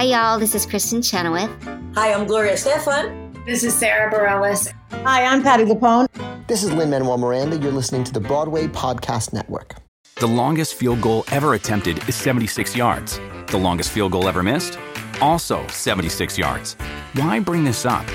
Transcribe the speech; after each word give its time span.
Hi, 0.00 0.06
y'all. 0.06 0.38
This 0.38 0.54
is 0.54 0.64
Kristin 0.64 1.04
Chenoweth. 1.04 1.50
Hi, 1.94 2.14
I'm 2.14 2.26
Gloria 2.26 2.54
Estefan. 2.54 3.44
This 3.44 3.62
is 3.62 3.74
Sara 3.74 4.10
Bareilles. 4.10 4.72
Hi, 5.04 5.26
I'm 5.26 5.42
Patti 5.42 5.64
LuPone. 5.64 6.08
This 6.46 6.64
is 6.64 6.72
Lin 6.72 6.88
Manuel 6.88 7.18
Miranda. 7.18 7.58
You're 7.58 7.70
listening 7.70 8.04
to 8.04 8.12
the 8.14 8.18
Broadway 8.18 8.66
Podcast 8.66 9.34
Network. 9.34 9.74
The 10.14 10.26
longest 10.26 10.76
field 10.76 11.02
goal 11.02 11.24
ever 11.30 11.52
attempted 11.52 12.08
is 12.08 12.14
76 12.14 12.74
yards. 12.74 13.20
The 13.48 13.58
longest 13.58 13.90
field 13.90 14.12
goal 14.12 14.26
ever 14.26 14.42
missed? 14.42 14.78
Also 15.20 15.66
76 15.66 16.38
yards. 16.38 16.78
Why 17.12 17.38
bring 17.38 17.62
this 17.62 17.84
up? 17.84 18.06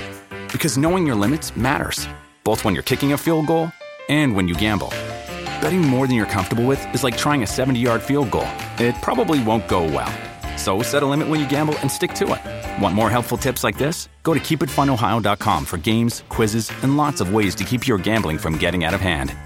Because 0.50 0.76
knowing 0.76 1.06
your 1.06 1.14
limits 1.14 1.56
matters, 1.56 2.08
both 2.42 2.64
when 2.64 2.74
you're 2.74 2.82
kicking 2.82 3.12
a 3.12 3.16
field 3.16 3.46
goal 3.46 3.70
and 4.08 4.34
when 4.34 4.48
you 4.48 4.56
gamble. 4.56 4.88
Betting 5.62 5.82
more 5.82 6.08
than 6.08 6.16
you're 6.16 6.26
comfortable 6.26 6.64
with 6.66 6.84
is 6.92 7.04
like 7.04 7.16
trying 7.16 7.44
a 7.44 7.46
70 7.46 7.78
yard 7.78 8.02
field 8.02 8.32
goal, 8.32 8.48
it 8.80 9.00
probably 9.02 9.40
won't 9.44 9.68
go 9.68 9.84
well. 9.84 10.12
So 10.56 10.82
set 10.82 11.02
a 11.02 11.06
limit 11.06 11.28
when 11.28 11.38
you 11.38 11.48
gamble 11.48 11.78
and 11.78 11.90
stick 11.90 12.12
to 12.14 12.34
it. 12.34 12.82
Want 12.82 12.94
more 12.94 13.10
helpful 13.10 13.38
tips 13.38 13.62
like 13.62 13.78
this? 13.78 14.08
Go 14.22 14.34
to 14.34 14.40
keepitfunohio.com 14.40 15.64
for 15.66 15.76
games, 15.76 16.24
quizzes, 16.28 16.72
and 16.82 16.96
lots 16.96 17.20
of 17.20 17.32
ways 17.32 17.54
to 17.56 17.64
keep 17.64 17.86
your 17.86 17.98
gambling 17.98 18.38
from 18.38 18.56
getting 18.56 18.84
out 18.84 18.94
of 18.94 19.00
hand. 19.00 19.36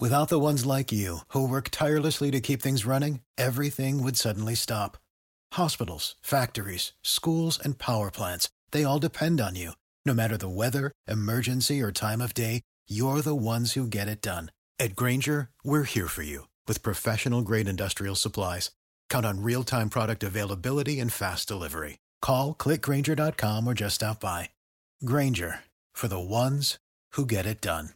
Without 0.00 0.28
the 0.28 0.40
ones 0.40 0.66
like 0.66 0.92
you, 0.92 1.18
who 1.28 1.48
work 1.48 1.68
tirelessly 1.70 2.30
to 2.32 2.40
keep 2.40 2.60
things 2.60 2.84
running, 2.84 3.20
everything 3.38 4.02
would 4.02 4.16
suddenly 4.16 4.54
stop. 4.54 4.98
Hospitals, 5.52 6.16
factories, 6.20 6.92
schools, 7.02 7.58
and 7.62 7.78
power 7.78 8.10
plants, 8.10 8.50
they 8.72 8.84
all 8.84 8.98
depend 8.98 9.40
on 9.40 9.54
you. 9.54 9.72
No 10.04 10.12
matter 10.12 10.36
the 10.36 10.48
weather, 10.48 10.92
emergency, 11.06 11.80
or 11.80 11.90
time 11.92 12.20
of 12.20 12.34
day, 12.34 12.60
you're 12.86 13.22
the 13.22 13.36
ones 13.36 13.72
who 13.72 13.86
get 13.86 14.08
it 14.08 14.20
done. 14.20 14.50
At 14.78 14.96
Grainger, 14.96 15.48
we're 15.62 15.84
here 15.84 16.08
for 16.08 16.24
you 16.24 16.48
with 16.66 16.82
professional 16.82 17.40
grade 17.40 17.68
industrial 17.68 18.16
supplies. 18.16 18.70
Count 19.08 19.24
on 19.24 19.42
real 19.42 19.62
time 19.64 19.88
product 19.88 20.22
availability 20.22 21.00
and 21.00 21.12
fast 21.12 21.48
delivery. 21.48 21.98
Call 22.20 22.54
clickgrainger.com 22.54 23.66
or 23.66 23.74
just 23.74 23.96
stop 23.96 24.20
by. 24.20 24.50
Grainger 25.04 25.60
for 25.94 26.08
the 26.08 26.20
ones 26.20 26.78
who 27.12 27.24
get 27.24 27.46
it 27.46 27.60
done. 27.60 27.90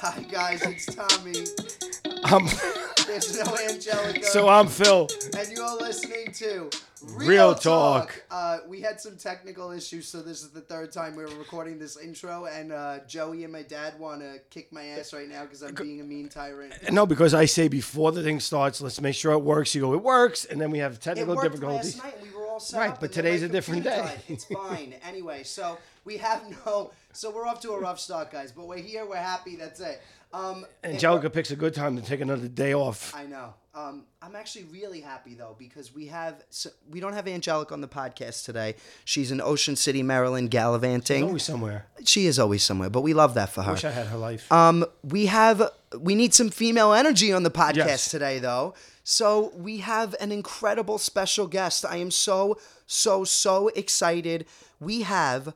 Hi 0.00 0.22
guys, 0.30 0.62
it's 0.62 0.86
Tommy. 0.86 1.77
Um, 2.24 2.48
There's 3.06 3.36
no 3.44 3.56
Angelica. 3.68 4.24
so 4.24 4.48
I'm 4.48 4.66
Phil. 4.68 5.08
and 5.36 5.48
you're 5.50 5.76
listening 5.78 6.30
to 6.34 6.68
Real 7.02 7.54
Talk. 7.54 8.22
Uh, 8.30 8.58
we 8.68 8.80
had 8.80 9.00
some 9.00 9.16
technical 9.16 9.70
issues, 9.70 10.06
so 10.08 10.20
this 10.20 10.42
is 10.42 10.50
the 10.50 10.60
third 10.60 10.92
time 10.92 11.16
we 11.16 11.24
were 11.24 11.34
recording 11.36 11.78
this 11.78 11.96
intro, 11.96 12.46
and 12.46 12.70
uh, 12.72 12.98
Joey 13.06 13.44
and 13.44 13.52
my 13.52 13.62
dad 13.62 13.98
want 13.98 14.20
to 14.20 14.40
kick 14.50 14.72
my 14.72 14.84
ass 14.84 15.12
right 15.14 15.28
now 15.28 15.42
because 15.44 15.62
I'm 15.62 15.74
being 15.74 16.00
a 16.00 16.04
mean 16.04 16.28
tyrant. 16.28 16.74
No, 16.92 17.06
because 17.06 17.32
I 17.34 17.46
say 17.46 17.68
before 17.68 18.12
the 18.12 18.22
thing 18.22 18.40
starts, 18.40 18.80
let's 18.82 19.00
make 19.00 19.14
sure 19.14 19.32
it 19.32 19.38
works. 19.42 19.74
You 19.74 19.80
go, 19.82 19.94
it 19.94 20.02
works, 20.02 20.44
and 20.44 20.60
then 20.60 20.70
we 20.70 20.78
have 20.78 20.94
It 20.94 21.00
technical 21.00 21.34
worked 21.36 21.50
difficulties. 21.52 21.94
last 21.96 22.04
night. 22.04 22.14
and 22.20 22.30
We 22.30 22.36
were 22.36 22.46
all 22.46 22.60
set 22.60 22.78
Right, 22.78 22.90
up, 22.90 23.00
but 23.00 23.16
and 23.16 23.24
then 23.24 23.24
today's 23.24 23.40
my 23.42 23.46
a 23.46 23.50
different 23.50 23.84
computer 23.84 24.06
day. 24.08 24.14
died. 24.14 24.22
It's 24.28 24.44
fine. 24.44 24.94
anyway, 25.08 25.44
so 25.44 25.78
we 26.04 26.18
have 26.18 26.42
no. 26.66 26.90
So 27.14 27.30
we're 27.30 27.46
off 27.46 27.60
to 27.62 27.70
a 27.72 27.80
rough 27.80 27.98
start, 27.98 28.30
guys. 28.30 28.52
But 28.52 28.66
we're 28.68 28.76
here. 28.78 29.04
We're 29.06 29.16
happy. 29.16 29.56
That's 29.56 29.80
it. 29.80 30.00
Um, 30.32 30.66
Angelica 30.84 31.30
picks 31.30 31.50
a 31.50 31.56
good 31.56 31.74
time 31.74 31.96
to 31.96 32.02
take 32.02 32.20
another 32.20 32.48
day 32.48 32.74
off. 32.74 33.14
I 33.14 33.24
know. 33.26 33.54
Um, 33.74 34.04
I'm 34.20 34.34
actually 34.34 34.64
really 34.64 35.00
happy 35.00 35.34
though 35.34 35.54
because 35.58 35.94
we 35.94 36.06
have 36.08 36.42
so 36.50 36.68
we 36.90 36.98
don't 37.00 37.12
have 37.12 37.28
Angelica 37.28 37.72
on 37.72 37.80
the 37.80 37.88
podcast 37.88 38.44
today. 38.44 38.74
She's 39.04 39.30
in 39.30 39.40
Ocean 39.40 39.76
City, 39.76 40.02
Maryland, 40.02 40.50
gallivanting. 40.50 41.22
Always 41.24 41.44
somewhere. 41.44 41.86
She 42.04 42.26
is 42.26 42.38
always 42.40 42.62
somewhere, 42.64 42.90
but 42.90 43.02
we 43.02 43.14
love 43.14 43.34
that 43.34 43.50
for 43.50 43.62
her. 43.62 43.66
I 43.66 43.68
her. 43.68 43.72
wish 43.74 43.84
I 43.84 43.90
had 43.90 44.06
her 44.08 44.18
life. 44.18 44.50
Um, 44.52 44.84
we 45.04 45.26
have 45.26 45.70
we 45.98 46.14
need 46.16 46.34
some 46.34 46.50
female 46.50 46.92
energy 46.92 47.32
on 47.32 47.44
the 47.44 47.50
podcast 47.50 47.76
Yes. 47.76 48.10
today, 48.10 48.38
though. 48.40 48.74
So 49.04 49.52
we 49.56 49.78
have 49.78 50.14
an 50.20 50.32
incredible 50.32 50.98
special 50.98 51.46
guest. 51.46 51.86
I 51.86 51.96
am 51.96 52.10
so 52.10 52.58
so 52.86 53.22
so 53.24 53.68
excited. 53.68 54.44
We 54.80 55.02
have 55.02 55.54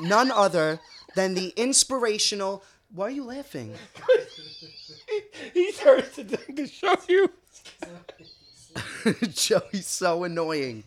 none 0.00 0.30
other 0.30 0.80
than 1.16 1.32
the 1.34 1.54
inspirational. 1.56 2.62
Why 2.94 3.06
are 3.06 3.10
you 3.10 3.24
laughing? 3.24 3.74
he 5.54 5.72
turns 5.72 6.16
the 6.16 6.24
thing 6.24 6.56
to 6.56 6.66
show 6.66 6.94
you. 7.08 7.30
Joey's 9.30 9.86
so 9.86 10.24
annoying. 10.24 10.84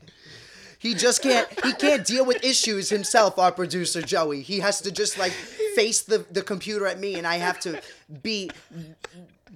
He 0.80 0.96
just 0.96 1.22
can't 1.22 1.48
he 1.64 1.74
can't 1.74 2.06
deal 2.06 2.26
with 2.26 2.44
issues 2.44 2.90
himself, 2.90 3.38
our 3.38 3.52
producer 3.52 4.02
Joey. 4.02 4.42
He 4.42 4.60
has 4.62 4.82
to 4.82 4.92
just 4.92 5.20
like 5.20 5.32
face 5.32 6.02
the, 6.02 6.26
the 6.32 6.42
computer 6.42 6.88
at 6.88 7.00
me 7.00 7.16
and 7.16 7.28
I 7.28 7.36
have 7.36 7.60
to 7.62 7.80
be 8.24 8.50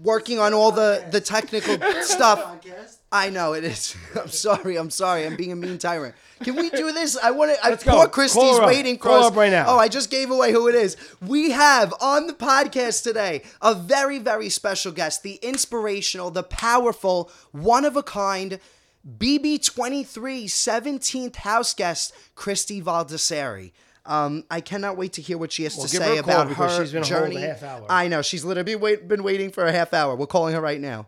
working 0.04 0.38
on 0.38 0.54
all 0.54 0.72
the, 0.72 1.04
the 1.10 1.22
technical 1.22 1.78
stuff. 2.04 2.64
I 3.16 3.30
know 3.30 3.54
it 3.54 3.64
is. 3.64 3.96
I'm 4.22 4.28
sorry, 4.28 4.76
I'm 4.76 4.90
sorry. 4.90 5.26
I'm 5.26 5.36
being 5.38 5.52
a 5.54 5.56
mean 5.56 5.78
tyrant. 5.78 6.16
Can 6.44 6.56
we 6.58 6.70
do 6.70 6.92
this? 6.92 7.18
I 7.18 7.32
want 7.32 7.58
to. 7.58 7.70
Go. 7.70 7.76
Poor 7.78 7.94
Call 7.94 8.08
Christie's 8.10 8.60
waiting 8.60 8.98
for 8.98 9.04
Call 9.04 9.20
us. 9.24 9.26
up 9.32 9.36
right 9.38 9.52
now. 9.52 9.66
Oh, 9.70 9.78
I 9.78 9.88
just 9.88 10.12
gave 10.12 10.32
away 10.32 10.52
who 10.52 10.68
it 10.68 10.76
is. 10.76 10.98
We 11.26 11.52
have 11.52 11.94
on 12.02 12.28
the 12.28 12.34
podcast 12.34 13.04
today 13.04 13.44
a 13.62 13.74
very, 13.74 14.20
very 14.20 14.50
special 14.50 14.92
guest, 14.92 15.24
the 15.24 15.36
inspirational, 15.36 16.30
the 16.32 16.44
powerful, 16.44 17.32
one 17.52 17.86
of 17.86 17.96
a 17.96 18.04
kind, 18.04 18.60
BB23 19.08 20.46
17th 20.46 21.36
house 21.38 21.74
guest, 21.74 22.14
Christie 22.36 22.82
Valdiserri. 22.82 23.72
Um, 24.06 24.44
I 24.52 24.62
cannot 24.62 24.98
wait 24.98 25.14
to 25.14 25.22
hear 25.22 25.38
what 25.38 25.52
she 25.52 25.64
has 25.64 25.76
Well, 25.78 25.88
to 25.88 25.92
give 25.92 26.02
her 26.04 26.14
say 26.14 26.18
about 26.20 26.52
her 26.52 26.70
she's 26.80 26.92
been 26.92 27.02
on 27.04 27.08
a 27.08 27.10
journey. 27.10 27.42
half 27.42 27.64
hour. 27.64 27.86
I 27.90 28.08
know 28.08 28.22
she's 28.22 28.46
literally 28.46 28.76
wait, 28.76 29.08
been 29.08 29.24
waiting 29.24 29.52
for 29.52 29.66
a 29.66 29.72
half 29.72 29.94
hour. 29.94 30.16
We're 30.16 30.28
calling 30.28 30.54
her 30.54 30.62
right 30.62 30.80
now. 30.80 31.08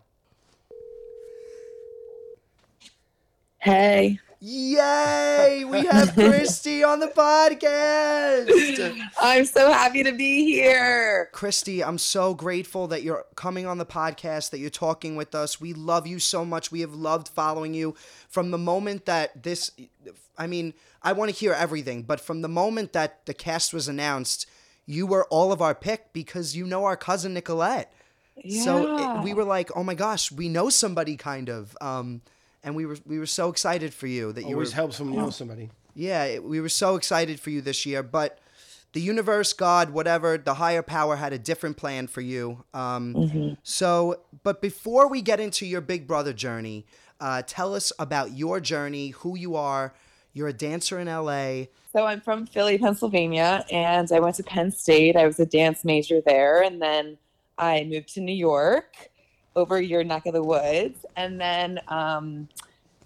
Hey, 3.67 4.21
Yay! 4.39 5.65
We 5.67 5.85
have 5.87 6.13
Christie 6.13 6.85
on 6.85 7.01
the 7.01 7.07
podcast. 7.07 8.97
I'm 9.21 9.43
so 9.43 9.69
happy 9.69 10.03
to 10.03 10.13
be 10.13 10.45
here. 10.45 11.27
Christie, 11.33 11.83
I'm 11.83 11.97
so 11.97 12.33
grateful 12.33 12.87
that 12.87 13.03
you're 13.03 13.25
coming 13.35 13.65
on 13.65 13.77
the 13.77 13.85
podcast, 13.85 14.51
that 14.51 14.59
you're 14.59 14.69
talking 14.69 15.17
with 15.17 15.35
us. 15.35 15.59
We 15.59 15.73
love 15.73 16.07
you 16.07 16.17
so 16.17 16.45
much. 16.45 16.71
We 16.71 16.79
have 16.79 16.93
loved 16.93 17.27
following 17.27 17.73
you 17.73 17.93
from 18.29 18.51
the 18.51 18.57
moment 18.57 19.05
that 19.05 19.43
this, 19.43 19.71
I 20.37 20.47
mean, 20.47 20.73
I 21.03 21.11
want 21.11 21.29
to 21.29 21.35
hear 21.35 21.51
everything, 21.51 22.03
but 22.03 22.21
from 22.21 22.41
the 22.41 22.47
moment 22.47 22.93
that 22.93 23.25
the 23.25 23.33
cast 23.33 23.73
was 23.73 23.89
announced, 23.89 24.45
you 24.85 25.05
were 25.05 25.25
all 25.25 25.51
of 25.51 25.61
our 25.61 25.75
pick 25.75 26.13
because 26.13 26.55
you 26.55 26.65
know 26.65 26.85
our 26.85 26.95
cousin 26.95 27.33
Nicolette. 27.33 27.91
Yeah. 28.41 28.61
So 28.61 29.17
it, 29.17 29.23
we 29.25 29.33
were 29.33 29.43
like, 29.43 29.75
oh 29.75 29.83
my 29.83 29.93
gosh, 29.93 30.31
we 30.31 30.47
know 30.47 30.69
somebody 30.69 31.17
kind 31.17 31.49
of. 31.49 31.75
Um, 31.81 32.21
and 32.63 32.75
we 32.75 32.85
were 32.85 32.97
we 33.05 33.19
were 33.19 33.25
so 33.25 33.49
excited 33.49 33.93
for 33.93 34.07
you 34.07 34.31
that 34.33 34.41
you 34.43 34.53
Always 34.55 34.69
were 34.71 34.75
helps 34.75 34.99
when 34.99 35.13
you 35.13 35.19
know 35.19 35.29
somebody. 35.29 35.69
yeah, 35.95 36.23
it- 36.25 36.43
we 36.43 36.59
were 36.61 36.69
so 36.69 36.95
excited 36.95 37.39
for 37.39 37.49
you 37.49 37.61
this 37.61 37.85
year, 37.85 38.03
but 38.03 38.39
the 38.93 39.01
universe, 39.01 39.53
God, 39.53 39.89
whatever, 39.91 40.37
the 40.37 40.55
higher 40.55 40.81
power 40.81 41.17
had 41.17 41.33
a 41.33 41.37
different 41.37 41.77
plan 41.77 42.07
for 42.07 42.21
you. 42.21 42.63
Um, 42.73 43.57
So, 43.63 44.21
but 44.43 44.61
before 44.61 45.07
we 45.09 45.21
get 45.21 45.39
into 45.39 45.65
your 45.65 45.81
Big 45.81 46.07
Brother 46.07 46.33
journey, 46.33 46.85
uh, 47.19 47.41
tell 47.45 47.75
us 47.75 47.91
about 47.99 48.31
your 48.37 48.59
journey, 48.59 49.09
who 49.09 49.37
you 49.37 49.55
are. 49.55 49.93
You're 50.33 50.47
a 50.47 50.53
dancer 50.53 50.99
in 50.99 51.07
LA. 51.07 51.65
So 51.91 52.05
I'm 52.05 52.21
from 52.21 52.45
Philly, 52.45 52.77
Pennsylvania, 52.77 53.65
and 53.71 54.09
I 54.11 54.19
went 54.19 54.35
to 54.37 54.43
Penn 54.43 54.71
State. 54.71 55.15
I 55.15 55.25
was 55.27 55.39
a 55.39 55.45
dance 55.45 55.83
major 55.83 56.21
there, 56.25 56.61
and 56.63 56.81
then 56.81 57.17
I 57.57 57.83
moved 57.83 58.13
to 58.13 58.21
New 58.21 58.35
York 58.35 59.09
over 59.57 59.81
your 59.81 60.03
neck 60.03 60.27
of 60.27 60.33
the 60.33 60.43
woods, 60.43 61.03
and 61.15 61.41
then 61.41 61.79
um, 61.87 62.47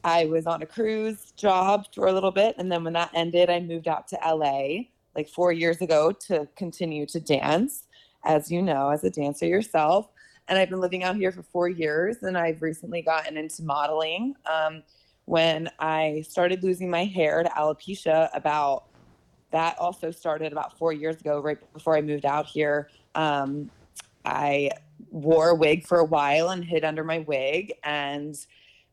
I 0.04 0.26
was 0.26 0.46
on 0.46 0.62
a 0.62 0.66
cruise 0.66 1.32
job 1.38 1.88
for 1.96 2.08
a 2.08 2.14
little 2.14 2.32
bit, 2.32 2.56
and 2.58 2.70
then 2.70 2.84
when 2.84 2.94
that 2.94 3.10
ended, 3.14 3.50
I 3.50 3.62
moved 3.62 3.88
out 3.88 4.08
to 4.10 4.20
LA 4.24 4.84
like 5.16 5.30
four 5.30 5.52
years 5.52 5.82
ago 5.82 6.12
to 6.12 6.48
continue 6.56 7.06
to 7.08 7.20
dance, 7.20 7.88
as 8.26 8.52
you 8.52 8.62
know, 8.62 8.90
as 8.90 9.04
a 9.04 9.10
dancer 9.10 9.46
yourself. 9.46 10.10
And 10.48 10.60
I've 10.60 10.70
been 10.70 10.82
living 10.82 11.04
out 11.04 11.16
here 11.16 11.32
for 11.32 11.44
four 11.44 11.70
years, 11.70 12.24
and 12.24 12.38
I've 12.38 12.62
recently 12.62 13.02
gotten 13.02 13.38
into 13.38 13.64
modeling. 13.64 14.36
Um, 14.52 14.84
when 15.26 15.70
I 15.80 16.26
started 16.28 16.64
losing 16.64 16.90
my 16.90 17.06
hair 17.06 17.44
to 17.44 17.50
alopecia, 17.50 18.30
about 18.34 18.86
that 19.52 19.78
also 19.80 20.12
started 20.12 20.52
about 20.52 20.78
four 20.78 20.92
years 20.92 21.22
ago, 21.22 21.40
right 21.40 21.58
before 21.74 21.96
I 21.96 22.02
moved 22.02 22.26
out 22.26 22.46
here. 22.46 22.90
Um, 23.16 23.70
I 24.26 24.72
wore 25.10 25.50
a 25.50 25.56
wig 25.56 25.88
for 25.88 26.00
a 26.00 26.06
while 26.06 26.50
and 26.50 26.64
hid 26.64 26.84
under 26.84 27.04
my 27.04 27.20
wig 27.20 27.74
and 27.84 28.36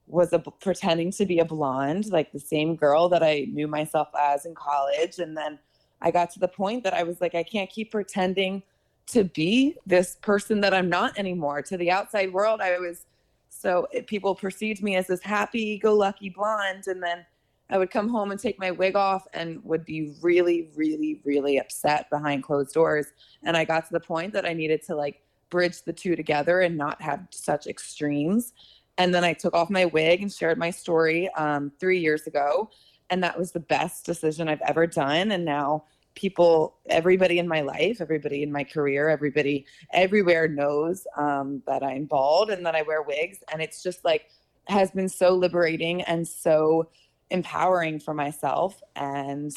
was 0.06 0.32
a, 0.32 0.38
pretending 0.38 1.10
to 1.12 1.26
be 1.26 1.38
a 1.38 1.44
blonde, 1.44 2.10
like 2.10 2.32
the 2.32 2.40
same 2.40 2.76
girl 2.76 3.08
that 3.08 3.22
I 3.22 3.46
knew 3.50 3.68
myself 3.68 4.08
as 4.18 4.46
in 4.46 4.54
college. 4.54 5.18
And 5.18 5.36
then 5.36 5.58
I 6.00 6.10
got 6.10 6.30
to 6.32 6.40
the 6.40 6.48
point 6.48 6.84
that 6.84 6.94
I 6.94 7.02
was 7.02 7.20
like, 7.20 7.34
I 7.34 7.42
can't 7.42 7.70
keep 7.70 7.90
pretending 7.90 8.62
to 9.08 9.24
be 9.24 9.76
this 9.86 10.16
person 10.16 10.60
that 10.60 10.74
I'm 10.74 10.88
not 10.88 11.18
anymore. 11.18 11.62
To 11.62 11.76
the 11.76 11.90
outside 11.90 12.32
world, 12.32 12.60
I 12.60 12.78
was 12.78 13.06
so 13.50 13.88
it, 13.90 14.06
people 14.06 14.34
perceived 14.34 14.82
me 14.82 14.96
as 14.96 15.06
this 15.06 15.22
happy 15.22 15.78
go 15.78 15.94
lucky 15.94 16.30
blonde. 16.30 16.84
And 16.86 17.02
then 17.02 17.24
I 17.70 17.78
would 17.78 17.90
come 17.90 18.08
home 18.08 18.30
and 18.30 18.40
take 18.40 18.58
my 18.58 18.70
wig 18.70 18.96
off 18.96 19.26
and 19.34 19.62
would 19.64 19.84
be 19.84 20.14
really, 20.22 20.70
really, 20.74 21.20
really 21.24 21.58
upset 21.58 22.08
behind 22.10 22.42
closed 22.42 22.72
doors. 22.72 23.06
And 23.42 23.56
I 23.56 23.64
got 23.64 23.86
to 23.86 23.92
the 23.92 24.00
point 24.00 24.32
that 24.34 24.46
I 24.46 24.52
needed 24.52 24.82
to 24.86 24.94
like 24.94 25.22
bridge 25.50 25.82
the 25.82 25.92
two 25.92 26.16
together 26.16 26.60
and 26.60 26.76
not 26.76 27.00
have 27.02 27.26
such 27.30 27.66
extremes. 27.66 28.52
And 28.98 29.14
then 29.14 29.24
I 29.24 29.32
took 29.32 29.54
off 29.54 29.70
my 29.70 29.84
wig 29.84 30.22
and 30.22 30.32
shared 30.32 30.58
my 30.58 30.70
story 30.70 31.28
um, 31.34 31.70
three 31.78 32.00
years 32.00 32.26
ago. 32.26 32.70
And 33.10 33.22
that 33.22 33.38
was 33.38 33.52
the 33.52 33.60
best 33.60 34.04
decision 34.04 34.48
I've 34.48 34.60
ever 34.62 34.86
done. 34.86 35.30
And 35.30 35.44
now 35.44 35.84
people, 36.14 36.76
everybody 36.86 37.38
in 37.38 37.46
my 37.46 37.60
life, 37.60 38.00
everybody 38.00 38.42
in 38.42 38.50
my 38.50 38.64
career, 38.64 39.08
everybody 39.08 39.64
everywhere 39.92 40.48
knows 40.48 41.06
um, 41.16 41.62
that 41.66 41.82
I'm 41.82 42.06
bald 42.06 42.50
and 42.50 42.66
that 42.66 42.74
I 42.74 42.82
wear 42.82 43.02
wigs. 43.02 43.38
And 43.52 43.62
it's 43.62 43.82
just 43.82 44.04
like, 44.04 44.26
has 44.66 44.90
been 44.90 45.08
so 45.08 45.34
liberating 45.34 46.02
and 46.02 46.26
so 46.26 46.90
empowering 47.30 48.00
for 48.00 48.14
myself. 48.14 48.82
And 48.96 49.52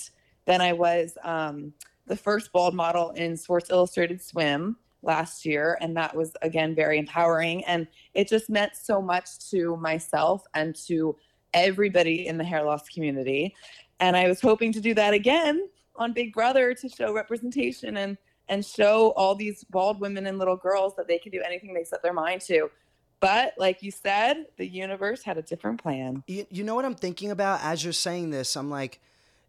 then 0.45 0.61
I 0.61 0.73
was 0.73 1.17
um, 1.23 1.73
the 2.07 2.15
first 2.15 2.51
bald 2.51 2.75
model 2.75 3.11
in 3.11 3.35
Sports 3.35 3.69
Illustrated 3.69 4.21
Swim 4.21 4.77
last 5.03 5.45
year. 5.45 5.77
And 5.81 5.95
that 5.97 6.15
was, 6.15 6.33
again, 6.41 6.75
very 6.75 6.97
empowering. 6.97 7.63
And 7.65 7.87
it 8.13 8.27
just 8.27 8.49
meant 8.49 8.75
so 8.75 9.01
much 9.01 9.49
to 9.49 9.77
myself 9.77 10.45
and 10.53 10.75
to 10.87 11.15
everybody 11.53 12.27
in 12.27 12.37
the 12.37 12.43
hair 12.43 12.63
loss 12.63 12.87
community. 12.89 13.55
And 13.99 14.15
I 14.15 14.27
was 14.27 14.41
hoping 14.41 14.71
to 14.73 14.81
do 14.81 14.93
that 14.95 15.13
again 15.13 15.67
on 15.95 16.13
Big 16.13 16.33
Brother 16.33 16.73
to 16.73 16.89
show 16.89 17.13
representation 17.13 17.97
and 17.97 18.17
and 18.49 18.65
show 18.65 19.11
all 19.11 19.33
these 19.33 19.63
bald 19.65 20.01
women 20.01 20.25
and 20.25 20.37
little 20.37 20.57
girls 20.57 20.93
that 20.97 21.07
they 21.07 21.17
can 21.17 21.31
do 21.31 21.41
anything 21.41 21.73
they 21.73 21.85
set 21.85 22.03
their 22.03 22.11
mind 22.11 22.41
to. 22.41 22.69
But 23.21 23.53
like 23.57 23.81
you 23.81 23.91
said, 23.91 24.47
the 24.57 24.67
universe 24.67 25.23
had 25.23 25.37
a 25.37 25.41
different 25.41 25.81
plan. 25.81 26.23
You, 26.27 26.45
you 26.49 26.63
know 26.65 26.75
what 26.75 26.83
I'm 26.83 26.95
thinking 26.95 27.31
about 27.31 27.61
as 27.63 27.83
you're 27.83 27.93
saying 27.93 28.31
this? 28.31 28.57
I'm 28.57 28.69
like, 28.69 28.99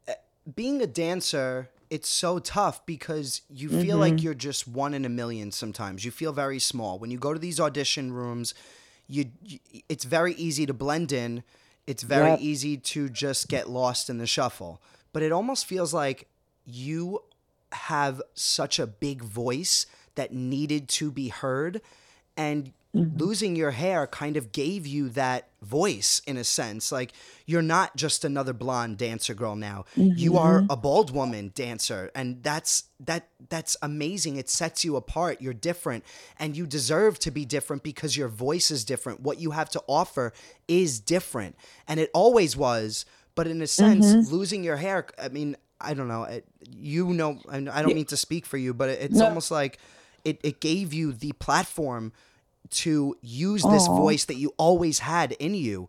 eh, 0.07 0.15
being 0.55 0.83
a 0.83 0.87
dancer, 0.87 1.69
it's 1.93 2.09
so 2.09 2.39
tough 2.39 2.85
because 2.87 3.43
you 3.51 3.69
feel 3.69 3.99
like 3.99 4.15
Mhm. 4.15 4.23
you're 4.23 4.35
just 4.49 4.67
one 4.67 4.95
in 4.95 5.05
a 5.05 5.11
million 5.11 5.53
sometimes. 5.53 6.05
You 6.07 6.11
feel 6.11 6.33
very 6.33 6.59
small. 6.59 6.99
When 6.99 7.11
you 7.11 7.19
go 7.19 7.33
to 7.35 7.39
these 7.39 7.61
audition 7.61 8.13
rooms, 8.15 8.55
you, 9.07 9.31
you 9.45 9.59
it's 9.91 10.05
very 10.05 10.33
easy 10.35 10.65
to 10.65 10.73
blend 10.73 11.13
in. 11.13 11.43
It's 11.87 12.03
very 12.03 12.31
Yep. 12.31 12.41
easy 12.41 12.77
to 12.79 13.09
just 13.11 13.49
get 13.49 13.69
lost 13.69 14.09
in 14.09 14.17
the 14.17 14.27
shuffle. 14.27 14.81
But 15.13 15.23
it 15.23 15.33
almost 15.33 15.67
feels 15.67 15.93
like 15.93 16.29
you 16.65 17.21
have 17.73 18.23
such 18.35 18.79
a 18.79 18.87
big 18.87 19.23
voice 19.23 19.85
that 20.15 20.33
needed 20.33 20.89
to 21.01 21.11
be 21.11 21.29
heard 21.29 21.83
and 22.39 22.73
Mm-hmm. 22.95 23.17
losing 23.17 23.57
your 23.57 23.71
hair 23.71 24.07
kind 24.07 24.37
of 24.37 24.53
gave 24.53 24.87
you 24.87 25.09
that 25.11 25.49
voice 25.63 26.21
in 26.27 26.37
a 26.37 26.45
sense. 26.45 26.93
Like 26.93 27.15
you're 27.47 27.63
not 27.63 27.97
just 27.97 28.23
another 28.23 28.53
blonde 28.53 28.99
dancer 28.99 29.33
girl 29.33 29.57
now. 29.57 29.87
You 29.97 30.33
mm-hmm. 30.33 30.39
are 30.39 30.65
a 30.69 30.77
bald 30.77 31.11
woman 31.11 31.53
dancer 31.55 32.11
and 32.15 32.43
that's 32.43 32.85
that 33.01 33.29
that's 33.49 33.79
amazing. 33.81 34.37
It 34.37 34.51
sets 34.51 34.85
you 34.85 34.97
apart. 34.97 35.41
You're 35.41 35.55
different 35.55 36.05
and 36.39 36.55
you 36.55 36.67
deserve 36.67 37.19
to 37.21 37.31
be 37.31 37.47
different 37.47 37.83
because 37.83 38.15
your 38.15 38.29
voice 38.29 38.71
is 38.71 38.85
different. 38.85 39.21
What 39.21 39.41
you 39.41 39.53
have 39.53 39.71
to 39.71 39.83
offer 39.87 40.35
is 40.69 41.01
different 41.01 41.57
and 41.89 41.99
it 41.99 42.11
always 42.13 42.59
was 42.59 43.07
but 43.35 43.47
in 43.47 43.63
a 43.63 43.67
sense 43.67 44.07
mm-hmm. 44.07 44.35
losing 44.35 44.65
your 44.65 44.77
hair 44.77 45.07
i 45.23 45.29
mean 45.29 45.57
i 45.81 45.95
don't 45.95 46.09
know 46.09 46.25
it, 46.25 46.45
you 46.71 47.13
know 47.13 47.39
i 47.49 47.61
don't 47.61 47.95
mean 47.95 48.05
to 48.05 48.17
speak 48.17 48.47
for 48.47 48.57
you 48.57 48.75
but 48.75 48.89
it, 48.89 49.01
it's 49.01 49.19
No. 49.19 49.27
almost 49.27 49.51
like 49.51 49.79
it, 50.25 50.39
it 50.43 50.61
gave 50.61 50.93
you 50.93 51.13
the 51.13 51.33
platform 51.33 52.13
to 52.71 53.17
use 53.21 53.63
this 53.63 53.87
Aw. 53.89 53.97
voice 53.97 54.25
that 54.27 54.37
you 54.37 54.55
always 54.57 54.99
had 54.99 55.33
in 55.33 55.55
you. 55.55 55.89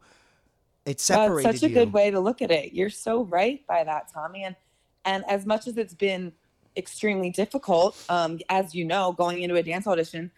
It 0.85 0.97
That's 0.97 1.03
separated 1.03 1.53
such 1.53 1.63
a 1.63 1.69
you. 1.69 1.75
good 1.75 1.93
way 1.93 2.11
to 2.11 2.19
look 2.19 2.41
at 2.41 2.51
it. 2.51 2.73
You're 2.73 2.89
so 2.89 3.23
right 3.23 3.65
by 3.67 3.83
that, 3.83 4.11
Tommy. 4.13 4.43
And 4.43 4.55
and 5.05 5.23
as 5.27 5.45
much 5.45 5.67
as 5.67 5.77
it's 5.77 5.93
been 5.93 6.31
extremely 6.77 7.29
difficult, 7.29 8.01
um, 8.09 8.39
as 8.49 8.73
you 8.73 8.85
know, 8.85 9.11
going 9.11 9.41
into 9.41 9.55
a 9.55 9.63
dance 9.63 9.85
audition, 9.85 10.31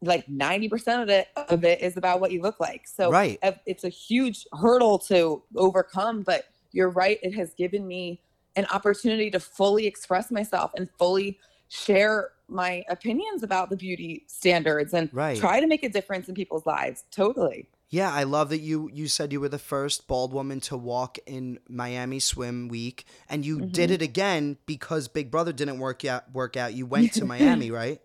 like 0.00 0.26
90% 0.26 1.02
of 1.02 1.08
it 1.08 1.28
of 1.36 1.64
it 1.64 1.80
is 1.80 1.96
about 1.96 2.20
what 2.20 2.30
you 2.30 2.40
look 2.42 2.60
like. 2.60 2.86
So 2.86 3.10
Right. 3.10 3.38
it's 3.66 3.84
a 3.84 3.88
huge 3.88 4.46
hurdle 4.58 4.98
to 5.00 5.42
overcome, 5.56 6.22
but 6.22 6.44
you're 6.72 6.90
right. 6.90 7.18
It 7.22 7.34
has 7.34 7.54
given 7.54 7.86
me 7.86 8.20
an 8.56 8.66
opportunity 8.66 9.30
to 9.30 9.40
fully 9.40 9.86
express 9.86 10.30
myself 10.30 10.72
and 10.76 10.88
fully 10.98 11.38
share 11.68 12.30
my 12.52 12.84
opinions 12.88 13.42
about 13.42 13.70
the 13.70 13.76
beauty 13.76 14.24
standards 14.28 14.94
and 14.94 15.08
Right. 15.12 15.38
try 15.38 15.60
to 15.60 15.66
make 15.66 15.82
a 15.82 15.88
difference 15.88 16.28
in 16.28 16.34
people's 16.34 16.66
lives. 16.66 17.04
Totally. 17.10 17.68
Yeah, 17.90 18.10
I 18.10 18.22
love 18.22 18.48
that 18.48 18.60
you 18.60 18.88
you 18.92 19.06
said 19.06 19.32
you 19.32 19.40
were 19.40 19.50
the 19.50 19.58
first 19.58 20.06
bald 20.08 20.32
woman 20.32 20.60
to 20.60 20.76
walk 20.78 21.18
in 21.26 21.58
Miami 21.68 22.20
Swim 22.20 22.68
Week, 22.68 23.04
and 23.28 23.44
you 23.44 23.60
did 23.60 23.90
Mm-hmm. 23.90 23.92
it 23.94 24.02
again 24.02 24.56
because 24.64 25.08
Big 25.08 25.30
Brother 25.30 25.52
didn't 25.52 25.78
work 25.78 26.02
out. 26.04 26.32
Work 26.32 26.56
out. 26.56 26.72
You 26.72 26.86
went 26.86 27.12
to 27.14 27.24
Miami, 27.34 27.70
right? 27.70 28.00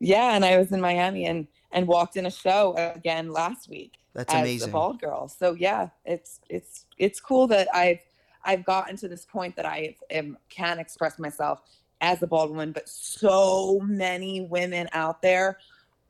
Yeah, 0.00 0.34
and 0.34 0.44
I 0.44 0.58
was 0.58 0.72
in 0.72 0.80
Miami 0.80 1.24
and 1.26 1.48
and 1.72 1.86
walked 1.88 2.16
in 2.16 2.26
a 2.26 2.30
show 2.30 2.74
again 2.94 3.30
last 3.32 3.68
week 3.68 3.94
That's 4.14 4.32
as 4.32 4.40
amazing. 4.40 4.68
a 4.70 4.72
bald 4.72 5.00
girl. 5.00 5.28
So 5.28 5.54
yeah, 5.54 5.88
it's 6.04 6.40
it's 6.50 6.84
it's 6.98 7.18
cool 7.18 7.46
that 7.48 7.68
I've 7.74 8.00
I've 8.44 8.64
gotten 8.64 8.96
to 8.98 9.08
this 9.08 9.24
point 9.24 9.56
that 9.56 9.66
I 9.66 9.96
am 10.10 10.36
can 10.50 10.78
express 10.78 11.18
myself 11.18 11.60
as 12.00 12.22
a 12.22 12.26
bald 12.26 12.50
woman, 12.50 12.72
but 12.72 12.88
so 12.88 13.80
many 13.84 14.40
women 14.42 14.88
out 14.92 15.20
there 15.22 15.58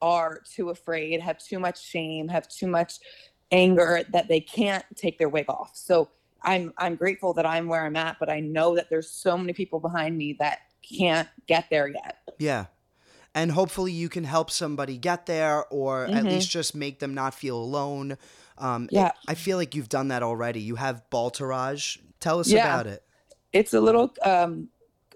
are 0.02 0.40
too 0.40 0.70
afraid, 0.70 1.20
have 1.20 1.38
too 1.38 1.58
much 1.58 1.82
shame, 1.82 2.28
have 2.28 2.48
too 2.48 2.66
much 2.66 2.98
anger 3.50 4.02
that 4.12 4.28
they 4.28 4.40
can't 4.40 4.84
take 4.94 5.18
their 5.18 5.28
wig 5.28 5.46
off. 5.48 5.70
So 5.74 6.10
I'm 6.42 6.72
I'm 6.78 6.94
grateful 6.94 7.32
that 7.34 7.46
I'm 7.46 7.66
where 7.66 7.84
I'm 7.84 7.96
at, 7.96 8.18
but 8.20 8.28
I 8.30 8.40
know 8.40 8.76
that 8.76 8.90
there's 8.90 9.10
so 9.10 9.36
many 9.36 9.52
people 9.52 9.80
behind 9.80 10.16
me 10.16 10.34
that 10.38 10.60
can't 10.82 11.28
get 11.46 11.66
there 11.70 11.88
yet. 11.88 12.18
Yeah. 12.38 12.66
And 13.34 13.50
hopefully 13.52 13.92
you 13.92 14.08
can 14.08 14.24
help 14.24 14.50
somebody 14.50 14.96
get 14.98 15.26
there 15.26 15.64
or 15.72 16.06
at 16.06 16.24
Mhm. 16.24 16.30
least 16.30 16.50
just 16.50 16.74
make 16.74 16.98
them 16.98 17.14
not 17.14 17.34
feel 17.34 17.56
alone. 17.56 18.16
Um, 18.56 18.84
it- 18.84 18.92
Yeah. 18.92 19.12
I 19.26 19.34
feel 19.34 19.56
like 19.58 19.74
you've 19.74 19.88
done 19.88 20.08
that 20.08 20.22
already. 20.22 20.60
You 20.60 20.76
have 20.76 21.02
Baldtourage. 21.10 21.98
Tell 22.20 22.38
us 22.40 22.48
Yeah. 22.48 22.64
about 22.64 22.86
it. 22.86 23.02
it's 23.54 23.72
a 23.72 23.80
little 23.80 24.12
um 24.24 24.68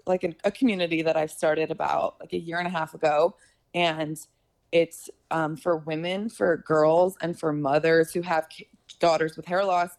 like 0.05 0.23
a, 0.23 0.35
a 0.43 0.51
community 0.51 1.01
that 1.01 1.15
I've 1.15 1.31
started 1.31 1.71
about 1.71 2.19
like 2.19 2.33
a 2.33 2.37
year 2.37 2.59
and 2.59 2.67
a 2.67 2.71
half 2.71 2.93
ago, 2.93 3.35
and 3.73 4.17
it's 4.71 5.09
um, 5.31 5.55
for 5.55 5.77
women, 5.77 6.29
for 6.29 6.57
girls, 6.57 7.15
and 7.21 7.37
for 7.39 7.53
mothers 7.53 8.11
who 8.11 8.21
have 8.21 8.47
daughters 8.99 9.37
with 9.37 9.45
hair 9.45 9.63
loss. 9.63 9.91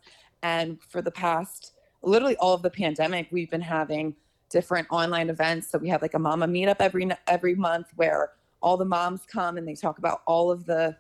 And 0.43 0.79
for 0.91 1.01
the 1.01 1.11
past, 1.11 1.73
literally 2.03 2.37
all 2.37 2.55
of 2.55 2.63
the 2.63 2.71
pandemic, 2.71 3.29
we've 3.31 3.51
been 3.51 3.61
having 3.61 4.15
different 4.51 4.87
online 4.91 5.31
events. 5.31 5.71
So 5.71 5.79
we 5.79 5.89
have 5.89 6.03
like 6.03 6.15
a 6.15 6.19
mama 6.19 6.47
meetup 6.47 6.77
every 6.81 7.09
every 7.27 7.55
month 7.55 7.89
where 7.97 8.33
all 8.61 8.77
the 8.77 8.85
moms 8.85 9.23
come 9.27 9.57
and 9.57 9.67
they 9.67 9.75
talk 9.75 9.99
about 9.99 10.23
all 10.27 10.51
of 10.51 10.65
the 10.65 10.97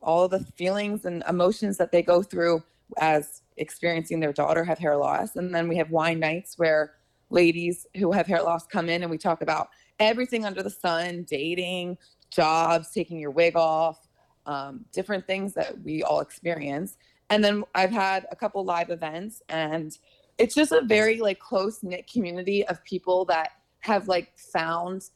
all 0.00 0.24
of 0.24 0.30
the 0.30 0.44
feelings 0.56 1.06
and 1.06 1.22
emotions 1.28 1.76
that 1.78 1.90
they 1.90 2.02
go 2.02 2.22
through 2.22 2.62
as 2.98 3.42
experiencing 3.56 4.20
their 4.20 4.32
daughter 4.32 4.64
have 4.64 4.78
hair 4.78 4.96
loss. 4.96 5.36
And 5.36 5.54
then 5.54 5.68
we 5.68 5.76
have 5.76 5.90
wine 5.90 6.20
nights 6.20 6.58
where 6.58 6.94
ladies 7.30 7.86
who 7.96 8.12
have 8.12 8.26
hair 8.26 8.42
loss 8.42 8.66
come 8.66 8.88
in 8.88 9.02
and 9.02 9.10
we 9.10 9.18
talk 9.18 9.42
about 9.42 9.68
everything 9.98 10.44
under 10.44 10.62
the 10.62 10.70
sun, 10.70 11.24
dating, 11.28 11.98
jobs, 12.30 12.90
taking 12.90 13.18
your 13.18 13.30
wig 13.30 13.56
off, 13.56 14.08
um, 14.46 14.84
different 14.92 15.26
things 15.26 15.54
that 15.54 15.80
we 15.82 16.02
all 16.02 16.20
experience. 16.20 16.96
And 17.30 17.42
then 17.42 17.64
I've 17.74 17.90
had 17.90 18.26
a 18.30 18.36
couple 18.36 18.64
live 18.64 18.90
events 18.90 19.42
and 19.48 19.96
it's 20.38 20.54
just 20.54 20.72
a 20.72 20.82
very 20.82 21.20
like 21.20 21.38
close 21.38 21.82
knit 21.82 22.10
community 22.10 22.66
of 22.66 22.82
people 22.84 23.24
that 23.26 23.52
have 23.80 24.08
like 24.08 24.36
found 24.36 25.10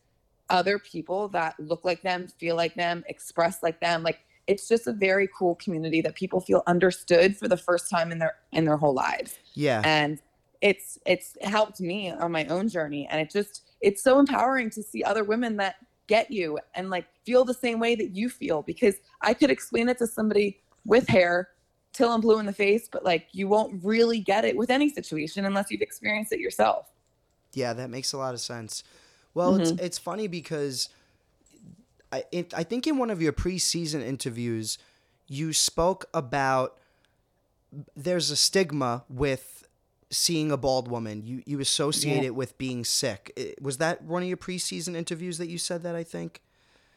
other 0.51 0.79
people 0.79 1.29
that 1.29 1.59
look 1.59 1.85
like 1.85 2.03
them, 2.03 2.29
feel 2.39 2.57
like 2.57 2.75
them, 2.75 3.05
express 3.09 3.63
like 3.63 3.81
them. 3.81 4.03
Like 4.03 4.21
it's 4.47 4.67
just 4.67 4.87
a 4.87 4.93
very 4.93 5.29
cool 5.37 5.57
community 5.57 6.01
that 6.01 6.15
people 6.15 6.41
feel 6.41 6.63
understood 6.67 7.37
for 7.37 7.49
the 7.49 7.57
first 7.57 7.91
time 7.91 8.11
in 8.11 8.19
their 8.19 8.37
in 8.53 8.65
their 8.65 8.77
whole 8.77 8.95
lives. 8.95 9.39
Yeah. 9.55 9.83
And 9.85 10.21
it's 10.61 10.99
it's 11.07 11.37
helped 11.43 11.81
me 11.81 12.11
on 12.11 12.33
my 12.33 12.45
own 12.47 12.69
journey 12.69 13.07
and 13.11 13.21
it 13.21 13.31
just 13.31 13.63
it's 13.81 14.03
so 14.03 14.19
empowering 14.19 14.71
to 14.71 14.83
see 14.83 15.05
other 15.05 15.25
women 15.25 15.57
that 15.57 15.77
get 16.09 16.31
you 16.31 16.59
and 16.75 16.91
like 16.91 17.07
feel 17.25 17.45
the 17.45 17.55
same 17.55 17.79
way 17.79 17.95
that 17.95 18.17
you 18.17 18.29
feel 18.29 18.63
because 18.63 18.97
I 19.21 19.35
could 19.35 19.51
explain 19.51 19.89
it 19.89 19.99
to 19.99 20.07
somebody 20.07 20.61
with 20.85 21.07
hair 21.07 21.51
till 21.93 22.11
I'm 22.11 22.21
blue 22.21 22.39
in 22.39 22.47
the 22.47 22.53
face, 22.53 22.89
but 22.91 23.05
like 23.05 23.29
you 23.33 23.47
won't 23.47 23.85
really 23.85 24.21
get 24.21 24.45
it 24.45 24.57
with 24.57 24.71
any 24.71 24.89
situation 24.89 25.45
unless 25.45 25.71
you've 25.71 25.83
experienced 25.83 26.33
it 26.33 26.41
yourself. 26.41 26.87
Yeah, 27.53 27.73
that 27.75 27.91
makes 27.91 28.13
a 28.13 28.19
lot 28.19 28.35
of 28.35 28.41
sense. 28.41 28.83
Well, 29.35 29.57
it's 29.57 29.73
mm-hmm. 29.73 29.85
it's 29.85 29.99
funny 29.99 30.27
because 30.27 30.89
I 32.11 32.25
it, 32.33 32.55
I 32.55 32.63
think 32.65 32.87
in 32.87 32.99
one 32.99 33.11
of 33.11 33.23
your 33.23 33.33
preseason 33.33 34.03
interviews 34.03 34.79
you 35.29 35.53
spoke 35.53 36.07
about 36.15 36.79
there's 37.95 38.31
a 38.31 38.37
stigma 38.37 39.05
with 39.09 39.58
seeing 40.11 40.51
a 40.51 40.57
bald 40.57 40.89
woman. 40.89 41.23
You 41.27 41.43
you 41.47 41.61
associate 41.61 42.23
Yeah. 42.23 42.29
it 42.29 42.35
with 42.35 42.57
being 42.59 42.85
sick. 42.85 43.57
Was 43.61 43.79
that 43.79 44.03
one 44.03 44.23
of 44.23 44.29
your 44.29 44.37
preseason 44.39 44.97
interviews 44.97 45.39
that 45.39 45.49
you 45.49 45.59
said 45.59 45.83
that? 45.83 45.95
I 45.95 46.05
think. 46.05 46.41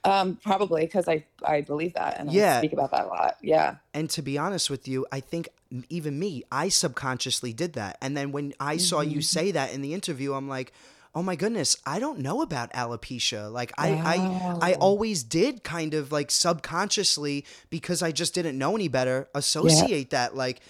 Um, 0.04 0.38
probably 0.44 0.82
because 0.82 1.08
I 1.08 1.26
I 1.46 1.62
believe 1.62 1.94
that 1.94 2.20
and 2.20 2.32
Yeah. 2.32 2.56
I 2.58 2.60
speak 2.60 2.74
about 2.74 2.92
that 2.92 3.06
a 3.06 3.08
lot. 3.08 3.38
Yeah. 3.42 3.76
And 3.94 4.10
to 4.12 4.22
be 4.24 4.38
honest 4.38 4.70
with 4.70 4.88
you, 4.88 5.06
I 5.12 5.20
think 5.20 5.50
even 5.90 6.18
me, 6.18 6.44
I 6.52 6.70
subconsciously 6.70 7.54
did 7.54 7.74
that. 7.74 7.98
And 8.02 8.18
then 8.18 8.32
when 8.32 8.54
I 8.60 8.78
saw 8.78 9.02
you 9.02 9.22
say 9.22 9.52
that 9.52 9.74
in 9.74 9.82
the 9.82 9.94
interview, 9.94 10.34
I'm 10.34 10.50
like, 10.50 10.74
oh 11.14 11.22
my 11.22 11.36
goodness, 11.36 11.78
I 11.86 12.00
don't 12.00 12.20
know 12.20 12.42
about 12.42 12.72
alopecia. 12.74 13.52
Like 13.52 13.74
I, 13.78 13.92
I, 13.92 14.72
I 14.72 14.74
always 14.76 15.24
did 15.24 15.64
kind 15.64 15.94
of 15.94 16.12
like 16.12 16.32
subconsciously 16.32 17.46
because 17.70 18.02
I 18.02 18.12
just 18.12 18.34
didn't 18.34 18.58
know 18.58 18.76
any 18.76 18.88
better. 18.88 19.28
Associate 19.36 20.10
that 20.10 20.36
like 20.36 20.62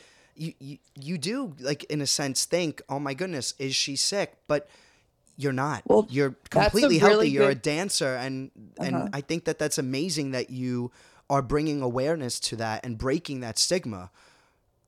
you, 0.41 0.53
you, 0.59 0.77
you 0.95 1.17
do 1.17 1.53
like 1.59 1.83
in 1.85 2.01
a 2.01 2.07
sense 2.07 2.45
think, 2.45 2.81
oh 2.89 2.99
my 2.99 3.13
goodness, 3.13 3.53
is 3.59 3.75
she 3.75 3.95
sick? 3.95 4.33
But 4.47 4.67
you're 5.37 5.53
not. 5.53 5.83
Well, 5.85 6.07
you're 6.09 6.35
completely 6.49 6.97
healthy. 6.97 7.15
really 7.15 7.29
You're 7.29 7.49
a 7.49 7.55
dancer, 7.55 8.15
and 8.15 8.51
and 8.79 8.95
Uh-huh. 8.95 9.09
I 9.13 9.21
think 9.21 9.45
that 9.45 9.57
that's 9.59 9.77
amazing 9.77 10.31
that 10.31 10.49
you 10.49 10.91
are 11.29 11.41
bringing 11.41 11.81
awareness 11.81 12.39
to 12.39 12.55
that 12.57 12.85
and 12.85 12.97
breaking 12.97 13.39
that 13.41 13.57
stigma. 13.57 14.11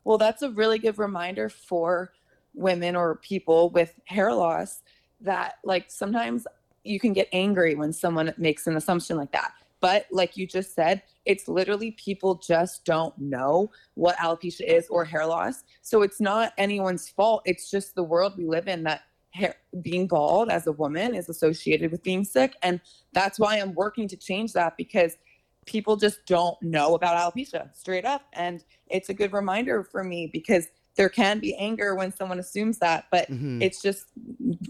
Well, 0.03 0.17
that's 0.17 0.41
a 0.41 0.50
really 0.50 0.79
good 0.79 0.98
reminder 1.00 1.50
for 1.50 2.12
women 2.53 2.95
or 2.95 3.15
people 3.15 3.69
with 3.69 3.93
hair 4.05 4.33
loss 4.33 4.81
that, 5.22 5.60
like, 5.63 5.86
sometimes 5.89 6.45
you 6.83 7.00
can 7.00 7.13
get 7.13 7.29
angry 7.31 7.75
when 7.75 7.93
someone 7.93 8.33
makes 8.38 8.67
an 8.67 8.75
assumption 8.75 9.15
like 9.15 9.31
that. 9.31 9.53
But, 9.83 10.05
like 10.11 10.37
you 10.37 10.47
just 10.47 10.73
said, 10.73 11.01
it's 11.25 11.49
literally 11.49 11.91
people 11.91 12.35
just 12.35 12.85
don't 12.85 13.13
know 13.17 13.69
what 13.95 14.15
alopecia 14.15 14.61
is 14.65 14.87
or 14.87 15.03
hair 15.03 15.25
loss. 15.25 15.65
So 15.81 16.03
it's 16.03 16.21
not 16.21 16.53
anyone's 16.57 17.09
fault. 17.09 17.41
It's 17.43 17.69
just 17.69 17.93
the 17.93 18.01
world 18.03 18.37
we 18.37 18.45
live 18.45 18.69
in 18.69 18.83
that 18.83 19.01
hair, 19.31 19.55
being 19.81 20.07
bald 20.07 20.49
as 20.49 20.67
a 20.67 20.71
woman 20.71 21.13
is 21.13 21.27
associated 21.27 21.91
with 21.91 22.01
being 22.01 22.23
sick. 22.23 22.55
And 22.63 22.79
that's 23.11 23.37
why 23.37 23.59
I'm 23.59 23.73
working 23.73 24.07
to 24.07 24.15
change 24.15 24.53
that 24.53 24.77
because 24.77 25.17
people 25.65 25.97
just 25.97 26.25
don't 26.27 26.55
know 26.61 26.95
about 26.95 27.17
alopecia 27.17 27.75
straight 27.75 28.05
up. 28.05 28.21
And 28.31 28.63
it's 28.87 29.09
a 29.09 29.13
good 29.13 29.33
reminder 29.33 29.83
for 29.83 30.01
me 30.01 30.29
because 30.31 30.69
there 30.95 31.09
can 31.09 31.39
be 31.39 31.55
anger 31.55 31.93
when 31.93 32.15
someone 32.15 32.39
assumes 32.39 32.77
that, 32.77 33.07
but 33.11 33.29
Mhm. 33.29 33.61
it's 33.61 33.81
just 33.81 34.05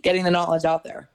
getting 0.01 0.24
the 0.24 0.32
knowledge 0.32 0.65
out 0.65 0.84
there. 0.84 1.12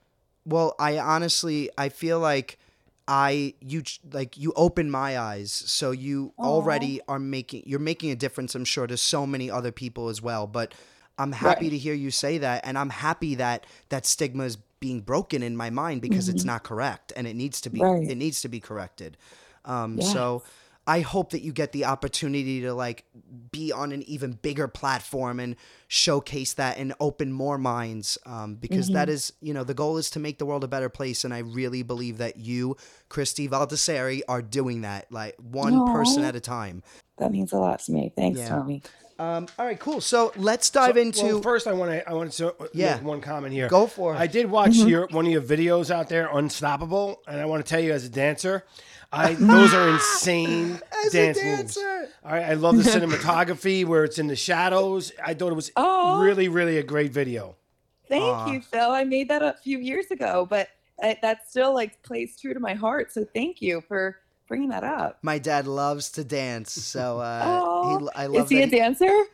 Well, 0.47 0.77
I 0.79 1.01
honestly, 1.01 1.69
I 1.77 1.89
feel 1.89 2.21
like 2.21 2.61
I 3.09 3.55
you 3.61 3.85
like 4.13 4.37
you 4.39 4.53
open 4.57 4.91
my 4.91 5.19
eyes, 5.19 5.53
so 5.53 5.93
you 5.93 6.35
already 6.45 7.01
are 7.09 7.19
making 7.19 7.65
you're 7.67 7.81
making 7.81 8.11
a 8.13 8.17
difference. 8.17 8.55
I'm 8.55 8.67
sure 8.67 8.87
to 8.87 8.99
so 8.99 9.27
many 9.27 9.51
other 9.51 9.73
people 9.73 10.11
as 10.11 10.23
well. 10.23 10.47
But 10.47 10.75
I'm 11.19 11.33
happy 11.33 11.71
Right. 11.71 11.71
to 11.71 11.79
hear 11.79 11.95
you 11.95 12.11
say 12.13 12.39
that, 12.39 12.67
and 12.67 12.79
I'm 12.79 12.91
happy 12.91 13.35
that 13.37 13.67
that 13.91 14.07
stigma 14.07 14.45
is 14.45 14.59
being 14.81 15.01
broken 15.01 15.43
in 15.43 15.57
my 15.57 15.71
mind 15.71 16.03
because 16.03 16.29
it's 16.29 16.45
not 16.45 16.65
correct, 16.65 17.13
and 17.17 17.27
it 17.27 17.35
needs 17.35 17.61
to 17.63 17.71
be 17.71 17.81
Mm-hmm. 17.81 17.93
Right. 17.93 18.03
it 18.07 18.17
needs 18.17 18.43
to 18.43 18.49
be 18.49 18.61
corrected. 18.61 19.17
Um, 19.65 20.01
So 20.01 20.45
I 20.89 21.01
hope 21.01 21.31
that 21.33 21.43
you 21.43 21.53
get 21.53 21.73
the 21.73 21.85
opportunity 21.85 22.63
to 22.63 22.73
like 22.73 23.05
be 23.53 23.71
on 23.73 23.93
an 23.93 24.03
even 24.05 24.33
bigger 24.33 24.67
platform 24.69 25.39
and 25.39 25.55
showcase 25.87 26.55
that 26.55 26.79
and 26.79 26.95
open 26.99 27.31
more 27.31 27.59
minds 27.59 28.17
um, 28.25 28.55
because 28.55 28.87
Mm-hmm. 28.87 28.95
that 28.95 29.09
is 29.11 29.33
you 29.43 29.53
know 29.53 29.65
the 29.65 29.75
goal 29.75 29.99
is 29.99 30.09
to 30.11 30.19
make 30.19 30.39
the 30.39 30.47
world 30.47 30.65
a 30.65 30.69
better 30.69 30.89
place 30.89 31.25
and 31.25 31.35
I 31.35 31.39
really 31.41 31.83
believe 31.83 32.19
that 32.19 32.39
you 32.39 32.77
Christie 33.11 33.49
Valdiserri, 33.49 34.23
are 34.29 34.41
doing 34.43 34.81
that 34.81 35.13
like 35.13 35.37
one 35.37 35.87
person 35.93 36.25
at 36.25 36.35
a 36.35 36.41
time. 36.41 36.83
That 37.19 37.33
means 37.33 37.53
a 37.53 37.59
lot 37.59 37.81
to 37.81 37.93
me. 37.93 38.11
Thanks, 38.17 38.39
Yeah. 38.41 38.49
Tommy. 38.49 38.83
Um, 39.19 39.49
all 39.59 39.67
right, 39.67 39.79
cool. 39.81 40.01
So 40.01 40.33
let's 40.37 40.71
dive 40.71 40.95
So- 40.95 41.01
into 41.01 41.25
well, 41.25 41.43
first, 41.43 41.67
I 41.67 41.73
want 41.73 41.91
to 41.91 42.09
I 42.09 42.13
want 42.13 42.33
to 42.35 42.55
Yeah. 42.73 42.95
make 42.97 43.05
one 43.05 43.21
comment 43.21 43.53
here. 43.53 43.69
Go 43.69 43.87
for 43.87 44.15
it. 44.15 44.19
I 44.19 44.27
did 44.29 44.51
watch 44.51 44.77
your 44.77 45.09
one 45.11 45.27
of 45.27 45.33
your 45.33 45.43
videos 45.43 45.91
out 45.91 46.09
there, 46.09 46.29
Unstoppable, 46.33 47.21
and 47.27 47.41
I 47.41 47.45
want 47.47 47.65
to 47.65 47.69
tell 47.69 47.81
you 47.81 47.93
as 47.93 48.05
a 48.05 48.09
dancer, 48.09 48.65
I 49.13 49.35
those 49.41 49.75
are 49.75 49.89
insane 49.89 50.81
As 51.05 51.15
a 51.15 51.17
dance 51.35 51.43
moves. 51.43 51.75
dancer. 51.75 52.09
All 52.25 52.33
right, 52.33 52.45
I 52.45 52.55
love 52.55 52.77
the 52.77 52.83
cinematography 52.91 53.85
where 53.85 54.05
it's 54.05 54.19
in 54.19 54.29
the 54.29 54.37
shadows. 54.37 55.11
I 55.25 55.35
thought 55.35 55.51
it 55.51 55.57
was 55.57 55.73
Aw. 55.77 56.21
really, 56.21 56.49
really 56.49 56.79
a 56.79 56.83
great 56.85 57.13
video. 57.13 57.57
Thank 58.09 58.23
Aw. 58.23 58.53
you, 58.53 58.61
Phil. 58.63 58.91
I 58.91 59.05
made 59.05 59.29
that 59.31 59.43
a 59.43 59.55
few 59.65 59.79
years 59.79 60.11
ago, 60.13 60.47
but 60.49 60.69
uh, 61.03 61.15
that 61.23 61.49
still 61.51 61.75
like 61.75 62.03
plays 62.03 62.37
true 62.41 62.55
to 62.55 62.61
my 62.61 62.75
heart. 62.75 63.13
So 63.13 63.25
thank 63.35 63.61
you 63.63 63.83
for 63.89 64.17
bringing 64.49 64.71
that 64.71 64.83
up. 64.85 65.19
my 65.23 65.39
dad 65.39 65.67
loves 65.67 66.11
to 66.13 66.25
dance, 66.25 66.73
so 66.73 67.19
uh, 67.21 67.43
Aw. 67.45 67.99
he, 67.99 68.09
I 68.15 68.27
love 68.27 68.45
Is 68.45 68.51
he 68.51 68.63
a 68.63 68.67
that. 68.67 68.71
dancer? 68.77 69.25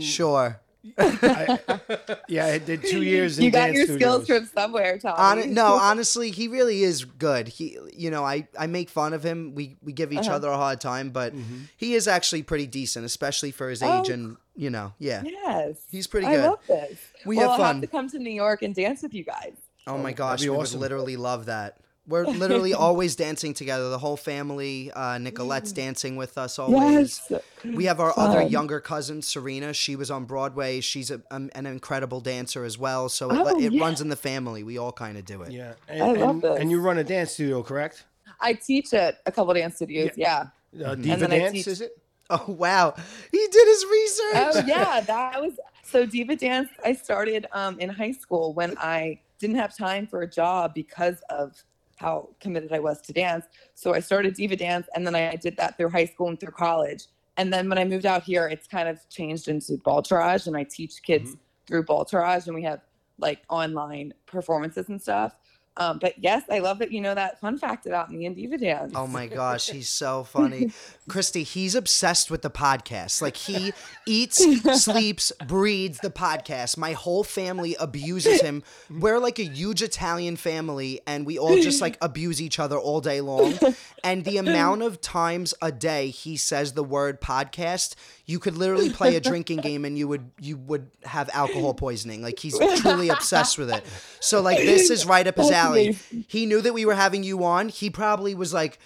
sure. 0.00 0.60
I, 0.96 1.58
yeah, 2.28 2.46
I 2.46 2.58
did 2.58 2.82
two 2.84 3.02
years 3.02 3.38
in 3.38 3.44
you 3.44 3.50
got 3.50 3.66
dance 3.66 3.76
your 3.76 3.86
studios. 3.86 4.24
skills 4.24 4.26
from 4.28 4.46
somewhere, 4.46 4.98
Tommy. 4.98 5.42
Hon- 5.42 5.52
no, 5.54 5.66
honestly, 5.80 6.30
he 6.30 6.48
really 6.48 6.82
is 6.82 7.04
good. 7.04 7.48
He, 7.48 7.76
you 7.94 8.10
know, 8.10 8.24
I, 8.24 8.48
I 8.58 8.68
make 8.68 8.88
fun 8.88 9.12
of 9.12 9.22
him. 9.22 9.54
We 9.54 9.76
we 9.82 9.92
give 9.92 10.12
each 10.12 10.20
Uh-huh. 10.20 10.34
other 10.36 10.48
a 10.48 10.56
hard 10.56 10.80
time, 10.80 11.10
but 11.10 11.34
he 11.76 11.94
is 11.94 12.08
actually 12.08 12.42
pretty 12.42 12.66
decent, 12.66 13.04
especially 13.04 13.50
for 13.50 13.68
his 13.68 13.82
Oh. 13.82 14.00
age. 14.00 14.08
And 14.08 14.36
you 14.56 14.70
know, 14.70 14.92
yeah. 14.98 15.22
Yes. 15.24 15.76
He's 15.90 16.06
pretty 16.06 16.26
good. 16.26 16.40
I 16.40 16.48
love 16.48 16.60
this. 16.66 16.98
We 17.26 17.36
well, 17.36 17.50
have 17.50 17.60
I'll 17.60 17.66
fun. 17.66 17.74
have 17.76 17.82
to 17.82 17.86
come 17.88 18.08
to 18.10 18.18
New 18.18 18.30
York 18.30 18.62
and 18.62 18.74
dance 18.74 19.02
with 19.02 19.12
you 19.14 19.24
guys. 19.24 19.54
Oh 19.86 19.98
my 19.98 20.12
gosh, 20.12 20.42
we 20.42 20.48
awesome. 20.48 20.78
would 20.78 20.82
literally 20.82 21.16
love 21.16 21.46
that. 21.46 21.78
We're 22.08 22.24
literally 22.24 22.72
always 22.86 23.14
dancing 23.16 23.52
together. 23.54 23.90
The 23.90 23.98
whole 23.98 24.16
family. 24.16 24.90
Uh, 24.90 25.18
Nicolette's 25.18 25.72
dancing 25.72 26.16
with 26.16 26.38
us 26.38 26.58
always. 26.58 27.20
Yes. 27.30 27.42
We 27.64 27.84
have 27.84 28.00
our 28.00 28.12
other 28.18 28.42
younger 28.42 28.80
cousin, 28.80 29.20
Serena. 29.22 29.72
She 29.74 29.94
was 29.94 30.10
on 30.10 30.24
Broadway. 30.24 30.80
She's 30.80 31.10
a, 31.10 31.20
um, 31.30 31.50
an 31.54 31.66
incredible 31.66 32.20
dancer 32.20 32.64
as 32.64 32.78
well. 32.78 33.08
So 33.08 33.30
it, 33.30 33.36
Oh, 33.38 33.58
it 33.60 33.72
yeah. 33.72 33.80
runs 33.82 34.00
in 34.00 34.08
the 34.08 34.16
family. 34.16 34.62
We 34.62 34.78
all 34.78 34.92
kind 34.92 35.18
of 35.18 35.24
do 35.24 35.42
it. 35.42 35.52
Yeah, 35.52 35.74
I 35.88 35.92
and, 35.94 36.20
love 36.20 36.30
and, 36.30 36.42
this. 36.42 36.58
and 36.60 36.70
you 36.70 36.80
run 36.80 36.98
a 36.98 37.04
dance 37.04 37.32
studio, 37.32 37.62
correct? 37.62 38.04
I 38.40 38.54
teach 38.54 38.94
at 38.94 39.18
a 39.26 39.32
couple 39.32 39.52
dance 39.54 39.76
studios. 39.76 40.10
Yeah. 40.16 40.40
Uh, 40.40 40.46
Mm-hmm. 40.78 41.02
Diva 41.02 41.16
then 41.26 41.30
Dance, 41.30 41.52
teach- 41.52 41.66
is 41.66 41.80
it? 41.80 41.92
Oh 42.30 42.44
wow, 42.46 42.94
he 43.32 43.38
did 43.50 43.66
his 43.68 43.84
research. 43.90 44.34
Oh 44.34 44.62
yeah, 44.66 45.00
that 45.00 45.40
was 45.40 45.54
so 45.82 46.04
diva 46.04 46.36
dance. 46.36 46.68
I 46.84 46.92
started 46.92 47.46
um, 47.52 47.80
in 47.80 47.88
high 47.88 48.12
school 48.12 48.52
when 48.52 48.76
I 48.76 49.18
didn't 49.38 49.56
have 49.56 49.74
time 49.74 50.06
for 50.06 50.20
a 50.20 50.26
job 50.28 50.74
because 50.74 51.22
of 51.30 51.54
how 51.98 52.30
committed 52.40 52.72
I 52.72 52.78
was 52.78 53.00
to 53.02 53.12
dance. 53.12 53.46
So 53.74 53.94
I 53.94 54.00
started 54.00 54.34
diva 54.34 54.56
dance, 54.56 54.88
and 54.94 55.06
then 55.06 55.14
I 55.14 55.36
did 55.36 55.56
that 55.56 55.76
through 55.76 55.90
high 55.90 56.06
school 56.06 56.28
and 56.28 56.38
through 56.38 56.52
college. 56.52 57.04
And 57.36 57.52
then 57.52 57.68
when 57.68 57.78
I 57.78 57.84
moved 57.84 58.06
out 58.06 58.22
here, 58.22 58.48
it's 58.48 58.66
kind 58.66 58.88
of 58.88 59.06
changed 59.08 59.48
into 59.48 59.74
Baldtourage, 59.74 60.46
and 60.46 60.56
I 60.56 60.64
teach 60.64 61.02
kids 61.02 61.30
mm-hmm. 61.30 61.40
through 61.66 61.84
Baldtourage, 61.84 62.46
and 62.46 62.54
we 62.54 62.62
have 62.62 62.80
like 63.18 63.42
online 63.48 64.14
performances 64.26 64.88
and 64.88 65.00
stuff. 65.00 65.36
Um, 65.78 66.00
but 66.00 66.14
yes, 66.18 66.42
I 66.50 66.58
love 66.58 66.80
that 66.80 66.90
you 66.90 67.00
know 67.00 67.14
that 67.14 67.40
fun 67.40 67.56
fact 67.56 67.86
about 67.86 68.10
me 68.12 68.26
and 68.26 68.34
diva 68.34 68.58
dance. 68.58 68.92
Oh 68.96 69.06
my 69.06 69.28
gosh, 69.28 69.70
he's 69.70 69.88
so 69.88 70.24
funny. 70.30 70.72
Christie, 71.08 71.44
he's 71.44 71.76
obsessed 71.76 72.30
with 72.30 72.42
the 72.42 72.50
podcast. 72.50 73.22
Like 73.22 73.36
he 73.36 73.72
eats, 74.06 74.44
sleeps, 74.82 75.32
breathes 75.46 76.00
the 76.00 76.10
podcast. 76.10 76.76
My 76.76 76.92
whole 76.92 77.22
family 77.22 77.76
abuses 77.78 78.40
him. 78.40 78.64
We're 78.90 79.20
like 79.20 79.38
a 79.38 79.44
huge 79.44 79.80
Italian 79.80 80.36
family 80.36 81.00
and 81.06 81.24
we 81.24 81.38
all 81.38 81.56
just 81.56 81.80
like 81.80 81.96
abuse 82.02 82.42
each 82.42 82.58
other 82.58 82.76
all 82.76 83.00
day 83.00 83.20
long. 83.20 83.54
And 84.02 84.24
the 84.24 84.38
amount 84.38 84.82
of 84.82 85.00
times 85.00 85.54
a 85.62 85.70
day 85.70 86.10
he 86.10 86.36
says 86.36 86.72
the 86.72 86.84
word 86.84 87.20
podcast, 87.20 87.94
you 88.28 88.38
could 88.38 88.58
literally 88.58 88.90
play 88.90 89.16
a 89.16 89.20
drinking 89.30 89.56
game 89.60 89.86
and 89.86 89.96
you 89.96 90.06
would 90.06 90.30
you 90.38 90.58
would 90.58 90.90
have 91.02 91.30
alcohol 91.32 91.72
poisoning. 91.72 92.22
Like 92.22 92.38
he's 92.38 92.58
truly 92.80 93.08
obsessed 93.08 93.56
with 93.56 93.70
it. 93.70 93.82
So 94.20 94.42
like 94.42 94.58
this 94.58 94.90
is 94.90 95.06
right 95.06 95.26
up 95.26 95.36
his 95.36 95.50
alley. 95.50 95.98
He 96.28 96.44
knew 96.44 96.60
that 96.60 96.74
we 96.74 96.84
were 96.84 96.94
having 96.94 97.24
you 97.24 97.42
on. 97.42 97.70
He 97.70 97.88
probably 97.88 98.34
was 98.34 98.52
like 98.52 98.78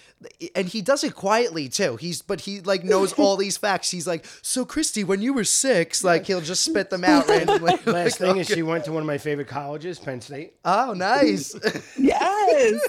and 0.54 0.68
he 0.68 0.80
does 0.80 1.02
it 1.02 1.16
quietly 1.16 1.68
too. 1.68 1.96
He's 1.96 2.22
but 2.22 2.42
he 2.42 2.60
like 2.60 2.84
knows 2.84 3.12
all 3.18 3.36
these 3.36 3.56
facts. 3.56 3.90
He's 3.90 4.06
like, 4.06 4.24
"So 4.42 4.64
Christie, 4.64 5.02
when 5.02 5.20
you 5.20 5.32
were 5.32 5.42
6, 5.42 6.04
like 6.04 6.24
he'll 6.24 6.40
just 6.40 6.62
spit 6.62 6.90
them 6.90 7.02
out 7.02 7.26
randomly. 7.28 7.72
Last 7.84 7.86
Like, 7.88 8.14
thing 8.14 8.36
is, 8.36 8.46
she 8.46 8.62
went 8.62 8.84
to 8.84 8.92
one 8.92 9.02
of 9.02 9.08
my 9.08 9.18
favorite 9.18 9.48
colleges, 9.48 9.98
Penn 9.98 10.20
State. 10.20 10.54
Oh, 10.64 10.94
nice. 10.94 11.52
Yes. 11.98 12.80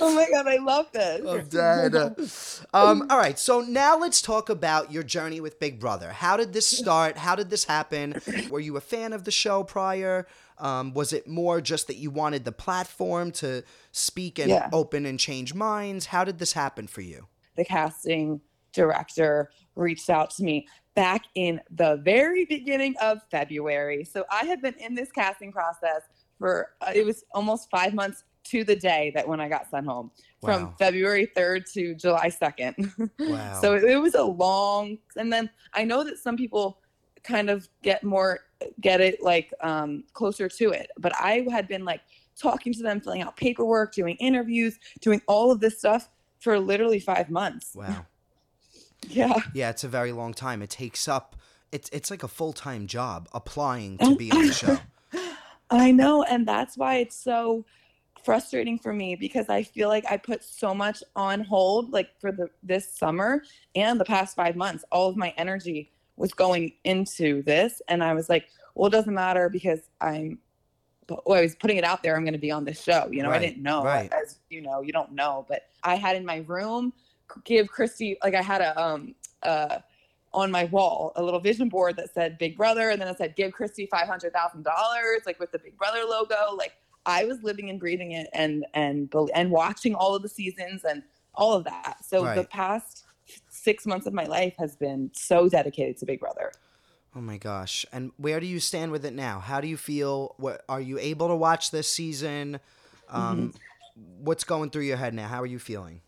Oh 0.00 0.14
my 0.14 0.28
god, 0.30 0.46
I 0.46 0.56
love 0.58 0.86
this. 0.92 1.26
I'm 1.26 1.48
dead. 1.48 2.16
Um, 2.74 3.06
all 3.10 3.18
right, 3.18 3.38
so 3.38 3.60
now 3.60 3.98
let's 3.98 4.22
talk 4.22 4.48
about 4.48 4.90
your 4.90 5.02
journey 5.02 5.40
with 5.42 5.60
Big 5.60 5.78
Brother. 5.78 6.10
How 6.12 6.38
did 6.38 6.54
this 6.54 6.66
start? 6.66 7.18
How 7.18 7.34
did 7.34 7.50
this 7.50 7.64
happen? 7.64 8.14
Were 8.48 8.60
you 8.60 8.78
a 8.78 8.80
fan 8.80 9.12
of 9.12 9.24
the 9.24 9.30
show 9.30 9.62
prior? 9.62 10.26
Um, 10.56 10.94
was 10.94 11.12
it 11.12 11.26
more 11.28 11.60
just 11.60 11.86
that 11.88 11.96
you 11.96 12.10
wanted 12.10 12.46
the 12.46 12.52
platform 12.52 13.30
to 13.32 13.62
speak 13.90 14.38
and 14.38 14.48
Yeah. 14.48 14.70
open 14.72 15.04
and 15.04 15.18
change 15.20 15.52
minds? 15.52 16.06
How 16.06 16.24
did 16.24 16.38
this 16.38 16.52
happen 16.54 16.86
for 16.86 17.02
you? 17.02 17.26
the 17.56 17.64
casting 17.66 18.40
director 18.72 19.50
reached 19.74 20.08
out 20.08 20.30
to 20.30 20.42
me 20.42 20.66
back 20.94 21.24
in 21.34 21.60
the 21.70 21.96
very 21.96 22.46
beginning 22.46 22.94
of 23.02 23.18
February. 23.30 24.04
So 24.04 24.24
I 24.30 24.46
had 24.46 24.62
been 24.62 24.74
in 24.78 24.94
this 24.94 25.12
casting 25.12 25.52
process 25.52 26.00
for 26.38 26.70
uh, 26.80 26.92
it 26.94 27.04
was 27.04 27.24
almost 27.34 27.68
5 27.70 27.92
months 27.92 28.24
to 28.44 28.64
the 28.64 28.76
day 28.76 29.12
that 29.14 29.26
when 29.26 29.40
I 29.40 29.48
got 29.48 29.70
sent 29.70 29.86
home 29.86 30.10
Wow. 30.40 30.54
from 30.58 30.74
February 30.76 31.30
3rd 31.36 31.72
to 31.74 31.94
July 31.94 32.28
2nd. 32.28 33.10
Wow. 33.20 33.60
so 33.60 33.74
it, 33.74 33.84
it 33.84 33.96
was 33.98 34.14
a 34.16 34.22
long 34.24 34.98
and 35.16 35.32
then 35.32 35.48
I 35.72 35.84
know 35.84 36.02
that 36.02 36.18
some 36.18 36.36
people 36.36 36.80
kind 37.22 37.48
of 37.48 37.68
get 37.82 38.02
more 38.02 38.40
get 38.80 39.00
it 39.00 39.22
like 39.22 39.52
um 39.60 40.02
closer 40.12 40.48
to 40.48 40.70
it, 40.70 40.90
but 40.98 41.12
I 41.16 41.46
had 41.50 41.68
been 41.68 41.84
like 41.84 42.00
talking 42.36 42.72
to 42.72 42.82
them, 42.82 43.00
filling 43.00 43.22
out 43.22 43.36
paperwork, 43.36 43.94
doing 43.94 44.16
interviews, 44.16 44.78
doing 45.00 45.22
all 45.28 45.50
of 45.52 45.60
this 45.60 45.78
stuff 45.78 46.08
for 46.40 46.58
literally 46.58 46.98
5 46.98 47.30
months. 47.30 47.74
Wow. 47.76 48.06
Yeah. 49.08 49.34
Yeah, 49.52 49.70
it's 49.70 49.82
a 49.84 49.88
very 49.88 50.12
long 50.12 50.32
time. 50.32 50.62
It 50.62 50.70
takes 50.70 51.08
up. 51.08 51.34
It's 51.72 51.88
it's 51.92 52.08
like 52.10 52.22
a 52.22 52.28
full 52.28 52.52
time 52.52 52.86
job 52.86 53.28
applying 53.32 53.98
to 53.98 54.14
be 54.22 54.30
on 54.30 54.46
the 54.46 54.52
show. 54.52 54.78
I 55.70 55.90
know, 55.90 56.22
and 56.22 56.46
that's 56.46 56.76
why 56.76 56.96
it's 56.96 57.16
so 57.16 57.64
frustrating 58.24 58.78
for 58.78 58.92
me 58.92 59.14
because 59.16 59.48
I 59.48 59.62
feel 59.62 59.88
like 59.88 60.04
I 60.10 60.16
put 60.16 60.42
so 60.44 60.74
much 60.74 61.02
on 61.16 61.40
hold 61.42 61.92
like 61.92 62.08
for 62.20 62.32
the 62.32 62.48
this 62.62 62.88
summer 62.88 63.42
and 63.74 63.98
the 64.00 64.04
past 64.04 64.36
5 64.36 64.56
months. 64.56 64.84
All 64.92 65.08
of 65.08 65.16
my 65.16 65.34
energy 65.36 65.90
was 66.16 66.32
going 66.32 66.72
into 66.84 67.42
this 67.42 67.80
and 67.88 68.02
I 68.02 68.14
was 68.14 68.28
like, 68.28 68.48
well, 68.74 68.88
it 68.88 68.92
doesn't 68.92 69.14
matter 69.14 69.48
because 69.48 69.80
I'm 70.00 70.38
well, 71.26 71.38
I 71.38 71.42
was 71.42 71.54
putting 71.56 71.76
it 71.76 71.84
out 71.84 72.02
there 72.02 72.16
I'm 72.16 72.22
going 72.24 72.32
to 72.32 72.38
be 72.38 72.50
on 72.50 72.64
this 72.64 72.82
show. 72.82 73.08
You 73.10 73.22
know, 73.22 73.30
Right, 73.30 73.42
I 73.42 73.44
didn't 73.46 73.62
know 73.62 73.82
right. 73.82 74.10
as 74.12 74.38
you 74.48 74.62
know, 74.62 74.82
you 74.82 74.92
don't 74.92 75.12
know, 75.12 75.44
but 75.48 75.62
I 75.82 75.96
had 75.96 76.16
in 76.16 76.24
my 76.24 76.44
room 76.46 76.92
give 77.44 77.68
Christie 77.68 78.18
like 78.22 78.34
I 78.34 78.42
had 78.42 78.60
a 78.60 78.80
um 78.80 79.14
uh 79.42 79.78
on 80.34 80.50
my 80.50 80.64
wall 80.64 81.12
a 81.16 81.22
little 81.22 81.40
vision 81.40 81.68
board 81.68 81.96
that 81.96 82.12
said 82.14 82.38
Big 82.38 82.56
Brother, 82.56 82.90
and 82.90 83.00
then 83.00 83.08
it 83.08 83.18
said 83.18 83.36
give 83.36 83.52
Christie 83.52 83.86
five 83.90 84.06
hundred 84.06 84.32
thousand 84.32 84.62
dollars, 84.62 85.22
like 85.26 85.38
with 85.38 85.52
the 85.52 85.58
Big 85.58 85.76
Brother 85.76 86.04
logo. 86.08 86.54
Like 86.56 86.72
I 87.06 87.24
was 87.24 87.42
living 87.42 87.70
and 87.70 87.78
breathing 87.80 88.12
it, 88.12 88.28
and 88.32 88.64
and 88.74 89.12
and 89.34 89.50
watching 89.50 89.94
all 89.94 90.14
of 90.14 90.22
the 90.22 90.28
seasons 90.28 90.84
and 90.84 91.02
all 91.34 91.54
of 91.54 91.64
that. 91.64 92.04
So 92.04 92.22
the 92.34 92.44
past 92.44 93.04
six 93.48 93.86
months 93.86 94.06
of 94.06 94.12
my 94.12 94.24
life 94.24 94.54
has 94.58 94.76
been 94.76 95.10
so 95.14 95.48
dedicated 95.48 95.96
to 95.98 96.06
Big 96.06 96.20
Brother. 96.20 96.52
Oh 97.14 97.20
my 97.20 97.36
gosh! 97.36 97.84
And 97.92 98.12
where 98.16 98.40
do 98.40 98.46
you 98.46 98.60
stand 98.60 98.92
with 98.92 99.04
it 99.04 99.14
now? 99.14 99.40
How 99.40 99.60
do 99.60 99.68
you 99.68 99.76
feel? 99.76 100.34
What 100.38 100.64
are 100.68 100.80
you 100.80 100.98
able 100.98 101.28
to 101.28 101.36
watch 101.36 101.70
this 101.70 101.88
season? 101.88 102.60
Um, 103.08 103.52
What's 103.94 104.44
going 104.44 104.70
through 104.70 104.84
your 104.84 104.96
head 104.96 105.12
now? 105.12 105.28
How 105.28 105.42
are 105.42 105.46
you 105.46 105.58
feeling? 105.58 106.00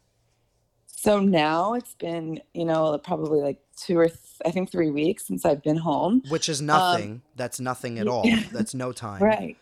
So 0.87 1.21
now 1.21 1.75
it's 1.75 1.95
been 1.95 2.41
you 2.55 2.65
know 2.65 2.97
probably 2.99 3.41
like 3.41 3.59
two 3.77 3.99
or 3.99 4.07
th- 4.09 4.19
I 4.47 4.51
think 4.51 4.71
three 4.71 4.91
weeks 4.91 5.27
since 5.27 5.45
I've 5.45 5.63
been 5.63 5.77
home. 5.77 6.23
Which 6.29 6.49
is 6.49 6.63
nothing. 6.63 7.21
That's 7.37 7.61
nothing 7.61 7.99
at 7.99 8.09
all. 8.09 8.27
That's 8.53 8.75
no 8.75 8.93
time. 8.93 9.21
Right. 9.23 9.59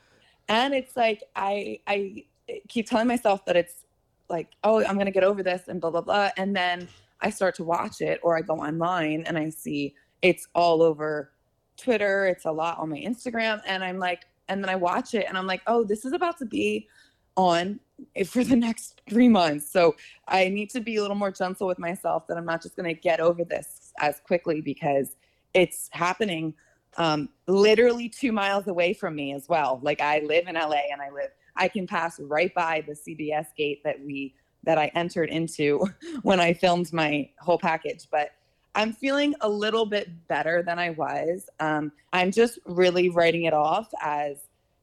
And 0.53 0.75
it's 0.75 0.99
like 0.99 1.25
I 1.35 1.81
I 1.87 2.25
keep 2.69 2.87
telling 2.87 3.09
myself 3.09 3.47
that 3.47 3.57
it's 3.57 3.87
like, 4.29 4.49
oh, 4.63 4.85
I'm 4.85 4.99
gonna 4.99 5.11
get 5.11 5.25
over 5.25 5.43
this 5.43 5.69
and 5.69 5.81
blah 5.81 5.91
blah 5.91 6.03
blah. 6.03 6.29
And 6.37 6.55
then 6.55 6.89
I 7.23 7.31
start 7.31 7.55
to 7.57 7.65
watch 7.65 8.03
it 8.03 8.21
or 8.23 8.37
I 8.37 8.43
go 8.43 8.57
online 8.57 9.25
and 9.27 9.39
I 9.39 9.49
see 9.49 9.95
it's 10.21 10.47
all 10.55 10.83
over 10.83 11.33
Twitter, 11.79 12.27
it's 12.27 12.45
a 12.45 12.53
lot 12.53 12.79
on 12.79 12.91
my 12.91 12.99
Instagram, 12.99 13.63
and 13.67 13.83
I'm 13.83 13.99
like, 13.99 14.27
and 14.49 14.63
then 14.63 14.69
I 14.69 14.77
watch 14.77 15.15
it 15.15 15.25
and 15.27 15.39
I'm 15.39 15.47
like, 15.47 15.63
oh, 15.67 15.85
this 15.85 16.05
is 16.05 16.13
about 16.13 16.37
to 16.39 16.45
be 16.45 16.87
on 17.35 17.81
for 18.27 18.45
the 18.45 18.55
next 18.55 19.01
three 19.09 19.29
months. 19.29 19.73
So 19.73 19.97
I 20.29 20.51
need 20.51 20.69
to 20.71 20.81
be 20.81 20.97
a 20.97 21.01
little 21.01 21.17
more 21.17 21.33
gentle 21.33 21.67
with 21.67 21.79
myself 21.79 22.27
that 22.27 22.37
I'm 22.37 22.45
not 22.45 22.61
just 22.61 22.77
gonna 22.77 22.93
get 22.93 23.21
over 23.21 23.43
this 23.43 23.95
as 24.01 24.21
quickly 24.21 24.61
because 24.61 25.17
it's 25.55 25.89
happening 25.93 26.53
um, 26.97 27.29
literally 27.47 28.09
two 28.09 28.33
miles 28.33 28.67
away 28.67 28.93
from 28.93 29.15
me 29.15 29.33
as 29.33 29.49
well. 29.49 29.81
Like 29.83 30.01
I 30.01 30.21
live 30.21 30.47
in 30.49 30.55
LA 30.55 30.83
and 30.91 31.01
I 31.01 31.11
live, 31.11 31.31
I 31.57 31.69
can 31.69 31.87
pass 31.87 32.19
right 32.21 32.53
by 32.55 32.85
the 32.87 32.93
CBS 32.93 33.47
gate 33.57 33.83
that 33.85 34.03
we, 34.05 34.35
that 34.65 34.79
I 34.79 34.91
entered 34.95 35.31
into 35.31 35.87
when 36.23 36.41
I 36.41 36.53
filmed 36.53 36.93
my 36.93 37.29
whole 37.39 37.59
package. 37.59 38.07
But 38.11 38.33
I'm 38.75 38.93
feeling 38.93 39.35
a 39.41 39.49
little 39.49 39.87
bit 39.87 40.11
better 40.29 40.63
than 40.63 40.79
I 40.79 40.91
was. 40.91 41.49
Um, 41.61 41.93
I'm 42.13 42.31
just 42.31 42.59
really 42.65 43.11
writing 43.11 43.45
it 43.45 43.53
off 43.53 43.89
as 44.01 44.39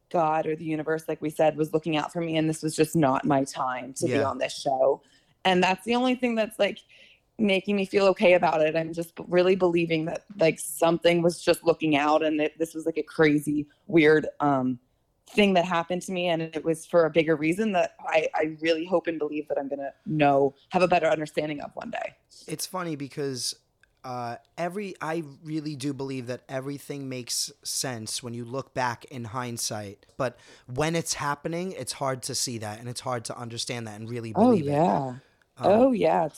God 0.10 0.48
or 0.48 0.56
the 0.56 0.66
universe, 0.66 1.06
like 1.08 1.22
we 1.22 1.30
said, 1.30 1.56
was 1.56 1.74
looking 1.74 1.98
out 1.98 2.12
for 2.12 2.22
me. 2.22 2.38
And 2.38 2.50
this 2.50 2.64
was 2.64 2.76
just 2.76 2.96
not 2.96 3.26
my 3.26 3.44
time 3.44 3.94
to 3.94 4.08
be 4.08 4.22
on 4.22 4.38
this 4.38 4.60
show. 4.60 5.02
And 5.46 5.64
that's 5.64 5.86
the 5.86 5.96
only 5.96 6.16
thing 6.16 6.36
that's 6.36 6.60
like, 6.60 6.80
making 7.40 7.76
me 7.76 7.86
feel 7.86 8.06
okay 8.08 8.34
about 8.34 8.62
it. 8.62 8.76
I'm 8.76 8.94
just 8.94 9.14
really 9.28 9.56
believing 9.56 10.06
that 10.06 10.24
like 10.38 10.60
something 10.60 11.22
was 11.22 11.42
just 11.42 11.64
looking 11.64 11.96
out 11.96 12.24
and 12.24 12.40
that 12.40 12.58
this 12.58 12.74
was 12.74 12.86
like 12.86 12.98
a 12.98 13.04
crazy, 13.04 13.68
weird 13.88 14.28
um 14.40 14.80
thing 15.32 15.54
that 15.54 15.66
happened 15.66 16.02
to 16.02 16.12
me 16.12 16.28
and 16.28 16.42
it 16.42 16.66
was 16.66 16.88
for 16.88 17.06
a 17.06 17.10
bigger 17.10 17.36
reason 17.36 17.72
that 17.72 17.94
I, 18.08 18.28
I 18.34 18.58
really 18.62 18.84
hope 18.86 19.06
and 19.06 19.20
believe 19.20 19.48
that 19.48 19.60
I'm 19.60 19.70
gonna 19.70 19.94
know 20.06 20.56
have 20.70 20.82
a 20.82 20.88
better 20.88 21.06
understanding 21.06 21.62
of 21.62 21.72
one 21.76 21.92
day. 21.92 22.16
It's 22.48 22.66
funny 22.66 22.96
because 22.96 23.56
uh, 24.04 24.38
every 24.58 24.96
I 25.02 25.24
really 25.44 25.76
do 25.76 25.94
believe 25.94 26.28
that 26.28 26.42
everything 26.48 27.10
makes 27.10 27.52
sense 27.64 28.24
when 28.24 28.34
you 28.34 28.46
look 28.46 28.74
back 28.74 29.06
in 29.06 29.26
hindsight. 29.26 30.06
But 30.18 30.38
when 30.74 30.96
it's 30.96 31.16
happening, 31.16 31.74
it's 31.74 31.94
hard 31.94 32.24
to 32.24 32.36
see 32.36 32.58
that 32.60 32.80
and 32.80 32.88
it's 32.88 33.02
hard 33.02 33.26
to 33.26 33.38
understand 33.38 33.88
that 33.88 34.00
and 34.00 34.10
really 34.10 34.34
Oh 34.36 34.46
believe 34.46 34.68
it. 34.68 34.72
Yeah. 35.62 35.68
Um, 35.68 35.82
oh 35.82 35.92
yeah. 35.92 36.30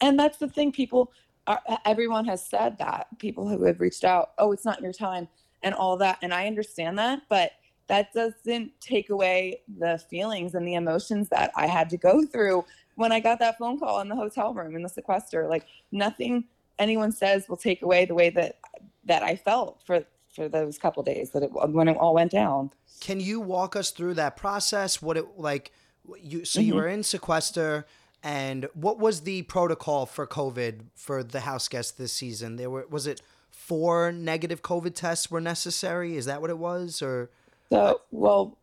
And 0.00 0.18
that's 0.18 0.38
the 0.38 0.48
thing. 0.48 0.72
People 0.72 1.12
are, 1.46 1.60
e, 1.70 1.76
everyone 1.84 2.24
has 2.26 2.44
said 2.44 2.78
that. 2.78 3.06
People 3.18 3.48
who 3.48 3.64
have 3.64 3.80
reached 3.80 4.04
out, 4.04 4.32
oh, 4.38 4.52
it's 4.52 4.64
not 4.64 4.80
your 4.80 4.92
time 4.92 5.28
and 5.62 5.74
all 5.74 5.96
that. 5.98 6.18
And 6.22 6.32
I 6.32 6.46
understand 6.46 6.98
that, 6.98 7.22
but 7.28 7.52
that 7.88 8.12
doesn't 8.12 8.72
take 8.80 9.08
away 9.10 9.62
the 9.78 9.98
feelings 10.10 10.54
and 10.54 10.66
the 10.68 10.74
emotions 10.74 11.28
that 11.30 11.50
I 11.56 11.66
had 11.66 11.88
to 11.90 11.96
go 11.96 12.24
through 12.24 12.64
when 12.96 13.12
I 13.12 13.20
got 13.20 13.38
that 13.38 13.56
phone 13.58 13.78
call 13.78 14.00
in 14.00 14.08
the 14.08 14.14
hotel 14.16 14.52
room 14.52 14.76
in 14.76 14.82
the 14.82 14.88
sequester. 14.88 15.48
Like 15.48 15.66
nothing 15.90 16.44
anyone 16.78 17.12
says 17.12 17.48
will 17.48 17.56
take 17.56 17.82
away 17.82 18.04
the 18.04 18.14
way 18.14 18.30
that 18.30 18.58
that 19.06 19.22
I 19.22 19.36
felt 19.36 19.80
for 19.86 20.04
for 20.34 20.48
those 20.48 20.78
couple 20.78 21.02
days 21.02 21.30
that 21.30 21.42
it 21.42 21.50
when 21.52 21.88
it 21.88 21.96
all 21.96 22.14
went 22.14 22.30
down. 22.30 22.70
Can 23.00 23.20
you 23.20 23.40
walk 23.40 23.74
us 23.74 23.90
through 23.90 24.14
that 24.14 24.36
process? 24.36 25.00
What 25.00 25.16
it 25.16 25.38
like? 25.38 25.72
You 26.20 26.44
so 26.44 26.60
you 26.60 26.74
Mhm. 26.74 26.76
were 26.76 26.88
in 26.88 27.02
sequester, 27.02 27.86
and 28.22 28.68
what 28.74 28.98
was 28.98 29.22
the 29.22 29.42
protocol 29.42 30.06
for 30.06 30.26
COVID 30.26 30.86
for 30.94 31.22
the 31.22 31.40
house 31.40 31.68
guests 31.68 31.92
this 31.92 32.12
season? 32.12 32.56
There 32.56 32.70
were 32.70 32.86
was 32.88 33.06
it 33.06 33.22
four 33.50 34.12
negative 34.12 34.62
COVID 34.62 34.94
tests 34.94 35.30
were 35.30 35.40
necessary? 35.40 36.16
Is 36.16 36.26
that 36.26 36.40
what 36.40 36.50
it 36.50 36.58
was, 36.58 37.02
or 37.02 37.30
So, 37.70 38.00
well, 38.10 38.58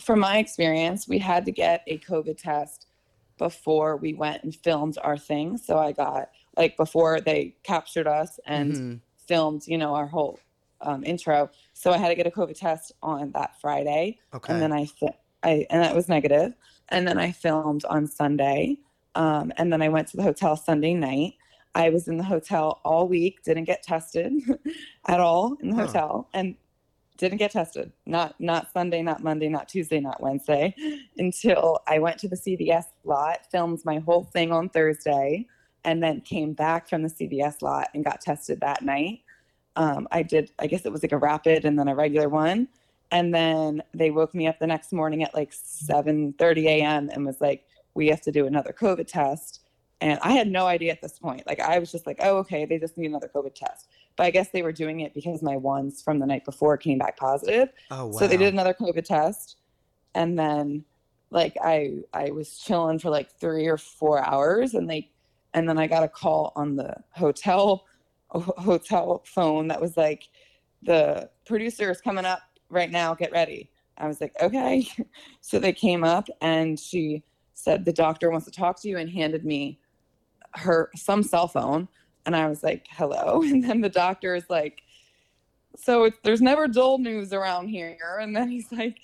from 0.00 0.20
my 0.20 0.38
experience, 0.38 1.08
we 1.08 1.18
had 1.18 1.44
to 1.46 1.52
get 1.52 1.82
a 1.86 1.98
COVID 1.98 2.36
test 2.36 2.86
before 3.38 3.96
we 3.96 4.14
went 4.14 4.44
and 4.44 4.54
filmed 4.54 4.98
our 5.02 5.16
thing. 5.16 5.56
So 5.56 5.78
I 5.78 5.92
got 5.92 6.30
like 6.56 6.76
before 6.76 7.20
they 7.20 7.56
captured 7.62 8.06
us 8.06 8.38
and 8.46 8.72
Mhm. 8.74 9.00
filmed, 9.26 9.66
you 9.66 9.78
know, 9.78 9.94
our 9.94 10.06
whole 10.06 10.38
um, 10.84 11.04
intro. 11.04 11.48
So 11.74 11.92
I 11.92 11.96
had 11.96 12.08
to 12.08 12.14
get 12.16 12.26
a 12.26 12.30
COVID 12.30 12.58
test 12.58 12.90
on 13.02 13.30
that 13.32 13.58
Friday, 13.60 14.18
okay? 14.34 14.52
and 14.52 14.60
then 14.60 14.72
I, 14.72 14.88
I 15.44 15.64
and 15.70 15.80
that 15.82 15.94
was 15.94 16.08
negative. 16.08 16.54
And 16.88 17.06
then 17.06 17.18
I 17.18 17.30
filmed 17.32 17.84
on 17.86 18.06
Sunday, 18.08 18.78
um, 19.14 19.52
and 19.56 19.72
then 19.72 19.82
I 19.82 19.88
went 19.88 20.08
to 20.08 20.16
the 20.16 20.22
hotel 20.22 20.56
Sunday 20.56 20.94
night. 20.94 21.34
I 21.74 21.90
was 21.90 22.08
in 22.08 22.18
the 22.18 22.24
hotel 22.24 22.80
all 22.84 23.08
week, 23.08 23.42
didn't 23.44 23.64
get 23.64 23.82
tested 23.82 24.32
at 25.08 25.20
all 25.20 25.56
in 25.62 25.70
the 25.70 25.76
Huh. 25.76 25.82
hotel, 25.86 26.28
and 26.34 26.56
didn't 27.18 27.38
get 27.38 27.52
tested. 27.52 27.92
Not 28.06 28.34
not 28.40 28.72
Sunday, 28.72 29.02
not 29.02 29.22
Monday, 29.22 29.48
not 29.48 29.68
Tuesday, 29.68 30.00
not 30.00 30.20
Wednesday, 30.22 30.74
until 31.18 31.80
I 31.86 31.98
went 31.98 32.18
to 32.18 32.28
the 32.28 32.36
CBS 32.36 32.84
lot, 33.04 33.46
filmed 33.50 33.80
my 33.84 33.98
whole 34.00 34.24
thing 34.24 34.52
on 34.52 34.68
Thursday, 34.68 35.46
and 35.84 36.02
then 36.02 36.20
came 36.22 36.52
back 36.52 36.88
from 36.88 37.02
the 37.02 37.08
CBS 37.10 37.62
lot 37.62 37.88
and 37.94 38.04
got 38.04 38.20
tested 38.20 38.60
that 38.60 38.82
night. 38.82 39.20
Um, 39.76 40.06
I 40.12 40.22
did, 40.22 40.52
I 40.58 40.66
guess 40.66 40.84
it 40.84 40.92
was 40.92 41.02
like 41.02 41.12
a 41.12 41.18
rapid 41.18 41.64
and 41.64 41.78
then 41.78 41.88
a 41.88 41.94
regular 41.94 42.28
one. 42.28 42.68
And 43.10 43.34
then 43.34 43.82
they 43.94 44.10
woke 44.10 44.34
me 44.34 44.46
up 44.46 44.58
the 44.58 44.66
next 44.66 44.92
morning 44.92 45.22
at 45.22 45.34
like 45.34 45.52
7:30 45.52 46.64
a.m. 46.66 47.10
and 47.12 47.26
was 47.26 47.40
like, 47.40 47.64
"We 47.94 48.08
have 48.08 48.20
to 48.22 48.32
do 48.32 48.46
another 48.46 48.72
COVID 48.72 49.06
test." 49.06 49.60
And 50.00 50.18
I 50.20 50.32
had 50.32 50.48
no 50.48 50.66
idea 50.66 50.90
at 50.90 51.00
this 51.00 51.18
point. 51.18 51.46
Like 51.46 51.60
I 51.60 51.78
was 51.78 51.92
just 51.92 52.06
like, 52.06 52.18
"Oh, 52.20 52.38
okay, 52.38 52.64
they 52.64 52.78
just 52.78 52.98
need 52.98 53.06
another 53.06 53.30
COVID 53.32 53.54
test." 53.54 53.88
But 54.16 54.24
I 54.24 54.30
guess 54.30 54.50
they 54.50 54.62
were 54.62 54.72
doing 54.72 55.00
it 55.00 55.14
because 55.14 55.42
my 55.42 55.56
ones 55.56 56.02
from 56.02 56.18
the 56.18 56.26
night 56.26 56.44
before 56.44 56.76
came 56.76 56.98
back 56.98 57.16
positive. 57.16 57.68
oh 57.90 58.06
wow! 58.06 58.12
So 58.12 58.26
they 58.26 58.36
did 58.36 58.52
another 58.52 58.74
COVID 58.74 59.04
test, 59.04 59.56
and 60.14 60.38
then 60.38 60.84
like 61.30 61.56
I 61.62 62.02
I 62.12 62.30
was 62.30 62.58
chilling 62.58 62.98
for 62.98 63.10
like 63.10 63.30
three 63.40 63.66
or 63.66 63.78
four 63.78 64.24
hours, 64.24 64.74
and 64.74 64.88
they 64.88 65.10
and 65.54 65.68
then 65.68 65.78
I 65.78 65.86
got 65.86 66.02
a 66.02 66.08
call 66.08 66.52
on 66.56 66.76
the 66.76 66.94
hotel 67.10 67.86
hotel 68.28 69.22
phone 69.26 69.68
that 69.68 69.80
was 69.80 69.96
like 69.96 70.28
the 70.82 71.28
producer 71.46 71.90
is 71.90 72.00
coming 72.00 72.24
up 72.24 72.40
right 72.68 72.90
now. 72.90 73.14
Get 73.14 73.32
ready. 73.32 73.70
I 73.98 74.08
was 74.08 74.20
like, 74.20 74.34
okay. 74.40 74.88
So 75.40 75.58
they 75.58 75.72
came 75.72 76.04
up, 76.04 76.28
and 76.40 76.78
she 76.78 77.24
said 77.54 77.84
the 77.84 77.92
doctor 77.92 78.30
wants 78.30 78.46
to 78.46 78.52
talk 78.52 78.80
to 78.82 78.88
you, 78.88 78.98
and 78.98 79.08
handed 79.10 79.44
me 79.44 79.78
her 80.54 80.90
some 80.94 81.22
cell 81.22 81.48
phone, 81.48 81.88
and 82.26 82.36
I 82.36 82.48
was 82.48 82.62
like, 82.62 82.86
hello. 82.90 83.42
And 83.46 83.64
then 83.64 83.80
the 83.80 83.88
doctor 83.88 84.34
is 84.34 84.48
like 84.48 84.82
so 85.76 86.04
it's, 86.04 86.18
there's 86.22 86.42
never 86.42 86.68
dull 86.68 86.98
news 86.98 87.32
around 87.32 87.68
here. 87.68 88.18
And 88.20 88.34
then 88.34 88.48
he's 88.48 88.70
like, 88.72 88.98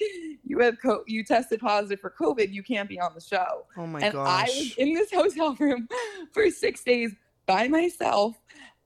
you 0.45 0.59
have 0.61 0.81
co- 0.81 1.05
you 1.07 1.25
tested 1.25 1.61
positive 1.61 2.01
for 2.01 2.11
COVID. 2.11 2.53
You 2.53 2.63
can't 2.63 2.89
be 2.89 3.01
on 3.01 3.13
the 3.15 3.21
show. 3.21 3.67
oh 3.77 3.87
my 3.87 4.01
and 4.01 4.17
I 4.17 4.45
was 4.45 4.75
in 4.77 4.95
this 4.95 5.11
hotel 5.13 5.55
room 5.59 5.89
for 6.33 6.51
six 6.51 6.83
days 6.83 7.15
by 7.47 7.69
myself. 7.69 8.37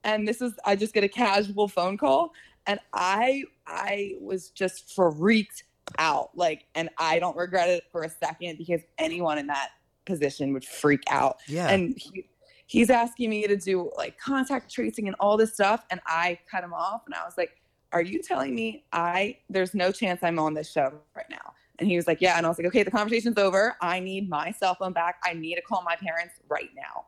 And 0.03 0.27
this 0.27 0.41
is, 0.41 0.53
I 0.65 0.75
just 0.75 0.93
get 0.93 1.03
a 1.03 1.09
casual 1.09 1.67
phone 1.67 1.97
call. 1.97 2.33
And 2.67 2.79
I, 2.93 3.43
I 3.67 4.15
was 4.19 4.49
just 4.49 4.93
freaked 4.93 5.63
out. 5.97 6.31
Like, 6.35 6.65
and 6.75 6.89
I 6.97 7.19
don't 7.19 7.35
regret 7.35 7.69
it 7.69 7.83
for 7.91 8.03
a 8.03 8.09
second 8.09 8.57
because 8.57 8.81
anyone 8.97 9.37
in 9.37 9.47
that 9.47 9.69
position 10.05 10.51
would 10.51 10.65
freak 10.65 11.01
out 11.09 11.37
yeah, 11.47 11.69
and 11.69 11.95
he, 11.97 12.25
he's 12.67 12.89
asking 12.89 13.29
me 13.29 13.47
to 13.47 13.55
do 13.55 13.91
like 13.97 14.17
contact 14.19 14.73
tracing 14.73 15.07
and 15.07 15.15
all 15.19 15.37
this 15.37 15.53
stuff. 15.53 15.85
And 15.91 16.01
I 16.05 16.39
cut 16.49 16.63
him 16.63 16.73
off 16.73 17.03
and 17.05 17.13
I 17.13 17.23
was 17.23 17.35
like, 17.37 17.61
Are 17.91 18.01
you 18.01 18.21
telling 18.21 18.55
me 18.55 18.85
I, 18.91 19.37
there's 19.49 19.73
no 19.73 19.91
chance 19.91 20.21
I'm 20.23 20.39
on 20.39 20.53
this 20.53 20.71
show 20.71 20.91
right 21.15 21.29
now? 21.29 21.53
And 21.79 21.87
he 21.87 21.95
was 21.95 22.07
like, 22.07 22.21
Yeah. 22.21 22.37
And 22.37 22.45
I 22.45 22.49
was 22.49 22.57
like, 22.57 22.67
Okay, 22.67 22.83
the 22.83 22.91
conversation's 22.91 23.37
over. 23.37 23.75
I 23.81 23.99
need 23.99 24.29
my 24.29 24.51
cell 24.51 24.75
phone 24.75 24.93
back. 24.93 25.17
I 25.23 25.33
need 25.33 25.55
to 25.55 25.61
call 25.61 25.83
my 25.83 25.95
parents 25.95 26.35
right 26.49 26.69
now. 26.75 27.05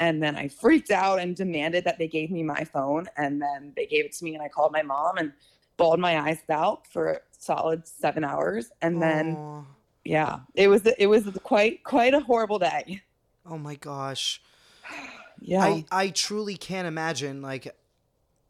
And 0.00 0.22
then 0.22 0.36
I 0.36 0.46
freaked 0.46 0.92
out 0.92 1.18
and 1.18 1.34
demanded 1.34 1.82
that 1.84 1.98
they 1.98 2.06
gave 2.06 2.30
me 2.30 2.44
my 2.44 2.62
phone. 2.62 3.06
And 3.16 3.42
then 3.42 3.72
they 3.74 3.86
gave 3.86 4.04
it 4.04 4.12
to 4.12 4.24
me 4.24 4.34
and 4.34 4.42
I 4.42 4.48
called 4.48 4.72
my 4.72 4.82
mom 4.82 5.18
and 5.18 5.32
bawled 5.78 5.98
my 6.00 6.18
eyes 6.20 6.40
out 6.50 6.86
for 6.86 7.08
a 7.12 7.20
solid 7.38 7.88
seven 7.88 8.22
hours. 8.24 8.70
And 8.82 9.00
then, 9.00 9.64
yeah, 10.04 10.40
it 10.54 10.68
was, 10.68 10.86
it 10.98 11.06
was 11.06 11.24
quite, 11.42 11.82
quite 11.84 12.12
a 12.12 12.20
horrible 12.20 12.58
day. 12.58 13.00
oh 13.46 13.56
my 13.58 13.76
gosh. 13.76 14.42
Yeah. 15.40 15.62
I, 15.62 15.84
I 15.92 16.08
truly 16.08 16.56
can't 16.56 16.88
imagine 16.88 17.42
like 17.42 17.72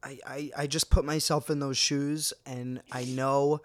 I, 0.03 0.19
I 0.27 0.51
I 0.57 0.67
just 0.67 0.88
put 0.88 1.05
myself 1.05 1.51
in 1.51 1.59
those 1.61 1.77
shoes 1.77 2.33
and 2.47 2.81
I 2.91 3.05
know 3.05 3.61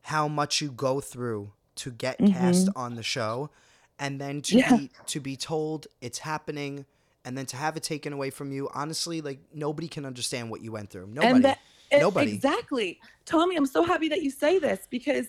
how 0.00 0.26
much 0.26 0.62
you 0.62 0.70
go 0.70 1.02
through 1.02 1.52
to 1.76 1.90
get 1.90 2.16
cast 2.16 2.70
on 2.74 2.94
the 2.94 3.02
show 3.02 3.50
and 3.98 4.18
then 4.18 4.40
to 4.40 4.56
Mm-hmm. 4.56 4.70
Yeah. 4.74 4.76
be 4.78 4.90
to 5.04 5.20
be 5.20 5.36
told 5.36 5.86
it's 6.00 6.20
happening 6.20 6.86
and 7.26 7.36
then 7.36 7.44
to 7.44 7.58
have 7.58 7.76
it 7.76 7.82
taken 7.82 8.14
away 8.14 8.30
from 8.30 8.52
you 8.52 8.70
honestly 8.72 9.20
like 9.20 9.40
nobody 9.52 9.86
can 9.86 10.06
understand 10.06 10.48
what 10.48 10.62
you 10.62 10.72
went 10.72 10.88
through 10.88 11.08
nobody 11.08 11.34
And 11.34 11.44
that, 11.44 11.58
e- 11.92 11.98
Nobody. 11.98 12.32
Exactly. 12.32 13.00
Tommy, 13.24 13.56
I'm 13.56 13.66
so 13.66 13.84
happy 13.84 14.08
that 14.08 14.22
you 14.22 14.30
say 14.30 14.58
this 14.58 14.86
because 14.90 15.28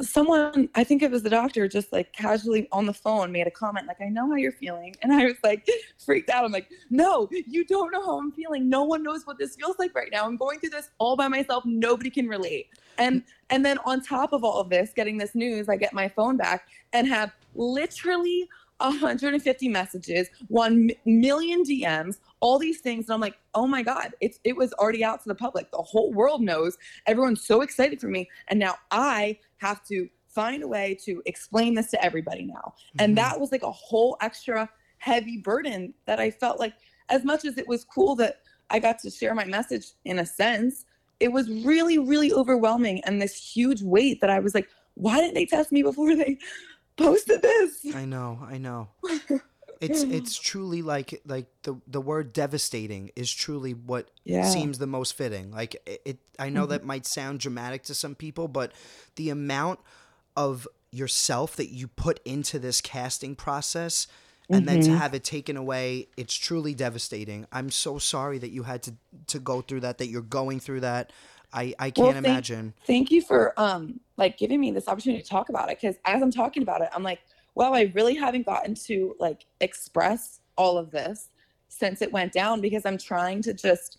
someone, 0.00 0.68
I 0.74 0.84
think 0.84 1.02
it 1.02 1.10
was 1.10 1.22
the 1.22 1.30
doctor, 1.30 1.66
just 1.66 1.92
like 1.92 2.12
casually 2.12 2.68
on 2.72 2.86
the 2.86 2.92
phone 2.92 3.32
made 3.32 3.46
a 3.46 3.50
comment, 3.50 3.86
like, 3.86 4.00
I 4.00 4.08
know 4.08 4.28
how 4.28 4.34
you're 4.36 4.52
feeling. 4.52 4.94
And 5.02 5.12
I 5.12 5.24
was 5.24 5.36
like, 5.42 5.66
freaked 5.98 6.30
out. 6.30 6.44
I'm 6.44 6.52
like, 6.52 6.68
no, 6.90 7.28
you 7.30 7.64
don't 7.64 7.90
know 7.90 8.04
how 8.04 8.18
I'm 8.18 8.32
feeling. 8.32 8.68
No 8.68 8.84
one 8.84 9.02
knows 9.02 9.26
what 9.26 9.38
this 9.38 9.56
feels 9.56 9.78
like 9.78 9.94
right 9.94 10.10
now. 10.12 10.26
I'm 10.26 10.36
going 10.36 10.60
through 10.60 10.70
this 10.70 10.90
all 10.98 11.16
by 11.16 11.28
myself. 11.28 11.64
Nobody 11.64 12.10
can 12.10 12.28
relate. 12.28 12.68
And 12.98 13.22
and 13.50 13.64
then 13.64 13.78
on 13.84 14.02
top 14.02 14.32
of 14.32 14.44
all 14.44 14.60
of 14.60 14.68
this, 14.68 14.92
getting 14.94 15.18
this 15.18 15.34
news, 15.34 15.68
I 15.68 15.76
get 15.76 15.92
my 15.92 16.08
phone 16.08 16.36
back 16.36 16.68
and 16.92 17.06
have 17.06 17.32
literally 17.54 18.48
150 18.82 19.68
messages, 19.68 20.28
million 20.48 21.62
DMs, 21.64 22.18
all 22.40 22.58
these 22.58 22.80
things. 22.80 23.06
And 23.06 23.14
I'm 23.14 23.20
like, 23.20 23.36
oh 23.54 23.66
my 23.66 23.82
God, 23.82 24.14
it's 24.20 24.38
it 24.44 24.56
was 24.56 24.72
already 24.74 25.04
out 25.04 25.22
to 25.22 25.28
the 25.28 25.34
public. 25.34 25.70
The 25.70 25.78
whole 25.78 26.12
world 26.12 26.42
knows. 26.42 26.76
Everyone's 27.06 27.44
so 27.44 27.60
excited 27.62 28.00
for 28.00 28.08
me. 28.08 28.28
And 28.48 28.58
now 28.58 28.76
I 28.90 29.38
have 29.58 29.84
to 29.86 30.08
find 30.28 30.62
a 30.62 30.68
way 30.68 30.98
to 31.04 31.22
explain 31.26 31.74
this 31.74 31.90
to 31.90 32.04
everybody 32.04 32.44
now. 32.44 32.74
And 32.98 33.16
mm-hmm. 33.16 33.26
that 33.26 33.40
was 33.40 33.52
like 33.52 33.62
a 33.62 33.70
whole 33.70 34.16
extra 34.20 34.68
heavy 34.98 35.38
burden 35.38 35.92
that 36.06 36.20
I 36.20 36.30
felt 36.30 36.58
like, 36.58 36.74
as 37.08 37.24
much 37.24 37.44
as 37.44 37.58
it 37.58 37.68
was 37.68 37.84
cool 37.84 38.16
that 38.16 38.40
I 38.70 38.78
got 38.78 38.98
to 39.00 39.10
share 39.10 39.34
my 39.34 39.44
message 39.44 39.88
in 40.04 40.20
a 40.20 40.26
sense, 40.26 40.86
it 41.20 41.30
was 41.30 41.50
really, 41.64 41.98
really 41.98 42.32
overwhelming 42.32 43.02
and 43.04 43.20
this 43.20 43.36
huge 43.36 43.82
weight 43.82 44.20
that 44.20 44.30
I 44.30 44.38
was 44.38 44.54
like, 44.54 44.68
why 44.94 45.20
didn't 45.20 45.34
they 45.34 45.46
test 45.46 45.72
me 45.72 45.82
before 45.82 46.14
they 46.16 46.38
posted 46.96 47.42
this? 47.42 47.94
I 47.94 48.04
know, 48.04 48.38
I 48.48 48.58
know. 48.58 48.88
It's 49.82 50.02
it's 50.04 50.38
truly 50.38 50.80
like 50.80 51.20
like 51.26 51.46
the 51.64 51.80
the 51.88 52.00
word 52.00 52.32
devastating 52.32 53.10
is 53.16 53.32
truly 53.32 53.74
what 53.74 54.12
Yeah. 54.22 54.48
seems 54.48 54.78
the 54.78 54.86
most 54.86 55.14
fitting. 55.14 55.50
Like 55.50 55.74
it, 55.86 56.02
it 56.04 56.18
I 56.38 56.50
know 56.50 56.62
mm-hmm. 56.62 56.70
that 56.70 56.84
might 56.84 57.04
sound 57.04 57.40
dramatic 57.40 57.82
to 57.84 57.94
some 57.94 58.14
people, 58.14 58.46
but 58.46 58.70
the 59.16 59.30
amount 59.30 59.80
of 60.36 60.68
yourself 60.92 61.56
that 61.56 61.72
you 61.72 61.88
put 61.88 62.20
into 62.24 62.60
this 62.60 62.80
casting 62.80 63.34
process 63.34 64.06
and 64.48 64.68
then 64.68 64.80
to 64.82 64.88
mm-hmm. 64.88 64.98
have 64.98 65.14
it 65.14 65.24
taken 65.24 65.56
away, 65.56 66.08
it's 66.16 66.34
truly 66.34 66.74
devastating. 66.74 67.46
I'm 67.50 67.70
so 67.70 67.98
sorry 67.98 68.38
that 68.38 68.50
you 68.50 68.62
had 68.62 68.84
to 68.84 68.94
to 69.28 69.40
go 69.40 69.62
through 69.62 69.80
that 69.80 69.98
that 69.98 70.08
you're 70.08 70.22
going 70.22 70.60
through 70.60 70.80
that. 70.80 71.12
I 71.52 71.74
I 71.78 71.90
can't 71.90 72.14
thank- 72.14 72.26
imagine. 72.26 72.74
Thank 72.86 73.10
you 73.10 73.22
for 73.22 73.58
um 73.58 74.00
like 74.16 74.38
giving 74.38 74.60
me 74.60 74.70
this 74.70 74.88
opportunity 74.88 75.22
to 75.22 75.28
talk 75.28 75.48
about 75.48 75.70
it 75.70 75.78
because 75.80 75.96
as 76.04 76.22
I'm 76.22 76.30
talking 76.30 76.62
about 76.62 76.80
it, 76.82 76.88
I'm 76.94 77.02
like, 77.02 77.20
wow, 77.54 77.72
I 77.72 77.92
really 77.94 78.14
haven't 78.14 78.46
gotten 78.46 78.74
to 78.86 79.16
like 79.18 79.46
express 79.60 80.40
all 80.56 80.78
of 80.78 80.90
this 80.90 81.28
since 81.68 82.02
it 82.02 82.12
went 82.12 82.32
down 82.32 82.60
because 82.60 82.84
I'm 82.84 82.98
trying 82.98 83.42
to 83.42 83.54
just 83.54 83.98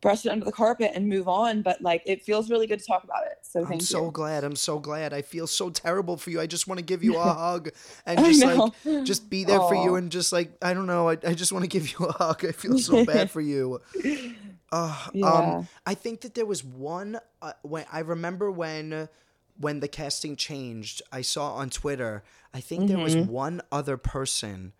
brush 0.00 0.26
it 0.26 0.28
under 0.28 0.44
the 0.44 0.52
carpet 0.52 0.92
and 0.94 1.08
move 1.08 1.28
on. 1.28 1.62
But 1.62 1.80
like 1.82 2.02
it 2.06 2.22
feels 2.22 2.50
really 2.50 2.66
good 2.66 2.78
to 2.78 2.84
talk 2.84 3.04
about 3.04 3.24
it. 3.24 3.38
So 3.42 3.60
thank 3.60 3.70
you. 3.70 3.74
I'm 3.74 3.80
so 3.80 4.04
you. 4.06 4.10
glad. 4.12 4.44
I'm 4.44 4.56
so 4.56 4.78
glad. 4.78 5.12
I 5.12 5.22
feel 5.22 5.46
so 5.46 5.70
terrible 5.70 6.16
for 6.16 6.30
you. 6.30 6.40
I 6.40 6.46
just 6.46 6.68
want 6.68 6.78
to 6.78 6.84
give 6.84 7.02
you 7.02 7.16
a 7.16 7.22
hug 7.34 7.70
and 8.06 8.18
just 8.18 8.44
like 8.44 9.04
just 9.04 9.28
be 9.30 9.44
there 9.44 9.60
for 9.60 9.74
you 9.74 9.96
and 9.96 10.12
just 10.12 10.32
like 10.32 10.52
I 10.62 10.74
don't 10.74 10.86
know. 10.86 11.08
I, 11.08 11.18
I 11.26 11.34
just 11.34 11.52
want 11.52 11.64
to 11.64 11.68
give 11.68 11.90
you 11.90 12.06
a 12.06 12.12
hug. 12.12 12.44
I 12.44 12.52
feel 12.52 12.78
so 12.78 13.04
bad 13.04 13.30
for 13.32 13.40
you. 13.40 13.80
Uh, 14.72 15.08
Yeah. 15.12 15.26
um, 15.32 15.68
I 15.86 15.94
think 15.94 16.22
that 16.22 16.34
there 16.34 16.46
was 16.46 16.64
one 16.64 17.18
uh, 17.42 17.52
when 17.62 17.84
I 17.92 18.00
remember 18.00 18.50
when 18.50 19.08
when 19.58 19.80
the 19.80 19.88
casting 19.88 20.34
changed. 20.36 21.00
I 21.12 21.22
saw 21.22 21.54
on 21.54 21.70
Twitter. 21.70 22.24
I 22.52 22.60
think 22.60 22.88
there 22.88 22.98
was 22.98 23.14
Mm-hmm. 23.14 23.30
one 23.30 23.60
other 23.70 23.96
person 23.96 24.72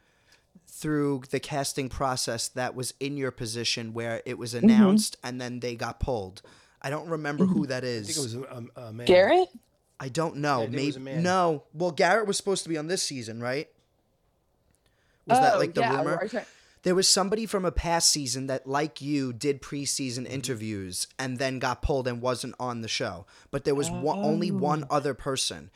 through 0.67 1.23
the 1.31 1.39
casting 1.39 1.89
process 1.89 2.49
that 2.49 2.75
was 2.75 2.95
in 2.99 3.17
your 3.17 3.31
position 3.31 3.93
where 3.95 4.21
it 4.27 4.37
was 4.39 4.53
Mm-hmm. 4.55 4.65
announced 4.65 5.17
and 5.23 5.41
then 5.41 5.61
they 5.61 5.77
got 5.77 6.01
pulled. 6.01 6.43
I 6.83 6.91
don't 6.91 7.09
remember 7.09 7.47
who 7.47 7.67
that 7.69 7.85
is. 7.85 8.09
I 8.09 8.13
think 8.13 8.19
it 8.19 8.23
was 8.23 8.35
a, 8.35 8.81
a, 8.83 8.87
a 8.89 8.93
man. 8.93 9.07
Garrett? 9.07 9.49
I 10.01 10.09
don't 10.09 10.37
know. 10.39 10.63
I 10.65 10.67
Maybe 10.67 10.87
was 10.87 10.97
a 10.97 11.01
man. 11.01 11.23
no. 11.23 11.63
Well, 11.73 11.93
Garrett 11.93 12.27
was 12.27 12.37
supposed 12.37 12.65
to 12.65 12.69
be 12.69 12.77
on 12.77 12.89
this 12.89 13.03
season, 13.03 13.41
right? 13.41 13.69
Was 15.27 15.39
that 15.39 15.55
Oh, 15.55 15.59
like 15.59 15.73
the 15.75 15.81
yeah, 15.83 15.97
rumor? 15.99 16.29
There 16.85 16.95
was 16.95 17.09
somebody 17.09 17.45
from 17.47 17.65
a 17.65 17.73
past 17.73 18.11
season 18.11 18.47
that, 18.47 18.67
like 18.67 19.01
you, 19.01 19.33
did 19.33 19.61
preseason 19.61 20.25
Mm-hmm. 20.25 20.33
interviews 20.35 21.07
and 21.19 21.39
then 21.39 21.59
got 21.59 21.83
pulled 21.83 22.07
and 22.07 22.21
wasn't 22.23 22.55
on 22.61 22.81
the 22.83 22.89
show. 22.89 23.27
But 23.51 23.65
there 23.65 23.75
was 23.75 23.91
one, 23.91 24.19
only 24.19 24.51
one 24.51 24.85
other 24.89 25.13
person. 25.15 25.71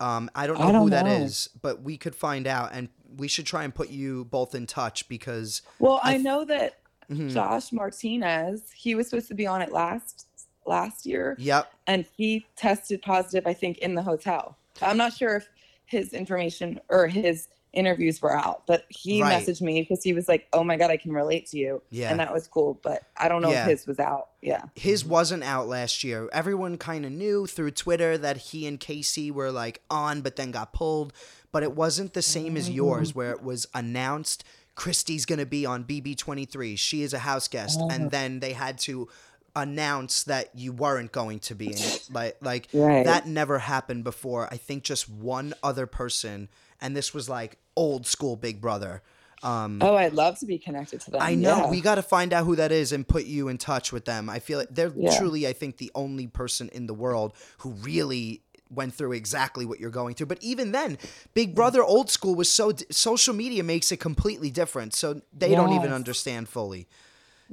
Um, 0.00 0.30
I 0.34 0.46
don't 0.46 0.58
know 0.58 0.64
Oh. 0.64 0.68
I 0.68 0.72
don't 0.72 0.82
who 0.84 0.90
that 0.90 1.04
know. 1.06 1.12
is, 1.12 1.48
but 1.62 1.82
we 1.82 1.96
could 1.96 2.14
find 2.14 2.46
out, 2.46 2.70
and 2.72 2.88
we 3.16 3.28
should 3.28 3.46
try 3.46 3.64
and 3.64 3.74
put 3.74 3.90
you 3.90 4.24
both 4.26 4.54
in 4.54 4.66
touch 4.66 5.08
because 5.08 5.62
Well, 5.78 6.00
I, 6.02 6.12
th- 6.14 6.24
know 6.24 6.44
that 6.44 6.78
Mhm. 7.10 7.30
Josh 7.32 7.72
Martinez, 7.72 8.70
he 8.74 8.94
was 8.94 9.08
supposed 9.08 9.28
to 9.28 9.34
be 9.34 9.46
on 9.46 9.62
it 9.62 9.72
last 9.72 10.26
last 10.66 11.06
year. 11.06 11.34
Yep. 11.38 11.72
and 11.86 12.04
he 12.14 12.44
tested 12.54 13.00
positive 13.00 13.46
i 13.46 13.54
think 13.54 13.78
in 13.78 13.94
the 13.94 14.02
hotel 14.02 14.58
i'm 14.82 14.98
not 14.98 15.14
sure 15.14 15.36
if 15.36 15.48
his 15.86 16.12
information 16.12 16.78
or 16.90 17.06
his 17.06 17.48
interviews 17.78 18.20
were 18.20 18.34
out 18.34 18.66
but 18.66 18.84
he 18.88 19.22
Right. 19.22 19.40
messaged 19.42 19.62
me 19.62 19.80
because 19.80 20.02
he 20.02 20.12
was 20.12 20.26
like 20.28 20.48
oh 20.52 20.64
my 20.64 20.76
god 20.76 20.90
i 20.90 20.96
can 20.96 21.12
relate 21.12 21.46
to 21.50 21.58
you 21.58 21.82
Yeah. 21.90 22.10
and 22.10 22.18
that 22.20 22.32
was 22.32 22.46
cool 22.48 22.78
but 22.82 23.02
i 23.16 23.28
don't 23.28 23.40
know 23.42 23.50
Yeah. 23.50 23.62
if 23.62 23.68
his 23.68 23.86
was 23.86 23.98
out 23.98 24.28
yeah 24.42 24.64
his 24.74 25.04
wasn't 25.04 25.42
out 25.44 25.66
last 25.68 26.02
year. 26.04 26.28
Everyone 26.32 26.76
kind 26.78 27.04
of 27.04 27.12
knew 27.12 27.46
through 27.46 27.72
Twitter 27.72 28.16
that 28.18 28.36
he 28.36 28.66
and 28.68 28.78
Casey 28.78 29.30
were 29.32 29.50
like 29.50 29.82
on, 29.90 30.20
but 30.20 30.36
then 30.36 30.50
got 30.52 30.72
pulled. 30.72 31.12
But 31.50 31.62
it 31.64 31.72
wasn't 31.74 32.14
the 32.14 32.22
same 32.22 32.56
as 32.56 32.70
yours, 32.70 33.14
where 33.14 33.32
it 33.32 33.42
was 33.42 33.66
announced 33.74 34.44
Christie's 34.76 35.26
going 35.26 35.40
to 35.40 35.46
be 35.46 35.66
on 35.66 35.82
BB23. 35.84 36.78
She 36.78 37.02
is 37.02 37.12
a 37.12 37.18
house 37.20 37.48
guest. 37.48 37.80
And 37.90 38.06
oh. 38.06 38.08
then 38.10 38.38
they 38.40 38.52
had 38.52 38.78
to 38.80 39.08
announce 39.56 40.22
that 40.24 40.50
you 40.54 40.72
weren't 40.72 41.10
going 41.12 41.40
to 41.40 41.54
be. 41.54 41.72
And 41.72 42.00
like, 42.12 42.36
like 42.40 42.68
Right. 42.72 43.04
that 43.04 43.26
never 43.26 43.58
happened 43.58 44.04
before. 44.04 44.46
I 44.52 44.56
think 44.56 44.84
just 44.84 45.08
one 45.08 45.54
other 45.62 45.86
person. 45.86 46.48
And 46.80 46.96
this 46.96 47.12
was 47.14 47.28
like 47.28 47.58
old 47.76 48.06
school 48.06 48.36
Big 48.36 48.60
Brother. 48.60 49.02
Um, 49.40 49.78
oh 49.82 49.94
i'd 49.94 50.14
love 50.14 50.36
to 50.40 50.46
be 50.46 50.58
connected 50.58 51.00
to 51.02 51.12
them 51.12 51.22
I 51.22 51.36
know. 51.36 51.58
yeah. 51.58 51.70
We 51.70 51.80
got 51.80 51.94
to 51.94 52.02
find 52.02 52.32
out 52.32 52.44
who 52.44 52.56
that 52.56 52.72
is 52.72 52.90
and 52.90 53.06
put 53.06 53.24
you 53.24 53.46
in 53.46 53.56
touch 53.56 53.92
with 53.92 54.04
them. 54.04 54.28
I 54.28 54.40
feel 54.40 54.58
like 54.58 54.68
they're 54.74 54.92
Yeah. 54.96 55.16
truly, 55.16 55.46
I 55.46 55.52
think, 55.52 55.76
the 55.76 55.92
only 55.94 56.26
person 56.26 56.68
in 56.70 56.88
the 56.88 56.94
world 56.94 57.34
who 57.58 57.70
really 57.70 58.42
went 58.68 58.94
through 58.94 59.12
exactly 59.12 59.64
what 59.64 59.78
you're 59.78 59.90
going 59.90 60.16
through. 60.16 60.26
But 60.26 60.42
even 60.42 60.72
then, 60.72 60.98
Big 61.34 61.54
Brother 61.54 61.84
old 61.84 62.10
school 62.10 62.34
was 62.34 62.50
so 62.50 62.72
social 62.90 63.32
media 63.32 63.62
makes 63.62 63.92
it 63.92 63.98
completely 63.98 64.50
different. 64.50 64.92
So 64.92 65.22
they 65.32 65.54
don't 65.54 65.72
even 65.72 65.92
understand 65.92 66.48
fully. 66.48 66.88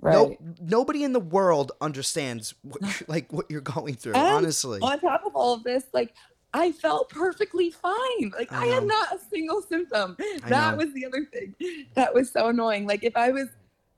right 0.01 0.11
No, 0.13 0.37
nobody 0.59 1.03
in 1.03 1.13
the 1.13 1.19
world 1.19 1.71
understands 1.79 2.55
what, 2.63 2.81
like 3.07 3.31
what 3.31 3.45
you're 3.51 3.61
going 3.61 3.93
through. 3.93 4.13
And 4.15 4.27
honestly, 4.27 4.79
on 4.81 4.99
top 4.99 5.23
of 5.23 5.35
all 5.35 5.53
of 5.53 5.63
this 5.63 5.83
like 5.93 6.15
I 6.55 6.71
felt 6.71 7.09
perfectly 7.09 7.69
fine. 7.69 8.31
Like 8.37 8.51
I 8.51 8.63
I, 8.63 8.67
had 8.67 8.85
not 8.85 9.13
a 9.13 9.19
single 9.29 9.61
symptom. 9.61 10.15
I 10.43 10.49
That 10.49 10.71
know. 10.71 10.77
was 10.85 10.93
the 10.93 11.05
other 11.05 11.25
thing. 11.25 11.53
That 11.95 12.13
was 12.13 12.31
so 12.31 12.47
annoying. 12.47 12.87
Like 12.87 13.03
if 13.03 13.15
I 13.17 13.29
was 13.31 13.49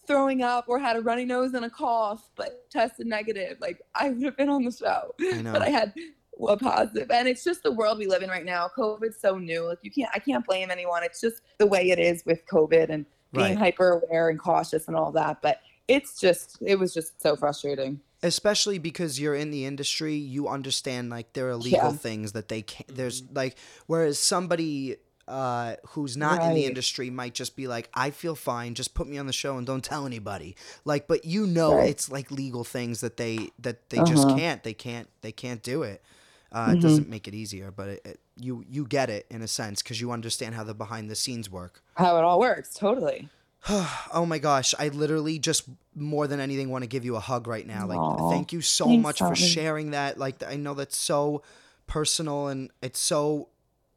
throwing 0.07 0.41
up 0.41 0.65
or 0.67 0.79
had 0.79 0.95
a 0.95 1.01
runny 1.01 1.25
nose 1.25 1.53
and 1.53 1.65
a 1.65 1.69
cough, 1.69 2.29
but 2.35 2.69
tested 2.71 3.05
negative, 3.05 3.57
like 3.59 3.81
I 3.93 4.09
would 4.09 4.23
have 4.23 4.37
been 4.37 4.49
on 4.49 4.63
the 4.63 4.71
show. 4.71 5.13
I 5.19 5.41
know. 5.43 5.53
But 5.53 5.61
I 5.61 5.69
had 5.69 5.93
a 6.47 6.57
positive. 6.57 7.11
And 7.11 7.27
it's 7.27 7.43
just 7.43 7.61
the 7.61 7.71
world 7.71 7.99
we 7.99 8.07
live 8.07 8.23
in 8.23 8.29
right 8.29 8.45
now. 8.45 8.69
COVID's 8.75 9.19
so 9.21 9.37
new. 9.37 9.67
Like 9.67 9.79
you 9.83 9.91
can't 9.91 10.09
I 10.15 10.19
can't 10.19 10.45
blame 10.45 10.71
anyone. 10.71 11.03
It's 11.03 11.21
just 11.21 11.41
the 11.59 11.67
way 11.67 11.91
it 11.91 11.99
is 11.99 12.23
with 12.25 12.41
COVID 12.51 12.89
and 12.89 13.05
being 13.33 13.49
Right. 13.49 13.57
hyper 13.57 14.01
aware 14.01 14.29
and 14.29 14.39
cautious 14.39 14.87
and 14.87 14.95
all 14.97 15.11
that. 15.11 15.41
But 15.43 15.61
it's 15.87 16.19
just 16.19 16.57
it 16.61 16.79
was 16.79 16.91
just 16.93 17.21
so 17.21 17.35
frustrating. 17.35 17.99
Especially 18.23 18.79
because 18.79 19.19
you're 19.19 19.35
in 19.35 19.51
the 19.51 19.65
industry 19.65 20.15
you 20.15 20.47
understand 20.47 21.09
like 21.09 21.33
there 21.33 21.47
are 21.49 21.55
legal 21.55 21.91
Yeah. 21.91 21.97
things 21.97 22.31
that 22.31 22.47
they 22.49 22.61
can't 22.63 22.87
there's 22.95 23.23
like 23.33 23.57
whereas 23.85 24.17
somebody 24.19 24.97
uh, 25.27 25.75
who's 25.89 26.15
not 26.15 26.41
in 26.41 26.53
the 26.53 26.65
industry 26.65 27.09
might 27.09 27.33
just 27.33 27.57
be 27.57 27.67
like, 27.67 27.89
I 27.93 28.11
feel 28.11 28.33
fine, 28.33 28.75
just 28.75 28.93
put 28.93 29.07
me 29.09 29.17
on 29.17 29.27
the 29.27 29.33
show 29.33 29.57
and 29.57 29.67
don't 29.67 29.83
tell 29.83 30.05
anybody. 30.05 30.55
Like, 30.85 31.05
but 31.05 31.25
you 31.25 31.45
know, 31.45 31.73
Right. 31.73 31.89
it's 31.89 32.09
like 32.09 32.31
legal 32.31 32.63
things 32.63 33.01
that 33.01 33.17
they 33.17 33.49
that 33.59 33.89
they 33.89 33.97
just 34.03 34.25
Uh-huh. 34.25 34.37
can't. 34.37 34.63
They 34.63 34.73
can't. 34.73 35.09
They 35.19 35.33
can't 35.33 35.61
do 35.61 35.83
it. 35.83 36.01
Uh, 36.49 36.67
Mm-hmm. 36.67 36.71
It 36.77 36.79
doesn't 36.81 37.09
make 37.09 37.27
it 37.27 37.33
easier, 37.35 37.71
but 37.71 37.89
it, 37.89 38.01
it, 38.05 38.19
you 38.37 38.63
you 38.69 38.85
get 38.87 39.09
it 39.09 39.25
in 39.29 39.41
a 39.41 39.49
sense 39.49 39.81
because 39.81 39.99
you 39.99 40.11
understand 40.13 40.55
how 40.55 40.63
the 40.63 40.73
behind 40.73 41.09
the 41.09 41.15
scenes 41.15 41.49
work. 41.51 41.83
How 41.95 42.15
it 42.17 42.23
all 42.23 42.39
works, 42.39 42.73
totally. 42.73 43.27
Oh 44.13 44.25
my 44.25 44.39
gosh, 44.39 44.73
I 44.79 44.87
literally 44.89 45.39
just 45.39 45.63
more 45.95 46.27
than 46.27 46.39
anything 46.39 46.69
want 46.69 46.83
to 46.83 46.87
give 46.87 47.03
you 47.05 47.15
a 47.15 47.19
hug 47.19 47.47
right 47.47 47.65
now. 47.65 47.85
Like 47.87 47.99
Aw. 47.99 48.29
thank 48.29 48.53
you 48.53 48.61
so 48.61 48.85
Thanks, 48.85 49.03
much 49.03 49.19
for 49.19 49.35
sharing 49.35 49.91
that. 49.91 50.17
Like 50.17 50.43
I 50.43 50.55
know 50.55 50.73
that's 50.73 50.97
so 50.97 51.43
personal 51.87 52.47
and 52.47 52.71
it's 52.81 52.99
so 52.99 53.49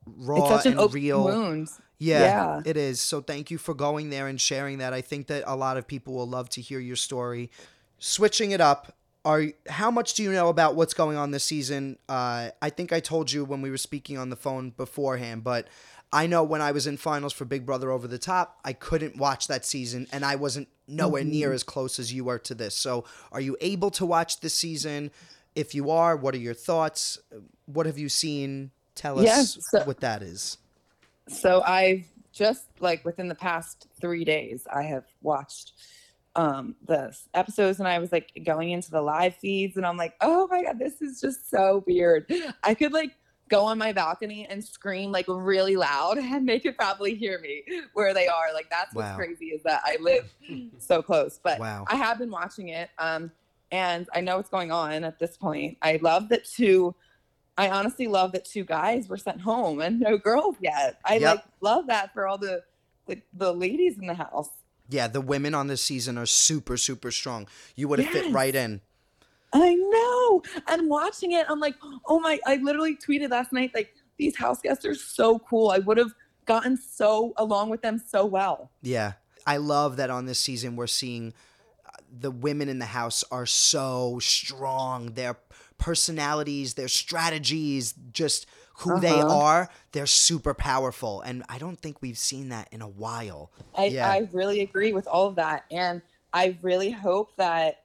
raw 0.06 0.56
it's 0.56 0.66
and 0.66 0.78
open 0.78 0.94
real. 0.94 1.24
wound. 1.24 1.68
Yeah, 1.98 2.20
Yeah. 2.22 2.60
it 2.64 2.76
is. 2.76 3.00
So 3.00 3.20
thank 3.20 3.50
you 3.50 3.58
for 3.58 3.74
going 3.74 4.10
there 4.10 4.26
and 4.26 4.40
sharing 4.40 4.78
that. 4.78 4.92
I 4.94 5.02
think 5.02 5.26
that 5.28 5.44
a 5.46 5.54
lot 5.54 5.76
of 5.76 5.86
people 5.86 6.14
will 6.14 6.28
love 6.28 6.48
to 6.50 6.60
hear 6.60 6.80
your 6.80 6.96
story. 6.96 7.50
Switching 7.98 8.52
it 8.52 8.60
up, 8.60 8.96
are 9.24 9.44
how 9.68 9.90
much 9.90 10.14
do 10.14 10.22
you 10.22 10.32
know 10.32 10.48
about 10.48 10.74
what's 10.74 10.94
going 10.94 11.18
on 11.18 11.30
this 11.30 11.44
season? 11.44 11.98
Uh, 12.08 12.50
I 12.62 12.70
think 12.70 12.90
I 12.92 13.00
told 13.00 13.30
you 13.30 13.44
when 13.44 13.60
we 13.60 13.70
were 13.70 13.76
speaking 13.76 14.16
on 14.16 14.30
the 14.30 14.36
phone 14.36 14.70
beforehand, 14.70 15.44
but 15.44 15.68
I 16.12 16.26
know 16.26 16.42
when 16.42 16.60
I 16.60 16.72
was 16.72 16.86
in 16.86 16.96
finals 16.96 17.32
for 17.32 17.44
Big 17.44 17.64
Brother 17.64 17.90
Over 17.90 18.08
the 18.08 18.18
Top, 18.18 18.58
I 18.64 18.72
couldn't 18.72 19.16
watch 19.16 19.46
that 19.48 19.64
season, 19.64 20.06
and 20.12 20.24
I 20.24 20.34
wasn't 20.36 20.68
nowhere 20.88 21.22
Mm-hmm. 21.22 21.30
near 21.30 21.52
as 21.52 21.62
close 21.62 21.98
as 22.00 22.12
you 22.12 22.28
are 22.28 22.38
to 22.40 22.54
this. 22.54 22.74
So, 22.74 23.04
are 23.30 23.40
you 23.40 23.56
able 23.60 23.90
to 23.92 24.04
watch 24.04 24.40
this 24.40 24.54
season? 24.54 25.12
If 25.54 25.74
you 25.74 25.90
are, 25.90 26.16
what 26.16 26.34
are 26.34 26.38
your 26.38 26.54
thoughts? 26.54 27.18
What 27.66 27.86
have 27.86 27.98
you 27.98 28.08
seen? 28.08 28.70
Tell 28.96 29.18
us 29.20 29.24
Yeah, 29.24 29.42
so- 29.42 29.84
what 29.84 30.00
that 30.00 30.22
is. 30.22 30.58
So 31.28 31.62
I've 31.62 32.06
just 32.32 32.64
like 32.80 33.04
within 33.04 33.28
the 33.28 33.34
past 33.36 33.86
three 34.00 34.24
days, 34.24 34.66
I 34.72 34.82
have 34.82 35.04
watched 35.22 35.72
um 36.36 36.74
the 36.86 37.16
episodes 37.34 37.78
and 37.80 37.88
I 37.88 37.98
was 37.98 38.10
like 38.12 38.30
going 38.44 38.70
into 38.70 38.90
the 38.90 39.00
live 39.02 39.34
feeds 39.36 39.76
and 39.76 39.84
I'm 39.86 39.96
like, 39.96 40.14
oh 40.20 40.48
my 40.50 40.62
god, 40.64 40.78
this 40.78 41.00
is 41.02 41.20
just 41.20 41.48
so 41.50 41.84
weird. 41.86 42.26
I 42.64 42.74
could 42.74 42.92
like 42.92 43.12
go 43.50 43.64
on 43.64 43.76
my 43.78 43.92
balcony 43.92 44.46
and 44.48 44.64
scream 44.64 45.12
like 45.12 45.26
really 45.28 45.76
loud 45.76 46.18
and 46.18 46.48
they 46.48 46.58
could 46.60 46.76
probably 46.76 47.14
hear 47.14 47.38
me 47.40 47.62
where 47.92 48.14
they 48.14 48.28
are. 48.28 48.54
Like 48.54 48.70
that's 48.70 48.94
what's 48.94 49.10
Wow. 49.10 49.16
crazy 49.16 49.46
is 49.46 49.62
that 49.64 49.82
I 49.84 49.96
live 50.00 50.32
so 50.78 51.02
close. 51.02 51.38
But 51.42 51.58
Wow. 51.58 51.84
I 51.88 51.96
have 51.96 52.18
been 52.18 52.30
watching 52.30 52.68
it. 52.68 52.90
Um 52.98 53.30
and 53.72 54.08
I 54.14 54.20
know 54.20 54.36
what's 54.36 54.50
going 54.50 54.72
on 54.72 55.04
at 55.04 55.18
this 55.18 55.36
point. 55.36 55.78
I 55.82 55.98
love 56.02 56.28
that 56.30 56.44
two 56.44 56.94
I 57.58 57.68
honestly 57.68 58.06
love 58.06 58.32
that 58.32 58.46
two 58.46 58.64
guys 58.64 59.08
were 59.08 59.18
sent 59.18 59.40
home 59.42 59.80
and 59.82 60.00
no 60.00 60.16
girls 60.16 60.56
yet. 60.62 60.98
I 61.04 61.18
Yep. 61.18 61.22
like 61.22 61.44
love 61.60 61.88
that 61.88 62.14
for 62.14 62.26
all 62.26 62.38
the, 62.38 62.62
the 63.06 63.20
the 63.34 63.52
ladies 63.52 63.98
in 63.98 64.06
the 64.06 64.14
house. 64.14 64.48
Yeah, 64.88 65.06
the 65.08 65.20
women 65.20 65.54
on 65.54 65.66
this 65.66 65.82
season 65.82 66.16
are 66.18 66.26
super, 66.26 66.76
super 66.76 67.10
strong. 67.10 67.46
You 67.76 67.86
would 67.88 67.98
have 68.00 68.08
fit 68.08 68.32
right 68.32 68.54
in. 68.54 68.80
I 69.52 69.74
know. 69.74 70.42
And 70.68 70.88
watching 70.88 71.32
it, 71.32 71.46
I'm 71.48 71.60
like, 71.60 71.74
oh 72.06 72.20
my! 72.20 72.38
I 72.46 72.56
literally 72.56 72.96
tweeted 72.96 73.30
last 73.30 73.52
night 73.52 73.72
like 73.74 73.92
these 74.18 74.36
house 74.36 74.60
guests 74.60 74.84
are 74.84 74.94
so 74.94 75.38
cool. 75.38 75.70
I 75.70 75.78
would 75.78 75.98
have 75.98 76.12
gotten 76.46 76.76
so 76.76 77.32
along 77.36 77.70
with 77.70 77.82
them 77.82 77.98
so 78.04 78.24
well. 78.26 78.70
Yeah. 78.82 79.12
I 79.46 79.56
love 79.56 79.96
that 79.96 80.10
on 80.10 80.26
this 80.26 80.38
season 80.38 80.76
we're 80.76 80.86
seeing 80.86 81.32
uh, 81.86 81.90
the 82.20 82.30
women 82.30 82.68
in 82.68 82.78
the 82.78 82.86
house 82.86 83.24
are 83.30 83.46
so 83.46 84.18
strong. 84.20 85.14
Their 85.14 85.36
personalities, 85.78 86.74
their 86.74 86.88
strategies, 86.88 87.94
just 88.12 88.46
who 88.78 89.00
they 89.00 89.20
Uh-huh. 89.20 89.36
are, 89.38 89.70
they're 89.92 90.06
super 90.06 90.54
powerful. 90.54 91.20
And 91.22 91.42
I 91.48 91.58
don't 91.58 91.78
think 91.80 92.02
we've 92.02 92.18
seen 92.18 92.50
that 92.50 92.68
in 92.70 92.82
a 92.82 92.88
while. 92.88 93.50
I, 93.76 93.86
Yeah. 93.86 94.08
I 94.08 94.28
really 94.32 94.60
agree 94.60 94.92
with 94.92 95.06
all 95.06 95.26
of 95.26 95.36
that, 95.36 95.64
and 95.70 96.02
I 96.32 96.58
really 96.62 96.90
hope 96.90 97.36
that 97.36 97.82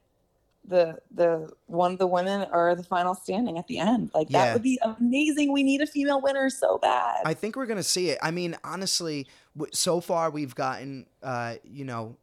the 0.68 0.98
the 1.14 1.48
one 1.66 1.92
of 1.92 1.98
the 1.98 2.06
women 2.06 2.42
are 2.50 2.74
the 2.74 2.82
final 2.82 3.14
standing 3.14 3.56
at 3.58 3.66
the 3.68 3.78
end. 3.78 4.10
Like 4.14 4.28
Yeah. 4.30 4.46
that 4.46 4.52
would 4.54 4.62
be 4.62 4.78
amazing. 4.82 5.52
We 5.52 5.62
need 5.62 5.80
a 5.80 5.86
female 5.86 6.20
winner 6.20 6.50
so 6.50 6.78
bad. 6.78 7.22
I 7.24 7.34
think 7.34 7.56
we're 7.56 7.66
gonna 7.66 7.82
see 7.82 8.10
it. 8.10 8.18
I 8.22 8.30
mean, 8.30 8.56
honestly, 8.64 9.26
so 9.72 10.00
far 10.00 10.30
we've 10.30 10.54
gotten, 10.54 11.06
uh, 11.22 11.54
you 11.64 11.84
know, 11.84 12.16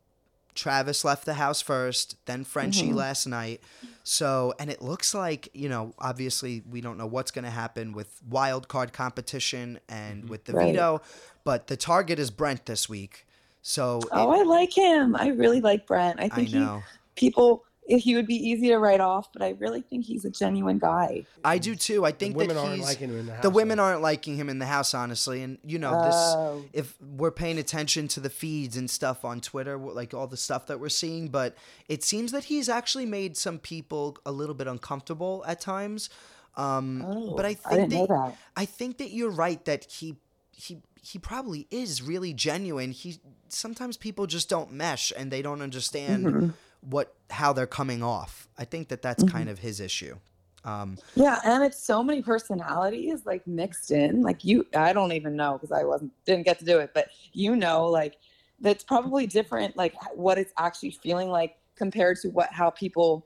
Travis 0.56 1.04
left 1.04 1.26
the 1.26 1.34
house 1.34 1.62
first, 1.62 2.16
then 2.26 2.44
Frenchie 2.44 2.90
Mhm. 2.92 2.96
last 2.96 3.26
night. 3.26 3.60
So, 4.04 4.54
and 4.60 4.70
it 4.70 4.82
looks 4.84 5.16
like, 5.16 5.50
you 5.54 5.68
know, 5.68 5.94
obviously 5.98 6.62
we 6.70 6.80
don't 6.80 6.98
know 6.98 7.08
what's 7.08 7.32
going 7.32 7.46
to 7.46 7.50
happen 7.52 7.92
with 7.94 8.22
wild 8.30 8.68
card 8.68 8.94
competition 8.94 9.80
and 9.90 10.30
with 10.30 10.46
the 10.46 10.54
Right. 10.54 10.74
veto, 10.74 11.02
but 11.44 11.68
the 11.68 11.78
target 11.78 12.20
is 12.20 12.30
Brent 12.30 12.68
this 12.68 12.88
week. 12.88 13.26
So, 13.64 14.02
oh, 14.12 14.32
it- 14.34 14.40
I 14.42 14.44
like 14.44 14.78
him. 14.78 15.16
I 15.16 15.30
really 15.30 15.60
like 15.62 15.88
Brent. 15.88 16.20
I 16.20 16.26
I 16.26 16.30
think 16.30 16.50
he 16.50 16.60
know. 16.60 16.84
people 17.16 17.64
he 17.88 18.16
would 18.16 18.28
be 18.28 18.36
easy 18.36 18.70
to 18.70 18.78
write 18.78 19.02
off, 19.02 19.32
but 19.34 19.42
I 19.42 19.50
really 19.60 19.82
think 19.82 20.06
he's 20.06 20.24
a 20.26 20.30
genuine 20.30 20.80
guy. 20.80 21.26
I 21.44 21.58
do 21.58 21.76
too. 21.76 22.06
I 22.06 22.12
think 22.12 22.36
women 22.36 22.56
that 22.56 22.62
aren't 22.62 22.76
he's 22.78 22.86
liking 22.86 23.10
him 23.10 23.20
in 23.20 23.26
the 23.26 23.34
house. 23.34 23.42
the 23.44 23.50
women 23.50 23.80
aren't 23.80 24.02
liking 24.02 24.36
him 24.38 24.50
in 24.50 24.60
the 24.60 24.66
house, 24.66 24.94
honestly. 24.94 25.44
And 25.44 25.58
you 25.66 25.80
know, 25.80 25.92
this 26.06 26.16
Oh. 26.16 26.66
if 26.74 26.96
we're 27.02 27.32
paying 27.32 27.58
attention 27.58 28.08
to 28.10 28.20
the 28.20 28.30
feeds 28.30 28.78
and 28.78 28.90
stuff 28.90 29.26
on 29.26 29.42
Twitter, 29.42 29.78
like 29.78 30.14
all 30.14 30.28
the 30.28 30.38
stuff 30.38 30.68
that 30.68 30.80
we're 30.80 30.90
seeing, 30.90 31.28
but 31.28 31.56
it 31.90 32.04
seems 32.04 32.32
that 32.32 32.46
he's 32.46 32.70
actually 32.70 33.06
made 33.06 33.36
some 33.36 33.60
people 33.60 34.18
a 34.26 34.32
little 34.32 34.56
bit 34.56 34.68
uncomfortable 34.68 35.44
at 35.48 35.60
times. 35.60 36.10
Um, 36.56 37.04
Oh, 37.06 37.36
but 37.36 37.46
I 37.46 37.50
I 37.50 37.54
think 37.56 37.90
didn't 37.90 37.92
know 37.94 38.06
that. 38.08 38.38
I 38.56 38.66
think 38.66 38.98
that 39.00 39.12
you're 39.12 39.32
right 39.32 39.64
that 39.66 39.86
he 39.86 40.16
he 40.52 40.82
he 41.02 41.20
probably 41.20 41.68
is 41.70 42.02
really 42.02 42.34
genuine. 42.34 42.92
He 42.92 43.20
sometimes 43.50 43.98
people 43.98 44.26
just 44.28 44.48
don't 44.50 44.72
mesh 44.72 45.12
and 45.18 45.32
they 45.32 45.42
don't 45.42 45.62
understand 45.62 46.26
Mm-hmm. 46.26 46.50
What 46.90 47.16
how 47.30 47.54
they're 47.54 47.68
coming 47.68 48.04
off. 48.04 48.48
I 48.58 48.66
think 48.66 48.90
that 48.90 49.02
that's 49.02 49.24
kind 49.24 49.50
of 49.50 49.60
his 49.60 49.80
issue. 49.80 50.18
Um, 50.66 50.98
Yeah, 51.16 51.40
and 51.44 51.64
it's 51.64 51.84
so 51.84 52.04
many 52.04 52.22
personalities 52.22 53.26
like 53.26 53.46
mixed 53.48 53.92
in. 53.92 54.22
Like 54.22 54.44
you, 54.46 54.66
I 54.76 54.94
don't 54.94 55.12
even 55.12 55.36
know 55.36 55.54
because 55.54 55.72
I 55.72 55.84
wasn't 55.84 56.12
didn't 56.26 56.46
get 56.46 56.60
to 56.60 56.66
do 56.66 56.80
it, 56.80 56.92
but 56.94 57.08
you 57.32 57.56
know, 57.56 57.88
like 57.88 58.16
that's 58.60 58.84
probably 58.84 59.28
different. 59.28 59.76
Like 59.76 59.94
what 60.16 60.38
it's 60.38 60.54
actually 60.58 60.92
feeling 60.92 61.30
like 61.30 61.58
compared 61.76 62.18
to 62.22 62.30
what 62.30 62.52
how 62.52 62.70
people 62.70 63.26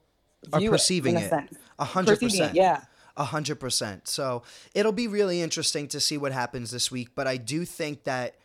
Are 0.53 0.61
perceiving 0.61 1.17
it, 1.17 1.31
a 1.31 1.47
a 1.79 1.85
hundred 1.85 2.19
percent. 2.19 2.55
yeah. 2.55 2.81
A 3.15 3.25
hundred 3.25 3.59
percent. 3.59 4.07
So 4.07 4.43
it'll 4.75 4.91
be 4.91 5.07
really 5.07 5.41
interesting 5.41 5.87
to 5.89 5.99
see 5.99 6.17
what 6.17 6.31
happens 6.31 6.69
this 6.69 6.91
week. 6.91 7.09
But 7.15 7.25
I 7.25 7.37
do 7.37 7.65
think 7.65 8.03
that 8.03 8.35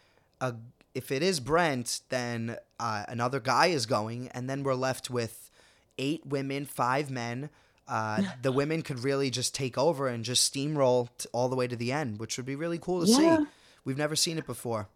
uh, 0.41 0.53
if 0.95 1.11
it 1.11 1.23
is 1.23 1.41
Brent, 1.41 2.01
then 2.09 2.57
uh, 2.79 3.05
another 3.09 3.41
guy 3.41 3.67
is 3.69 3.87
going, 3.87 4.29
and 4.29 4.49
then 4.49 4.63
we're 4.63 4.75
left 4.75 5.11
with 5.11 5.51
eight 5.99 6.27
women, 6.27 6.65
five 6.67 7.11
men. 7.11 7.51
Uh, 7.89 8.23
the 8.43 8.53
women 8.61 8.83
could 8.83 9.03
really 9.03 9.31
just 9.31 9.55
take 9.55 9.77
over 9.79 10.07
and 10.09 10.25
just 10.25 10.53
steamroll 10.53 11.09
t- 11.19 11.29
all 11.33 11.49
the 11.49 11.57
way 11.57 11.67
to 11.67 11.77
the 11.77 11.93
end, 11.93 12.19
which 12.19 12.37
would 12.37 12.47
be 12.47 12.55
really 12.57 12.79
cool 12.79 13.05
to 13.05 13.11
Yeah. 13.11 13.39
see. 13.39 13.45
We've 13.85 13.99
never 13.99 14.15
seen 14.17 14.39
it 14.39 14.47
before. 14.47 14.87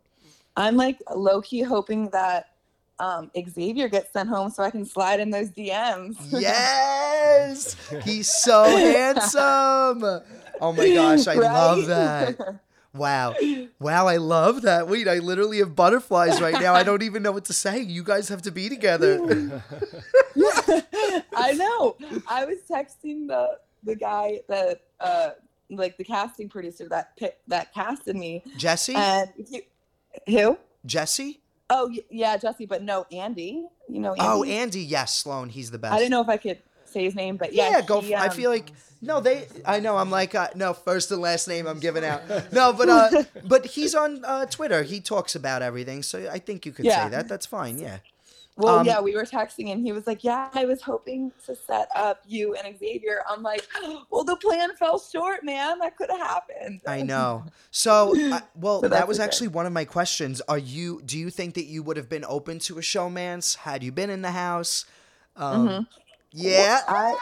I'm 0.56 0.76
like 0.76 0.98
low 1.14 1.42
key 1.42 1.60
hoping 1.62 2.08
that 2.10 2.50
um, 2.98 3.30
Xavier 3.50 3.88
gets 3.88 4.12
sent 4.12 4.28
home 4.28 4.50
so 4.50 4.62
I 4.62 4.70
can 4.70 4.86
slide 4.86 5.20
in 5.20 5.30
those 5.30 5.50
DMs. 5.50 6.16
Yes, 6.30 7.76
he's 8.04 8.30
so 8.30 8.64
handsome. 8.64 10.22
Oh 10.60 10.72
my 10.72 10.94
gosh, 10.94 11.26
I 11.26 11.34
love 11.34 11.86
that. 11.86 12.60
Wow. 12.96 13.34
Wow, 13.78 14.06
I 14.08 14.16
love 14.16 14.62
that. 14.62 14.88
Wait, 14.88 15.06
I 15.08 15.18
literally 15.18 15.58
have 15.58 15.76
butterflies 15.76 16.40
right 16.40 16.60
now. 16.60 16.74
I 16.74 16.82
don't 16.82 17.02
even 17.02 17.22
know 17.22 17.32
what 17.32 17.44
to 17.46 17.52
say. 17.52 17.80
You 17.80 18.02
guys 18.02 18.28
have 18.28 18.42
to 18.42 18.50
be 18.50 18.68
together. 18.68 19.16
I 21.36 21.52
know. 21.52 21.96
I 22.28 22.44
was 22.44 22.58
texting 22.68 23.28
the 23.28 23.58
the 23.84 23.94
guy 23.94 24.40
that 24.48 24.80
uh 25.00 25.30
like 25.70 25.96
the 25.96 26.04
casting 26.04 26.48
producer 26.48 26.88
that 26.88 27.18
that 27.48 27.72
casted 27.72 28.16
me 28.16 28.42
Jesse? 28.56 28.94
and 28.94 29.30
he, 29.36 29.62
who? 30.26 30.58
Jesse? 30.84 31.40
Oh 31.68 31.92
yeah, 32.10 32.36
Jesse, 32.36 32.66
but 32.66 32.82
no, 32.82 33.06
Andy. 33.12 33.66
You 33.88 34.00
know 34.00 34.12
Andy. 34.12 34.22
Oh, 34.22 34.44
Andy. 34.44 34.80
Yes, 34.80 35.16
Sloan. 35.16 35.48
He's 35.48 35.70
the 35.70 35.78
best. 35.78 35.94
I 35.94 35.98
didn't 35.98 36.10
know 36.10 36.22
if 36.22 36.28
I 36.28 36.36
could 36.36 36.58
say 36.88 37.04
his 37.04 37.14
name, 37.14 37.36
but 37.36 37.52
yeah, 37.52 37.70
Yeah, 37.70 37.82
go. 37.82 38.00
he, 38.00 38.14
f 38.14 38.20
I 38.20 38.24
I 38.24 38.28
um, 38.28 38.36
feel 38.36 38.50
like 38.50 38.72
no, 39.02 39.20
they. 39.20 39.46
I 39.64 39.80
know. 39.80 39.96
I'm 39.96 40.10
like 40.10 40.34
uh, 40.34 40.48
no 40.54 40.72
first 40.72 41.10
and 41.12 41.20
last 41.20 41.48
name. 41.48 41.66
I'm 41.66 41.80
giving 41.80 42.04
out. 42.04 42.22
No, 42.52 42.72
but 42.72 42.88
uh, 42.88 43.24
but 43.44 43.66
he's 43.66 43.94
on 43.94 44.24
uh, 44.24 44.46
Twitter. 44.46 44.82
He 44.82 45.00
talks 45.00 45.34
about 45.34 45.62
everything, 45.62 46.02
so 46.02 46.28
I 46.30 46.38
think 46.38 46.66
you 46.66 46.72
could 46.72 46.86
say 46.86 47.08
that. 47.08 47.28
That's 47.28 47.46
fine. 47.46 47.78
Yeah. 47.78 47.98
Well, 48.58 48.78
um, 48.78 48.86
yeah, 48.86 49.00
we 49.02 49.14
were 49.14 49.24
texting 49.24 49.70
and 49.70 49.82
he 49.84 49.92
was 49.92 50.06
like, 50.06 50.24
"Yeah, 50.24 50.48
I 50.54 50.64
was 50.64 50.80
hoping 50.80 51.30
to 51.44 51.54
set 51.54 51.88
up 51.94 52.22
you 52.26 52.54
and 52.54 52.78
Xavier." 52.78 53.22
I'm 53.28 53.42
like, 53.42 53.66
"Well, 54.10 54.24
the 54.24 54.36
plan 54.36 54.74
fell 54.76 54.98
short, 54.98 55.44
man. 55.44 55.78
That 55.78 55.96
could 55.98 56.08
have 56.10 56.20
happened." 56.20 56.80
I 56.86 57.02
know. 57.12 57.44
So, 57.70 58.16
uh, 58.32 58.40
well, 58.54 58.80
So 58.80 58.88
that 58.88 59.06
was 59.06 59.20
actually 59.20 59.48
one 59.48 59.66
of 59.66 59.74
my 59.74 59.84
questions. 59.84 60.40
Are 60.48 60.56
you? 60.56 61.02
Do 61.04 61.18
you 61.18 61.28
think 61.28 61.54
that 61.54 61.66
you 61.66 61.82
would 61.82 61.98
have 61.98 62.08
been 62.08 62.24
open 62.26 62.58
to 62.60 62.78
a 62.78 62.80
showmance 62.80 63.56
had 63.56 63.82
you 63.82 63.92
been 63.92 64.08
in 64.08 64.22
the 64.22 64.30
house? 64.30 64.86
Um, 65.36 65.68
Mhm. 65.68 65.86
Yeah. 66.36 66.80
I 66.86 67.16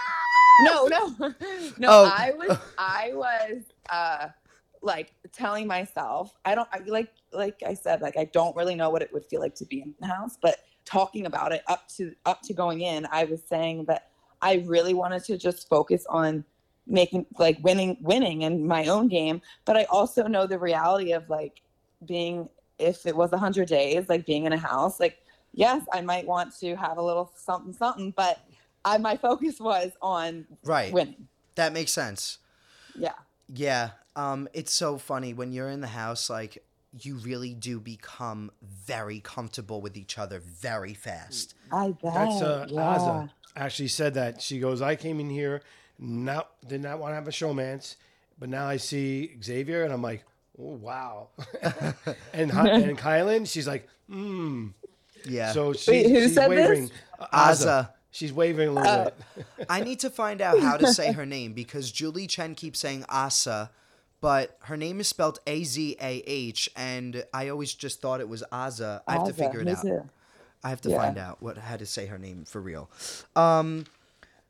no, 0.61 0.87
no, 0.87 1.15
no. 1.79 1.89
Oh. 1.89 2.13
I 2.15 2.33
was, 2.37 2.59
I 2.79 3.11
was, 3.15 3.63
uh, 3.91 4.29
like 4.85 5.15
telling 5.33 5.67
myself 5.67 6.35
I 6.45 6.55
don't 6.55 6.69
I, 6.73 6.81
like 6.87 7.11
like 7.33 7.63
I 7.67 7.75
said 7.75 8.03
like 8.03 8.17
I 8.17 8.25
don't 8.25 8.55
really 8.55 8.75
know 8.75 8.91
what 8.91 9.03
it 9.03 9.13
would 9.13 9.25
feel 9.25 9.41
like 9.41 9.55
to 9.57 9.65
be 9.65 9.81
in 9.81 9.95
the 9.99 10.07
house, 10.07 10.37
but 10.41 10.57
talking 10.85 11.27
about 11.27 11.53
it 11.53 11.63
up 11.67 11.89
to 11.97 12.15
up 12.27 12.43
to 12.43 12.53
going 12.53 12.83
in, 12.83 13.09
I 13.11 13.25
was 13.25 13.43
saying 13.49 13.87
that 13.87 14.11
I 14.43 14.63
really 14.67 14.95
wanted 14.95 15.25
to 15.25 15.39
just 15.39 15.69
focus 15.69 16.05
on 16.09 16.45
making 16.87 17.25
like 17.39 17.59
winning 17.63 17.97
winning 18.03 18.43
in 18.43 18.67
my 18.67 18.87
own 18.87 19.09
game, 19.09 19.41
but 19.65 19.77
I 19.77 19.85
also 19.85 20.27
know 20.27 20.47
the 20.47 20.59
reality 20.59 21.13
of 21.13 21.29
like 21.31 21.63
being 22.05 22.49
if 22.79 23.07
it 23.07 23.17
was 23.17 23.31
100 23.31 23.67
days 23.67 24.09
like 24.09 24.27
being 24.27 24.45
in 24.45 24.53
a 24.53 24.59
house 24.59 25.01
like 25.01 25.19
yes, 25.53 25.83
I 25.93 26.03
might 26.03 26.27
want 26.27 26.55
to 26.59 26.75
have 26.77 26.99
a 26.99 27.03
little 27.03 27.33
something 27.35 27.73
something, 27.73 28.13
but 28.17 28.41
I 28.85 28.99
my 28.99 29.17
focus 29.17 29.59
was 29.61 29.93
on 30.03 30.47
Right. 30.65 30.93
winning. 30.93 31.29
That 31.57 31.73
makes 31.73 31.93
sense. 31.93 32.39
Yeah. 32.97 33.13
Yeah. 33.49 33.91
Um, 34.17 34.49
it's 34.53 34.73
so 34.73 34.99
funny 34.99 35.35
when 35.35 35.53
you're 35.53 35.69
in 35.71 35.81
the 35.81 35.89
house, 35.89 36.29
like 36.31 36.65
you 37.03 37.17
really 37.17 37.53
do 37.55 37.81
become 37.81 38.51
very 38.63 39.19
comfortable 39.21 39.81
with 39.81 39.97
each 39.97 40.17
other 40.19 40.41
very 40.41 40.95
fast. 40.95 41.55
I 41.73 41.89
bet. 41.91 42.15
That's 42.15 42.43
uh, 42.43 42.67
yeah. 42.69 42.81
Aza 42.99 43.31
actually 43.57 43.89
said 43.89 44.15
that. 44.15 44.41
She 44.41 44.61
goes, 44.61 44.81
I 44.81 44.95
came 44.97 45.19
in 45.21 45.29
here, 45.31 45.63
not 45.99 46.51
did 46.67 46.81
not 46.83 46.99
want 47.01 47.11
to 47.13 47.15
have 47.17 47.27
a 47.27 47.33
showmance, 47.33 47.97
but 48.39 48.49
now 48.49 48.67
I 48.67 48.77
see 48.77 49.37
Xavier, 49.43 49.83
and 49.85 49.93
I'm 49.93 50.03
like, 50.03 50.25
oh 50.61 50.75
wow. 50.75 51.29
and 52.33 52.51
Hi- 52.53 52.71
and 52.71 52.97
Kyland, 53.07 53.49
she's 53.51 53.67
like, 53.67 53.89
hmm. 54.09 54.69
Yeah. 55.27 55.53
So 55.53 55.73
she, 55.73 55.91
Wait, 55.91 56.11
who 56.11 56.21
she's 56.23 56.35
said 56.35 56.51
this? 56.51 56.59
wavering. 56.61 56.91
Aza. 57.33 57.91
She's 58.15 58.33
wavering 58.33 58.69
a 58.69 58.73
little 58.73 58.89
Oh. 58.89 59.11
bit. 59.37 59.47
I 59.69 59.81
need 59.81 59.99
to 60.01 60.09
find 60.11 60.41
out 60.41 60.61
how 60.61 60.77
to 60.77 60.87
say 60.87 61.11
her 61.13 61.27
name 61.27 61.53
because 61.53 61.91
Julie 61.91 62.29
Chen 62.29 62.55
keeps 62.55 62.79
saying 62.79 63.05
Asa, 63.09 63.71
but 64.21 64.57
her 64.63 64.77
name 64.77 65.01
is 65.01 65.09
spelled 65.09 65.41
A 65.49 65.65
Z 65.65 65.97
A 66.01 66.23
H, 66.25 66.71
and 66.77 67.25
I 67.35 67.49
always 67.49 67.75
just 67.75 68.01
thought 68.01 68.21
it 68.21 68.29
was 68.29 68.45
Aza. 68.53 69.03
I 69.09 69.15
have 69.15 69.25
to 69.27 69.33
figure 69.33 69.61
it 69.61 69.65
me 69.67 69.73
out. 69.73 69.83
too. 69.83 70.09
I 70.63 70.69
have 70.71 70.81
to 70.83 70.91
Yeah. 70.91 70.97
find 70.97 71.19
out 71.19 71.43
what 71.43 71.59
how 71.59 71.77
to 71.77 71.85
say 71.87 72.07
her 72.07 72.17
name 72.17 72.45
for 72.45 72.61
real. 72.61 72.89
Um, 73.35 73.87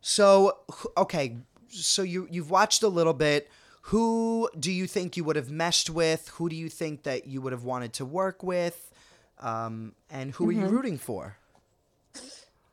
so 0.03 0.59
okay, 0.99 1.39
so 1.71 2.03
you 2.03 2.29
you've 2.31 2.51
watched 2.51 2.83
a 2.83 2.89
little 2.89 3.15
bit. 3.15 3.49
Who 3.89 4.51
do 4.61 4.71
you 4.71 4.87
think 4.87 5.17
you 5.17 5.25
would 5.25 5.37
have 5.37 5.51
meshed 5.51 5.89
with? 5.89 6.29
Who 6.35 6.49
do 6.51 6.57
you 6.57 6.69
think 6.69 7.03
that 7.05 7.27
you 7.27 7.41
would 7.41 7.53
have 7.53 7.65
wanted 7.65 7.95
to 7.95 8.05
work 8.05 8.43
with? 8.43 8.93
Um, 9.41 9.95
and 10.11 10.33
who 10.33 10.49
are 10.49 10.53
you 10.53 10.61
Mm-hmm. 10.61 10.75
rooting 10.77 10.99
for? 10.99 11.37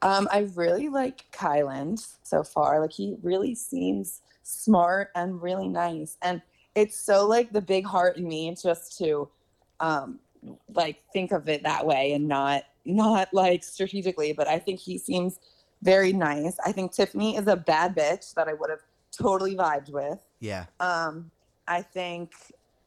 Um, 0.01 0.27
I 0.31 0.49
really 0.55 0.89
like 0.89 1.25
Kyland 1.31 2.05
so 2.23 2.43
far. 2.43 2.79
Like 2.79 2.91
he 2.91 3.15
really 3.21 3.55
seems 3.55 4.21
smart 4.43 5.11
and 5.15 5.41
really 5.41 5.67
nice. 5.67 6.17
And 6.21 6.41
it's 6.75 6.99
so 6.99 7.27
like 7.27 7.51
the 7.51 7.61
big 7.61 7.85
heart 7.85 8.17
in 8.17 8.27
me 8.27 8.55
just 8.61 8.97
to 8.99 9.29
um 9.79 10.19
like 10.73 11.03
think 11.13 11.31
of 11.31 11.47
it 11.47 11.63
that 11.63 11.85
way 11.85 12.13
and 12.13 12.27
not 12.27 12.63
not 12.85 13.29
like 13.33 13.63
strategically, 13.63 14.33
but 14.33 14.47
I 14.47 14.57
think 14.57 14.79
he 14.79 14.97
seems 14.97 15.39
very 15.83 16.13
nice. 16.13 16.57
I 16.65 16.71
think 16.71 16.91
Tiffany 16.91 17.35
is 17.37 17.47
a 17.47 17.55
bad 17.55 17.95
bitch 17.95 18.33
that 18.35 18.47
I 18.47 18.53
would 18.53 18.69
have 18.69 18.81
totally 19.11 19.55
vibed 19.55 19.91
with. 19.91 20.19
Yeah, 20.39 20.65
Um, 20.79 21.29
I 21.67 21.81
think 21.81 22.33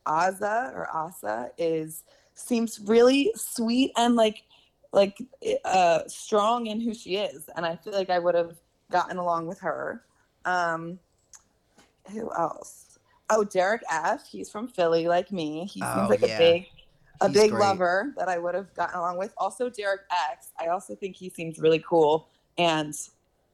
Aza 0.07 0.75
or 0.75 0.89
Asa 0.93 1.51
is 1.59 2.03
seems 2.35 2.81
really 2.81 3.33
sweet 3.37 3.93
and 3.97 4.17
like 4.17 4.43
like 4.95 5.19
uh 5.65 6.01
strong 6.07 6.67
in 6.67 6.81
who 6.81 6.95
she 6.95 7.17
is, 7.17 7.49
and 7.57 7.67
I 7.67 7.77
feel 7.77 7.93
like 7.93 8.11
I 8.11 8.19
would 8.19 8.35
have 8.35 8.57
gotten 8.91 9.17
along 9.19 9.47
with 9.47 9.59
her. 9.61 10.05
Um, 10.45 10.99
who 12.13 12.31
else? 12.35 12.99
Oh, 13.31 13.45
Derek 13.45 13.83
F. 13.91 14.27
He's 14.27 14.51
from 14.51 14.69
Philly, 14.69 15.09
like 15.09 15.33
me. 15.33 15.65
He 15.67 15.83
Oh, 15.83 15.95
seems 15.97 16.11
like 16.11 16.21
yeah. 16.21 16.37
a 16.37 16.39
big 16.39 16.67
a 17.21 17.29
He's 17.29 17.37
big 17.37 17.51
great. 17.53 17.61
lover 17.61 18.13
that 18.17 18.29
I 18.29 18.39
would 18.39 18.55
have 18.55 18.73
gotten 18.75 18.99
along 18.99 19.19
with. 19.19 19.33
Also, 19.39 19.69
Derek 19.71 20.03
X. 20.31 20.51
I 20.61 20.67
also 20.69 20.95
think 20.95 21.17
he 21.17 21.31
seems 21.31 21.59
really 21.59 21.83
cool 21.89 22.29
and 22.59 22.95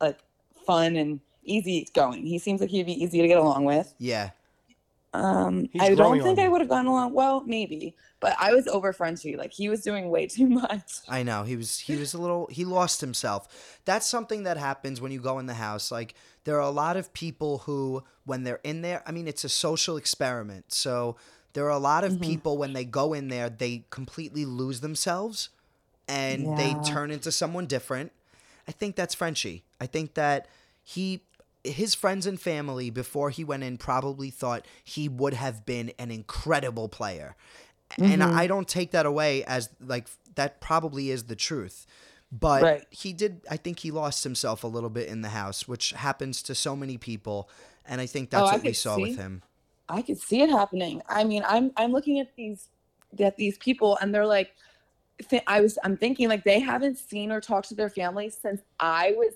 like 0.01 0.19
fun 0.67 0.97
and 0.97 1.21
easy 1.45 1.87
going. 1.95 2.27
He 2.27 2.39
seems 2.39 2.61
like 2.61 2.71
he'd 2.71 2.87
be 2.87 3.01
easy 3.03 3.21
to 3.23 3.29
get 3.29 3.39
along 3.39 3.65
with. 3.65 3.95
yeah. 3.99 4.31
Um, 5.13 5.69
He's 5.73 5.83
I 5.83 5.95
don't 5.95 6.21
think 6.23 6.39
on 6.39 6.39
I 6.39 6.45
you. 6.45 6.51
would 6.53 6.61
have 6.61 6.71
gone 6.71 6.87
along. 6.87 7.15
Well, 7.15 7.43
maybe, 7.45 7.97
but 8.21 8.37
I 8.39 8.55
was 8.55 8.69
over 8.69 8.93
Frenchie. 8.93 9.37
Like 9.37 9.53
he 9.53 9.69
was 9.69 9.81
doing 9.83 10.09
way 10.09 10.27
too 10.37 10.47
much. 10.49 10.93
I 11.09 11.23
know 11.25 11.43
he 11.43 11.57
was 11.57 11.81
he 11.81 11.97
was 11.97 12.15
a 12.15 12.19
little 12.19 12.47
he 12.51 12.65
lost 12.65 13.01
himself. 13.01 13.81
That's 13.85 14.07
something 14.07 14.45
that 14.45 14.57
happens 14.57 15.01
when 15.01 15.11
you 15.11 15.21
go 15.21 15.39
in 15.41 15.47
the 15.47 15.55
house. 15.55 15.91
Like 15.91 16.15
there 16.45 16.57
are 16.57 16.61
a 16.61 16.71
lot 16.71 16.97
of 16.97 17.13
people 17.13 17.59
who 17.59 18.05
when 18.25 18.45
they're 18.45 18.61
in 18.63 18.83
there, 18.83 19.03
I 19.05 19.11
mean 19.11 19.27
it's 19.27 19.43
a 19.43 19.49
social 19.49 19.97
experiment. 19.97 20.73
So 20.73 21.17
there 21.55 21.65
are 21.65 21.71
a 21.71 21.79
lot 21.79 22.05
of 22.05 22.21
people 22.21 22.57
when 22.59 22.73
they 22.75 22.85
go 22.85 23.13
in 23.13 23.27
there, 23.29 23.51
they 23.51 23.85
completely 23.91 24.45
lose 24.45 24.81
themselves 24.81 25.49
and 26.07 26.57
they 26.57 26.69
Yeah. 26.71 26.83
turn 26.83 27.11
into 27.11 27.33
someone 27.33 27.67
different. 27.67 28.13
I 28.69 28.73
think 28.73 28.95
that's 28.95 29.17
Frenchie. 29.17 29.65
I 29.81 29.87
think 29.87 30.15
that 30.15 30.47
he 30.85 31.23
his 31.65 31.95
friends 31.95 32.27
and 32.27 32.41
family 32.41 32.91
before 32.91 33.31
he 33.31 33.45
went 33.45 33.63
in 33.63 33.77
probably 33.77 34.31
thought 34.31 34.67
he 34.83 35.09
would 35.09 35.35
have 35.35 35.67
been 35.67 35.93
an 35.99 36.11
incredible 36.11 36.89
player. 36.89 37.37
And 37.99 38.23
mm-hmm. 38.23 38.39
I 38.39 38.47
don't 38.47 38.69
take 38.69 38.93
that 38.93 39.07
away 39.07 39.45
as 39.45 39.69
like 39.81 40.09
that 40.37 40.61
probably 40.61 41.11
is 41.11 41.25
the 41.25 41.37
truth. 41.37 41.87
But 42.33 42.63
Right. 42.63 42.87
he 42.91 43.13
did 43.13 43.43
I 43.51 43.57
think 43.57 43.81
he 43.81 43.91
lost 43.91 44.25
himself 44.25 44.65
a 44.65 44.69
little 44.69 44.91
bit 44.91 45.09
in 45.09 45.23
the 45.23 45.31
house, 45.31 45.67
which 45.67 45.91
happens 45.91 46.43
to 46.45 46.55
so 46.55 46.77
many 46.77 46.97
people. 46.99 47.49
And 47.85 48.01
I 48.01 48.07
think 48.07 48.31
that's 48.31 48.49
Oh, 48.49 48.53
what 48.53 48.63
we 48.63 48.73
saw 48.73 48.99
with 48.99 49.17
him. 49.17 49.43
I 49.89 50.03
could 50.03 50.19
see 50.21 50.41
it 50.41 50.51
happening. 50.51 51.03
I 51.09 51.25
mean, 51.25 51.43
I'm 51.47 51.73
I'm 51.77 51.93
looking 51.93 52.21
at 52.21 52.35
these 52.37 52.69
at 53.19 53.37
these 53.37 53.59
people, 53.59 53.99
and 54.01 54.15
they're 54.15 54.27
like, 54.27 54.55
th- 55.29 55.43
I 55.47 55.61
was 55.61 55.79
I'm 55.83 55.97
thinking 55.97 56.29
like 56.29 56.45
they 56.45 56.61
haven't 56.61 56.99
seen 56.99 57.33
or 57.33 57.41
talked 57.41 57.69
to 57.71 57.75
their 57.75 57.91
families 57.91 58.39
since 58.41 58.63
I 58.79 59.15
was 59.17 59.35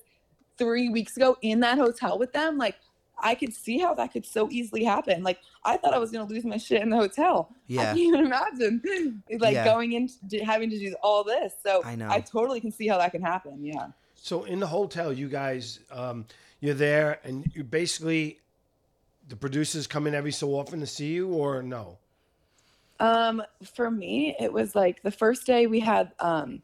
three 0.59 0.89
weeks 0.89 1.17
ago 1.17 1.37
in 1.43 1.61
that 1.61 1.79
hotel 1.79 2.19
with 2.19 2.33
them. 2.33 2.59
Like 2.59 2.77
I 3.19 3.35
could 3.35 3.53
see 3.53 3.79
how 3.79 3.95
that 3.95 4.13
could 4.13 4.27
so 4.27 4.49
easily 4.51 4.85
happen. 4.85 5.23
Like 5.23 5.39
I 5.65 5.77
thought 5.77 5.95
I 5.95 5.99
was 5.99 6.11
gonna 6.11 6.29
lose 6.29 6.45
my 6.45 6.57
shit 6.57 6.83
in 6.83 6.91
the 6.91 6.97
hotel. 6.97 7.49
I 7.53 7.57
Yeah. 7.69 7.85
can't 7.87 7.99
even 7.99 8.27
imagine 8.27 9.23
like 9.39 9.55
Yeah. 9.55 9.65
going 9.65 9.93
in 9.93 10.09
having 10.45 10.71
to 10.71 10.79
do 10.79 10.95
all 11.03 11.25
this. 11.25 11.55
So 11.63 11.83
I 11.85 11.97
know. 11.97 12.09
I 12.11 12.21
totally 12.21 12.61
can 12.61 12.73
see 12.73 12.89
how 12.89 12.99
that 12.99 13.13
can 13.13 13.23
happen. 13.23 13.65
Yeah. 13.65 13.89
So 14.15 14.45
in 14.45 14.59
the 14.61 14.67
hotel, 14.67 15.13
you 15.13 15.29
guys, 15.29 15.81
um, 15.91 16.27
you're 16.61 16.75
there, 16.75 17.21
and 17.25 17.45
you 17.55 17.63
basically, 17.63 18.41
the 19.29 19.37
producers 19.37 19.87
come 19.87 20.07
in 20.07 20.15
every 20.15 20.33
so 20.33 20.55
often 20.55 20.81
to 20.81 20.87
see 20.87 21.13
you, 21.13 21.29
or 21.29 21.63
no? 21.63 21.99
Um, 23.01 23.43
for 23.75 23.91
me, 23.91 24.35
it 24.41 24.51
was 24.51 24.75
like 24.75 25.03
the 25.03 25.11
first 25.11 25.47
day 25.47 25.67
we 25.67 25.81
had 25.81 26.13
um 26.21 26.63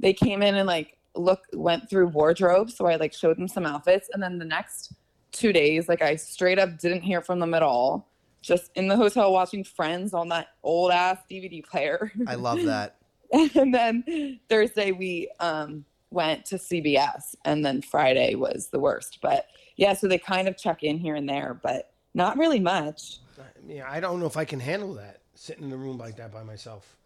they 0.00 0.12
came 0.12 0.42
in 0.42 0.54
and 0.54 0.66
like 0.66 0.96
look 1.14 1.44
went 1.52 1.88
through 1.88 2.08
wardrobe, 2.08 2.70
so 2.70 2.86
I 2.86 2.96
like 2.96 3.12
showed 3.12 3.38
them 3.38 3.48
some 3.48 3.66
outfits, 3.66 4.10
and 4.12 4.22
then 4.22 4.38
the 4.38 4.44
next 4.44 4.92
two 5.32 5.52
days, 5.52 5.88
like 5.88 6.02
I 6.02 6.16
straight 6.16 6.58
up 6.58 6.78
didn't 6.78 7.02
hear 7.02 7.20
from 7.20 7.40
them 7.40 7.54
at 7.54 7.62
all. 7.62 8.08
Just 8.40 8.70
in 8.74 8.88
the 8.88 8.96
hotel 8.96 9.32
watching 9.32 9.64
Friends 9.64 10.12
on 10.12 10.28
that 10.28 10.48
old 10.62 10.90
ass 10.92 11.18
DVD 11.30 11.64
player. 11.64 12.12
I 12.26 12.34
love 12.34 12.62
that. 12.64 12.96
and 13.32 13.74
then 13.74 14.38
Thursday 14.48 14.92
we 14.92 15.30
um 15.40 15.84
went 16.10 16.44
to 16.46 16.56
CBS, 16.56 17.34
and 17.44 17.64
then 17.64 17.82
Friday 17.82 18.34
was 18.34 18.68
the 18.68 18.78
worst. 18.78 19.18
But 19.20 19.46
yeah, 19.76 19.94
so 19.94 20.06
they 20.06 20.18
kind 20.18 20.46
of 20.46 20.56
check 20.56 20.82
in 20.82 20.98
here 20.98 21.16
and 21.16 21.28
there, 21.28 21.58
but 21.62 21.92
not 22.14 22.38
really 22.38 22.60
much. 22.60 23.18
Yeah, 23.66 23.90
I 23.90 23.98
don't 23.98 24.20
know 24.20 24.26
if 24.26 24.36
I 24.36 24.44
can 24.44 24.60
handle 24.60 24.94
that 24.94 25.22
sitting 25.34 25.64
in 25.64 25.72
a 25.72 25.76
room 25.76 25.98
like 25.98 26.16
that 26.16 26.32
by 26.32 26.42
myself. 26.42 26.96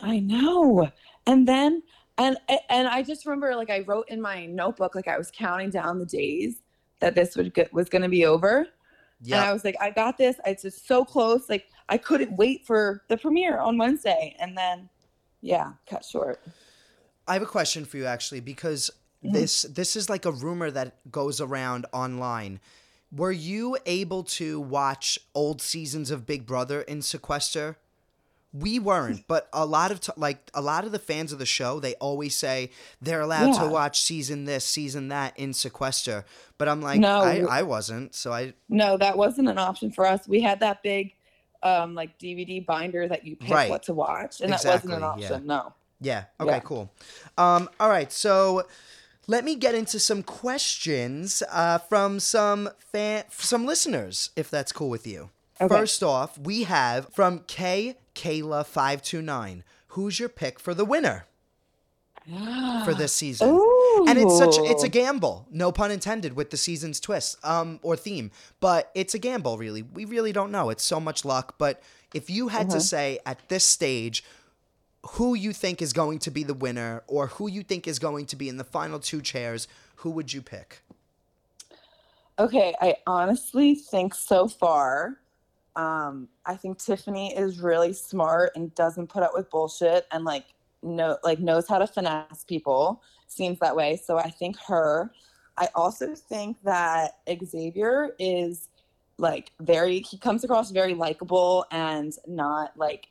I 0.00 0.20
know. 0.20 0.90
And 1.26 1.48
then 1.48 1.82
and 2.18 2.36
and 2.68 2.88
I 2.88 3.02
just 3.02 3.24
remember 3.26 3.54
like 3.56 3.70
I 3.70 3.80
wrote 3.80 4.08
in 4.08 4.20
my 4.20 4.46
notebook 4.46 4.94
like 4.94 5.08
I 5.08 5.16
was 5.16 5.30
counting 5.30 5.70
down 5.70 5.98
the 5.98 6.06
days 6.06 6.62
that 7.00 7.14
this 7.14 7.36
would 7.36 7.54
get, 7.54 7.72
was 7.72 7.88
going 7.88 8.02
to 8.02 8.08
be 8.08 8.26
over. 8.26 8.66
And 9.24 9.34
I 9.34 9.52
was 9.52 9.64
like 9.64 9.76
I 9.80 9.90
got 9.90 10.18
this. 10.18 10.36
It's 10.44 10.62
just 10.62 10.86
so 10.86 11.04
close. 11.04 11.48
Like 11.48 11.66
I 11.88 11.96
couldn't 11.98 12.36
wait 12.36 12.66
for 12.66 13.02
the 13.08 13.16
premiere 13.16 13.58
on 13.58 13.78
Wednesday 13.78 14.36
and 14.38 14.56
then 14.56 14.88
yeah, 15.40 15.72
cut 15.88 16.04
short. 16.04 16.40
I 17.26 17.34
have 17.34 17.42
a 17.42 17.46
question 17.46 17.84
for 17.84 17.96
you 17.96 18.06
actually 18.06 18.40
because 18.40 18.90
Mm-hmm. 19.24 19.34
this 19.34 19.62
this 19.62 19.96
is 19.96 20.08
like 20.08 20.24
a 20.24 20.30
rumor 20.30 20.70
that 20.70 20.94
goes 21.10 21.40
around 21.40 21.86
online. 21.92 22.60
Were 23.10 23.32
you 23.32 23.76
able 23.84 24.22
to 24.24 24.60
watch 24.60 25.18
old 25.34 25.60
seasons 25.60 26.10
of 26.10 26.24
Big 26.26 26.46
Brother 26.46 26.82
in 26.82 27.02
sequester? 27.02 27.78
We 28.52 28.78
weren't, 28.78 29.26
but 29.28 29.46
a 29.52 29.66
lot 29.66 29.90
of 29.90 30.00
t- 30.00 30.12
like 30.16 30.50
a 30.54 30.62
lot 30.62 30.84
of 30.84 30.92
the 30.92 30.98
fans 30.98 31.32
of 31.32 31.38
the 31.38 31.44
show, 31.46 31.80
they 31.80 31.94
always 31.96 32.34
say 32.34 32.70
they're 33.00 33.20
allowed 33.20 33.54
Yeah. 33.54 33.64
to 33.64 33.68
watch 33.68 34.00
season 34.00 34.46
this, 34.46 34.64
season 34.64 35.08
that 35.08 35.38
in 35.38 35.52
sequester. 35.52 36.24
But 36.56 36.68
I'm 36.68 36.80
like, 36.80 36.98
No. 36.98 37.20
I, 37.20 37.40
I 37.48 37.62
wasn't, 37.62 38.14
so 38.14 38.32
I 38.32 38.54
No, 38.68 38.96
that 38.96 39.18
wasn't 39.18 39.48
an 39.50 39.58
option 39.58 39.90
for 39.92 40.06
us. 40.06 40.26
We 40.26 40.40
had 40.40 40.60
that 40.60 40.82
big 40.82 41.12
um 41.62 41.94
like 41.94 42.18
DVD 42.18 42.64
binder 42.64 43.06
that 43.08 43.26
you 43.26 43.36
pick 43.36 43.50
Right. 43.50 43.68
what 43.68 43.82
to 43.84 43.92
watch 43.94 44.40
and 44.40 44.50
that 44.52 44.64
wasn't 44.64 44.94
an 44.94 45.02
Exactly, 45.02 45.22
yeah. 45.24 45.40
No. 45.44 45.74
Yeah. 46.00 46.24
Okay. 46.40 46.50
Yeah. 46.52 46.60
Cool. 46.60 46.90
Um, 47.36 47.68
all 47.80 47.90
right. 47.90 48.10
So 48.12 48.66
let 49.26 49.44
me 49.44 49.56
get 49.56 49.74
into 49.74 49.98
some 49.98 50.22
questions 50.22 51.42
uh, 51.50 51.78
from 51.78 52.18
some 52.20 52.70
fan, 52.78 53.24
some 53.30 53.66
listeners, 53.66 54.30
if 54.36 54.48
that's 54.50 54.72
cool 54.72 54.88
with 54.88 55.06
you. 55.06 55.28
Okay. 55.60 55.74
First 55.74 56.02
off, 56.02 56.38
we 56.38 56.64
have 56.64 57.12
from 57.12 57.40
K 57.46 57.96
Kayla 58.14 58.64
five 58.64 59.02
two 59.02 59.22
nine. 59.22 59.64
Who's 59.88 60.20
your 60.20 60.28
pick 60.28 60.60
for 60.60 60.74
the 60.74 60.84
winner 60.84 61.26
for 62.84 62.94
this 62.94 63.12
season? 63.12 63.48
And 64.06 64.16
it's 64.18 64.38
such 64.38 64.56
it's 64.58 64.84
a 64.84 64.88
gamble, 64.88 65.46
no 65.50 65.72
pun 65.72 65.90
intended, 65.90 66.34
with 66.36 66.50
the 66.50 66.56
season's 66.56 67.00
twist 67.00 67.38
um 67.44 67.80
or 67.82 67.96
theme. 67.96 68.30
But 68.60 68.90
it's 68.94 69.14
a 69.14 69.18
gamble, 69.18 69.58
really. 69.58 69.82
We 69.82 70.04
really 70.04 70.32
don't 70.32 70.52
know. 70.52 70.70
It's 70.70 70.84
so 70.84 71.00
much 71.00 71.24
luck. 71.24 71.56
But 71.58 71.82
if 72.14 72.30
you 72.30 72.48
had 72.48 72.66
Uh-huh. 72.68 72.76
to 72.76 72.80
say 72.80 73.18
at 73.26 73.48
this 73.48 73.64
stage 73.64 74.24
who 75.12 75.34
you 75.34 75.52
think 75.52 75.80
is 75.82 75.92
going 75.92 76.18
to 76.20 76.30
be 76.30 76.42
the 76.44 76.54
winner 76.54 77.02
or 77.06 77.28
who 77.28 77.48
you 77.48 77.62
think 77.62 77.86
is 77.88 77.98
going 77.98 78.26
to 78.26 78.36
be 78.36 78.48
in 78.48 78.56
the 78.58 78.64
final 78.64 78.98
two 78.98 79.20
chairs, 79.22 79.66
who 79.96 80.10
would 80.10 80.32
you 80.32 80.42
pick? 80.42 80.82
Okay, 82.38 82.74
I 82.80 82.96
honestly 83.06 83.74
think 83.74 84.14
so 84.14 84.46
far, 84.48 85.18
um, 85.78 86.28
I 86.44 86.56
think 86.56 86.78
Tiffany 86.78 87.34
is 87.34 87.60
really 87.60 87.92
smart 87.92 88.50
and 88.56 88.74
doesn't 88.74 89.06
put 89.06 89.22
up 89.22 89.30
with 89.32 89.48
bullshit 89.48 90.06
and 90.10 90.24
like 90.24 90.44
know 90.82 91.16
like 91.22 91.38
knows 91.38 91.68
how 91.68 91.78
to 91.78 91.86
finesse 91.86 92.44
people. 92.44 93.00
Seems 93.28 93.60
that 93.60 93.76
way. 93.76 93.96
So 93.96 94.18
I 94.18 94.28
think 94.28 94.56
her. 94.66 95.12
I 95.56 95.68
also 95.74 96.14
think 96.14 96.56
that 96.64 97.18
Xavier 97.44 98.10
is 98.18 98.68
like 99.18 99.52
very 99.60 100.00
he 100.00 100.18
comes 100.18 100.42
across 100.42 100.72
very 100.72 100.94
likable 100.94 101.64
and 101.70 102.12
not 102.26 102.76
like 102.76 103.08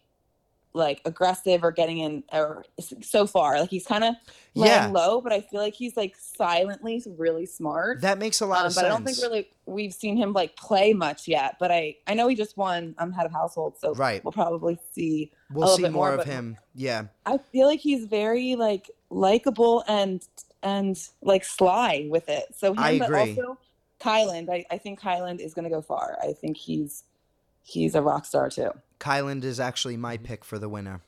like 0.78 1.02
aggressive 1.06 1.64
or 1.64 1.72
getting 1.72 1.98
in 2.00 2.24
or 2.32 2.64
so 3.02 3.26
far 3.28 3.60
like 3.60 3.70
he's 3.70 3.86
kind 3.86 4.04
of 4.04 4.16
Yeah. 4.54 4.88
low 4.88 5.22
but 5.22 5.32
i 5.34 5.42
feel 5.42 5.60
like 5.62 5.74
he's 5.74 5.98
like 5.98 6.16
silently 6.18 7.04
really 7.18 7.46
smart 7.46 8.02
That 8.02 8.18
makes 8.20 8.42
a 8.42 8.46
lot 8.46 8.62
um, 8.62 8.68
of 8.68 8.70
but 8.76 8.82
sense. 8.82 8.86
I 8.86 8.90
don't 8.90 9.04
think 9.06 9.18
really 9.22 9.50
we've 9.66 9.94
seen 9.94 10.16
him 10.18 10.32
like 10.34 10.56
play 10.56 10.94
much 10.94 11.28
yet. 11.28 11.58
But 11.60 11.72
I 11.72 11.98
I 12.08 12.14
know 12.14 12.28
he 12.30 12.36
just 12.36 12.56
won 12.58 12.96
um 13.00 13.12
head 13.12 13.26
of 13.26 13.32
household, 13.34 13.78
so 13.78 13.94
Right. 13.94 14.24
we'll 14.24 14.32
probably 14.32 14.80
see. 14.94 15.32
We'll 15.52 15.76
see 15.76 15.84
bit 15.84 15.92
more 15.92 16.12
more, 16.12 16.20
of 16.22 16.26
him. 16.26 16.58
Yeah. 16.74 17.08
I 17.26 17.38
feel 17.38 17.68
like 17.68 17.82
he's 17.82 18.06
very 18.06 18.56
like 18.56 18.90
likable 19.10 19.84
and 19.88 20.26
and 20.64 20.98
like 21.22 21.44
sly 21.44 22.08
with 22.10 22.30
it. 22.30 22.46
So 22.56 22.72
him, 22.72 22.80
I 22.80 22.98
but 23.00 23.06
agree. 23.10 23.20
also 23.20 23.58
Kyland. 24.00 24.50
I, 24.50 24.66
I 24.72 24.78
think 24.78 25.02
Kyland 25.02 25.40
is 25.42 25.54
gonna 25.54 25.70
go 25.70 25.82
far. 25.82 26.18
I 26.24 26.32
think 26.34 26.56
he's 26.58 27.04
he's 27.68 27.94
a 27.96 28.02
rock 28.02 28.26
star 28.26 28.50
too. 28.50 28.72
Kyland 29.00 29.44
is 29.44 29.60
actually 29.60 29.98
my 29.98 30.18
pick 30.18 30.44
for 30.46 30.58
the 30.58 30.70
winner. 30.70 31.02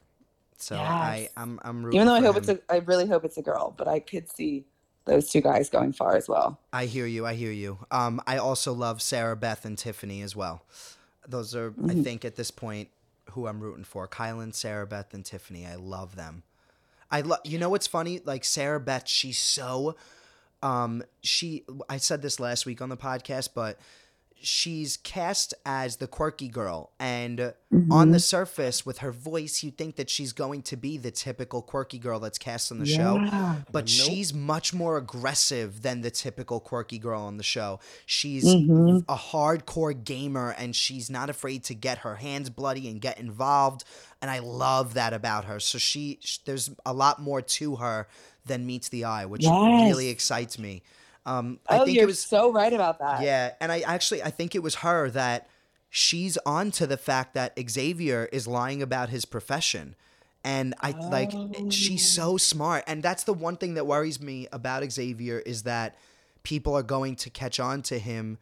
So 0.58 0.76
I, 0.76 1.22
Yes. 1.22 1.30
I'm 1.38 1.60
I'm 1.64 1.84
rooting 1.84 1.98
Even 2.02 2.08
though 2.08 2.14
I 2.16 2.22
hope 2.22 2.36
him. 2.36 2.44
it's 2.44 2.50
a 2.50 2.60
I 2.72 2.78
really 2.80 3.08
hope 3.08 3.24
it's 3.24 3.38
a 3.38 3.42
girl, 3.42 3.74
but 3.78 3.88
I 3.88 4.00
could 4.00 4.30
see 4.30 4.66
those 5.06 5.30
two 5.32 5.42
guys 5.42 5.70
going 5.70 5.94
far 5.94 6.16
as 6.18 6.28
well. 6.28 6.60
I 6.74 6.86
hear 6.86 7.06
you. 7.08 7.26
I 7.26 7.34
hear 7.34 7.52
you. 7.52 7.80
Um, 7.90 8.22
I 8.28 8.38
also 8.38 8.74
love 8.74 9.02
Sarah 9.02 9.36
Beth 9.38 9.64
and 9.66 9.78
Tiffany 9.78 10.22
as 10.22 10.36
well. 10.36 10.64
Those 11.28 11.56
are, 11.56 11.70
I 11.70 11.94
Mhm. 11.94 12.04
think, 12.04 12.26
at 12.26 12.36
this 12.36 12.52
point, 12.52 12.90
who 13.32 13.48
I'm 13.48 13.60
rooting 13.62 13.86
for. 13.86 14.08
Kyland, 14.08 14.54
Sarah 14.56 14.86
Beth, 14.86 15.14
and 15.14 15.24
Tiffany. 15.26 15.66
I 15.66 15.76
love 15.76 16.16
them. 16.16 16.44
I 17.10 17.22
love. 17.22 17.40
You 17.44 17.58
know 17.58 17.70
what's 17.70 17.88
funny? 17.88 18.20
Like 18.24 18.44
Sarah 18.44 18.80
Beth, 18.80 19.08
she's 19.08 19.40
so. 19.40 19.96
Um, 20.62 21.04
she. 21.22 21.64
I 21.88 21.98
said 21.98 22.22
this 22.22 22.40
last 22.40 22.66
week 22.66 22.82
on 22.82 22.90
the 22.90 22.98
podcast, 22.98 23.50
but 23.56 23.80
she's 24.42 24.98
cast 24.98 25.54
as 25.66 25.98
the 25.98 26.08
quirky 26.08 26.48
girl, 26.48 26.92
and 27.00 27.40
on 27.42 27.54
Mm-hmm. 27.72 28.12
the 28.14 28.20
surface, 28.20 28.84
with 28.86 28.98
her 29.00 29.12
voice, 29.12 29.62
you 29.62 29.70
think 29.70 29.96
that 29.98 30.10
she's 30.10 30.34
going 30.34 30.64
to 30.64 30.76
be 30.76 30.98
the 30.98 31.12
typical 31.12 31.62
quirky 31.62 32.00
girl 32.00 32.20
that's 32.20 32.40
cast 32.40 32.72
on 32.72 32.80
the 32.80 32.86
show 32.88 33.18
Yeah. 33.18 33.58
but 33.72 33.88
she's 33.88 34.34
much 34.34 34.74
more 34.74 34.98
aggressive 34.98 35.84
than 35.84 36.02
the 36.02 36.10
typical 36.10 36.60
quirky 36.60 36.98
girl 36.98 37.22
on 37.22 37.38
the 37.38 37.44
show. 37.44 37.80
She's 38.08 38.44
Mhm. 38.44 39.06
a 39.08 39.16
hardcore 39.16 40.04
gamer 40.04 40.50
and 40.58 40.76
she's 40.76 41.12
not 41.12 41.30
afraid 41.30 41.64
to 41.66 41.76
get 41.76 42.00
her 42.00 42.16
hands 42.16 42.50
bloody 42.50 42.88
and 42.90 43.00
get 43.00 43.20
involved. 43.20 43.84
And 44.22 44.32
I 44.32 44.40
love 44.40 44.96
that 44.96 45.14
about 45.14 45.46
her. 45.46 45.60
So 45.60 45.78
she, 45.78 46.18
sh- 46.22 46.40
there's 46.46 46.72
a 46.86 46.94
lot 46.94 47.22
more 47.22 47.42
to 47.42 47.76
her 47.76 48.08
than 48.48 48.66
meets 48.66 48.90
the 48.90 49.06
eye, 49.06 49.26
which 49.26 49.44
really 49.46 50.08
excites 50.10 50.58
me. 50.58 50.82
Um, 51.30 51.60
I 51.70 51.78
Oh, 51.80 51.86
think 51.86 51.96
you're 51.96 52.04
it 52.04 52.08
was 52.08 52.20
so 52.20 52.52
right 52.52 52.74
about 52.74 53.00
that. 53.00 53.22
yeah, 53.22 53.54
and 53.62 53.72
I 53.72 53.82
actually 53.82 54.24
I 54.24 54.32
think 54.32 54.56
it 54.56 54.64
was 54.64 54.76
her 54.76 55.10
that 55.12 55.48
she's 55.90 56.38
on 56.46 56.72
to 56.72 56.88
the 56.88 56.98
fact 56.98 57.34
that 57.36 57.58
Xavier 57.70 58.28
is 58.32 58.48
lying 58.48 58.82
about 58.82 59.10
his 59.10 59.26
profession. 59.26 59.96
And 60.44 60.74
I 60.82 60.92
like 60.92 61.32
she's 61.70 62.08
so 62.10 62.38
smart. 62.38 62.84
And 62.88 63.04
that's 63.04 63.26
the 63.26 63.34
one 63.34 63.58
thing 63.58 63.74
that 63.74 63.86
worries 63.86 64.22
me 64.22 64.48
about 64.54 64.90
Xavier 64.90 65.40
is 65.40 65.64
that 65.64 65.96
people 66.44 66.74
are 66.76 66.84
going 66.84 67.16
to 67.18 67.30
catch 67.30 67.60
on 67.60 67.82
to 67.84 68.00
him 68.00 68.38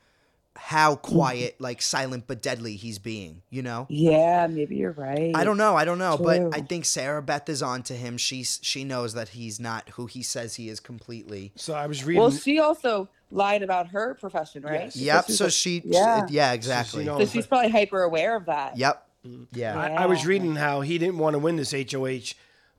how 0.58 0.96
mm-hmm. 0.96 1.16
quiet, 1.16 1.56
like 1.60 1.82
silent 1.82 2.26
but 2.28 2.42
deadly 2.42 2.76
he's 2.76 3.00
being, 3.00 3.42
you 3.50 3.62
know? 3.62 3.86
Yeah, 3.90 4.48
maybe 4.48 4.76
you're 4.76 4.92
right. 4.92 5.32
I 5.36 5.44
don't 5.44 5.58
know, 5.58 5.76
I 5.76 5.86
don't 5.86 6.00
know, 6.00 6.18
but 6.18 6.54
I 6.54 6.62
think 6.62 6.86
Sarah 6.86 7.22
Beth 7.22 7.48
is 7.50 7.62
on 7.62 7.84
to 7.84 7.94
him. 7.94 8.18
She's 8.18 8.60
she 8.62 8.84
knows 8.84 9.14
that 9.14 9.30
he's 9.30 9.60
not 9.60 9.90
who 9.90 10.08
he 10.08 10.24
says 10.24 10.56
he 10.56 10.70
is 10.70 10.80
completely. 10.80 11.52
So 11.56 11.74
I 11.74 11.88
was 11.88 12.04
reading. 12.04 12.22
Well, 12.22 12.32
she 12.32 12.60
also 12.60 13.08
lied 13.32 13.64
about 13.64 13.88
her 13.90 14.16
profession, 14.16 14.64
right? 14.64 14.84
Yes. 14.84 14.96
Yep, 14.96 15.26
she's 15.28 15.38
so 15.38 15.46
a- 15.46 15.52
she 15.52 15.82
yeah. 15.86 16.28
yeah, 16.30 16.54
exactly. 16.54 17.06
knows. 17.06 17.20
So 17.20 17.34
she's 17.34 17.48
probably 17.48 17.70
hyper 17.70 18.04
aware 18.04 18.36
of 18.36 18.46
that. 18.46 18.78
Yep. 18.78 19.08
Mm-hmm. 19.26 19.44
Yeah. 19.54 19.80
I, 19.80 20.04
I 20.04 20.06
was 20.06 20.26
reading 20.26 20.56
how 20.56 20.82
he 20.82 20.98
didn't 20.98 21.18
want 21.18 21.34
to 21.34 21.40
win 21.40 21.56
this 21.56 21.74
HOH, 21.74 22.34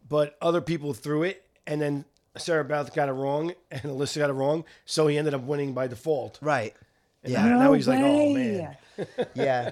but 0.08 0.36
other 0.40 0.60
people 0.60 0.94
threw 0.94 1.22
it, 1.22 1.44
and 1.66 1.80
then 1.80 2.04
Sarah 2.36 2.64
Beth 2.64 2.94
got 2.94 3.08
it 3.08 3.12
wrong, 3.12 3.52
and 3.70 3.82
Alyssa 3.82 4.18
got 4.18 4.30
it 4.30 4.34
wrong, 4.34 4.64
so 4.84 5.06
he 5.06 5.18
ended 5.18 5.34
up 5.34 5.42
winning 5.42 5.74
by 5.74 5.86
default. 5.86 6.38
Right. 6.40 6.74
And 7.36 7.44
Yeah. 7.44 7.48
now, 7.48 7.58
now 7.58 7.64
No 7.66 7.72
he's 7.74 7.88
like, 7.88 8.00
oh 8.00 8.32
way. 8.32 8.74
man. 8.98 9.06
Yeah. 9.34 9.70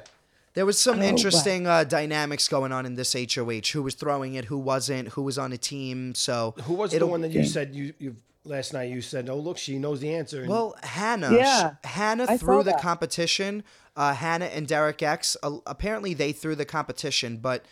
There 0.54 0.64
was 0.64 0.78
some 0.78 1.00
wow. 1.00 1.04
interesting 1.04 1.66
uh, 1.66 1.84
dynamics 1.84 2.48
going 2.48 2.72
on 2.72 2.86
in 2.86 2.94
this 2.94 3.12
HOH. 3.14 3.72
Who 3.74 3.82
was 3.82 3.94
throwing 3.94 4.34
it? 4.34 4.46
Who 4.46 4.56
wasn't? 4.58 5.08
Who 5.08 5.22
was 5.22 5.36
on 5.36 5.52
a 5.52 5.58
team? 5.58 6.14
So 6.14 6.54
Who 6.62 6.74
was 6.74 6.90
the 6.92 6.96
it'll- 6.96 7.10
one 7.10 7.20
that 7.22 7.32
you 7.32 7.44
said 7.44 7.74
you, 7.74 7.92
you 7.98 8.16
last 8.44 8.72
night? 8.72 8.90
You 8.90 9.02
said, 9.02 9.28
oh 9.28 9.36
look, 9.36 9.58
she 9.58 9.78
knows 9.78 10.00
the 10.00 10.14
answer. 10.14 10.40
and- 10.40 10.48
Well, 10.48 10.74
Hannah. 10.82 11.32
Yeah, 11.32 11.72
sh- 11.84 11.86
Hannah 11.86 12.26
I 12.28 12.36
threw 12.38 12.58
the 12.62 12.70
that. 12.70 12.80
competition. 12.80 13.64
Uh, 13.96 14.14
Hannah 14.14 14.46
and 14.46 14.66
Derek 14.66 15.02
X. 15.02 15.36
Uh, 15.42 15.58
apparently, 15.66 16.14
they 16.14 16.32
threw 16.32 16.54
the 16.54 16.64
competition, 16.66 17.36
but 17.38 17.64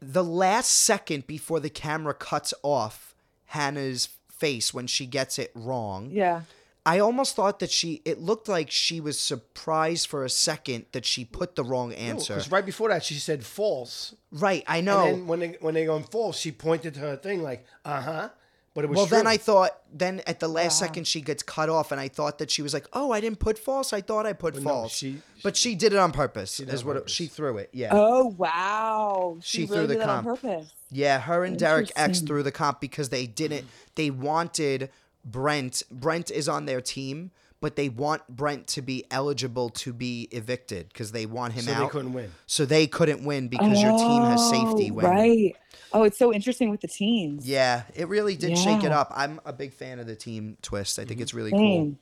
the 0.00 0.24
last 0.24 0.70
second 0.70 1.26
before 1.26 1.60
the 1.60 1.70
camera 1.70 2.12
cuts 2.14 2.52
off 2.62 3.14
Hannah's 3.46 4.08
face 4.30 4.74
when 4.74 4.86
she 4.86 5.06
gets 5.06 5.38
it 5.38 5.50
wrong. 5.54 6.10
Yeah. 6.12 6.42
I 6.86 7.00
almost 7.00 7.34
thought 7.36 7.58
that 7.58 7.70
she. 7.70 8.00
It 8.04 8.20
looked 8.20 8.48
like 8.48 8.70
she 8.70 9.00
was 9.00 9.18
surprised 9.18 10.06
for 10.06 10.24
a 10.24 10.30
second 10.30 10.86
that 10.92 11.04
she 11.04 11.24
put 11.24 11.56
the 11.56 11.64
wrong 11.64 11.92
answer. 11.92 12.34
because 12.34 12.50
right 12.50 12.64
before 12.64 12.88
that 12.90 13.02
she 13.04 13.14
said 13.14 13.44
false. 13.44 14.14
right, 14.30 14.62
I 14.68 14.80
know. 14.80 15.04
And 15.04 15.14
then 15.18 15.26
when 15.26 15.40
they 15.40 15.56
when 15.60 15.74
they 15.74 15.84
go 15.84 15.98
false, 16.00 16.38
she 16.38 16.52
pointed 16.52 16.94
to 16.94 17.00
her 17.00 17.16
thing 17.16 17.42
like, 17.42 17.66
uh 17.84 18.00
huh. 18.00 18.28
But 18.72 18.84
it 18.84 18.88
was 18.90 18.96
Well, 18.98 19.06
then. 19.06 19.26
I 19.26 19.38
thought, 19.38 19.70
then 19.90 20.20
at 20.26 20.38
the 20.38 20.48
last 20.48 20.78
second 20.78 21.06
she 21.06 21.22
gets 21.22 21.42
cut 21.42 21.70
off, 21.70 21.92
and 21.92 22.00
I 22.00 22.08
thought 22.08 22.36
that 22.40 22.50
she 22.50 22.60
was 22.60 22.74
like, 22.74 22.86
"Oh, 22.92 23.10
I 23.10 23.20
didn't 23.22 23.38
put 23.38 23.58
false. 23.58 23.94
I 23.94 24.02
thought 24.02 24.26
I 24.26 24.34
put 24.34 24.52
But 24.52 24.62
no, 24.64 24.68
false." 24.68 24.92
she- 24.94 25.22
but 25.42 25.56
she 25.56 25.74
did 25.74 25.94
it 25.94 25.98
on 25.98 26.12
purpose. 26.12 26.58
did 26.58 26.68
it 26.68 26.74
is 26.74 26.82
on 26.82 26.86
what 26.88 26.96
it- 26.96 27.00
purpose. 27.00 27.12
she 27.14 27.26
threw 27.26 27.56
it. 27.56 27.70
Yeah, 27.72 27.88
Oh 27.92 28.26
wow. 28.36 29.38
She 29.40 29.62
She, 29.62 29.66
threw 29.66 29.76
really 29.76 29.86
the 29.88 29.94
did 29.94 30.02
that 30.02 30.08
on 30.10 30.24
comp. 30.24 30.42
purpose. 30.42 30.72
yeah. 30.90 31.20
Her 31.20 31.44
and 31.44 31.58
Derek 31.58 31.88
X 31.88 31.98
Interesting. 31.98 32.26
threw 32.26 32.42
the 32.42 32.52
comp 32.52 32.80
because 32.82 33.08
they 33.08 33.26
didn't. 33.26 33.66
They 33.94 34.10
wanted 34.10 34.90
Brent. 35.26 35.82
Brent 35.90 36.30
is 36.30 36.48
on 36.48 36.64
their 36.66 36.80
team, 36.80 37.30
but 37.60 37.76
they 37.76 37.88
want 37.88 38.26
Brent 38.28 38.66
to 38.68 38.82
be 38.82 39.04
eligible 39.10 39.68
to 39.70 39.92
be 39.92 40.28
evicted 40.30 40.88
because 40.88 41.12
they 41.12 41.26
want 41.26 41.52
him 41.54 41.64
so 41.64 41.72
out. 41.72 41.80
they 41.80 41.88
couldn't 41.88 42.12
win. 42.12 42.32
So 42.46 42.64
they 42.64 42.86
couldn't 42.86 43.24
win 43.24 43.48
because 43.48 43.82
your 43.82 43.96
team 43.98 44.22
has 44.22 44.48
safety 44.48 44.90
Oh, 44.90 44.94
win. 44.94 45.06
Right. 45.06 45.56
Oh, 45.92 46.02
it's 46.04 46.18
so 46.18 46.32
interesting 46.32 46.70
with 46.70 46.80
the 46.80 46.88
teams. 46.88 47.46
Yeah, 47.46 47.82
it 47.94 48.08
really 48.08 48.36
did 48.36 48.56
shake 48.56 48.84
it 48.84 48.92
up. 48.92 49.12
I'm 49.14 49.40
a 49.44 49.52
big 49.52 49.72
fan 49.72 49.98
of 49.98 50.06
the 50.06 50.16
team 50.16 50.56
twist. 50.62 50.98
I 50.98 51.04
think 51.04 51.20
it's 51.20 51.34
really 51.34 51.50
Same. 51.50 51.98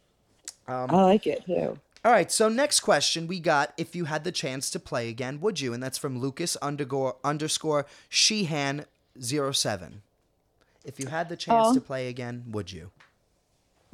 cool. 0.66 0.74
Um, 0.74 0.90
I 0.90 1.02
like 1.04 1.26
it 1.26 1.44
too. 1.46 1.78
All 2.04 2.12
right, 2.12 2.30
so 2.30 2.48
next 2.50 2.80
question 2.80 3.26
we 3.26 3.40
got: 3.40 3.72
If 3.78 3.96
you 3.96 4.04
had 4.04 4.24
the 4.24 4.32
chance 4.32 4.68
to 4.70 4.78
play 4.80 5.08
again, 5.08 5.40
would 5.40 5.60
you? 5.60 5.72
And 5.72 5.82
that's 5.82 5.96
from 5.98 6.18
Lucas 6.18 6.56
underscore 6.56 7.16
underscore 7.24 7.86
Sheehan 8.10 8.84
07. 9.18 10.02
If 10.84 11.00
you 11.00 11.06
had 11.06 11.28
the 11.30 11.36
chance 11.36 11.68
Oh. 11.68 11.74
to 11.74 11.80
play 11.80 12.08
again, 12.08 12.44
would 12.48 12.70
you? 12.72 12.90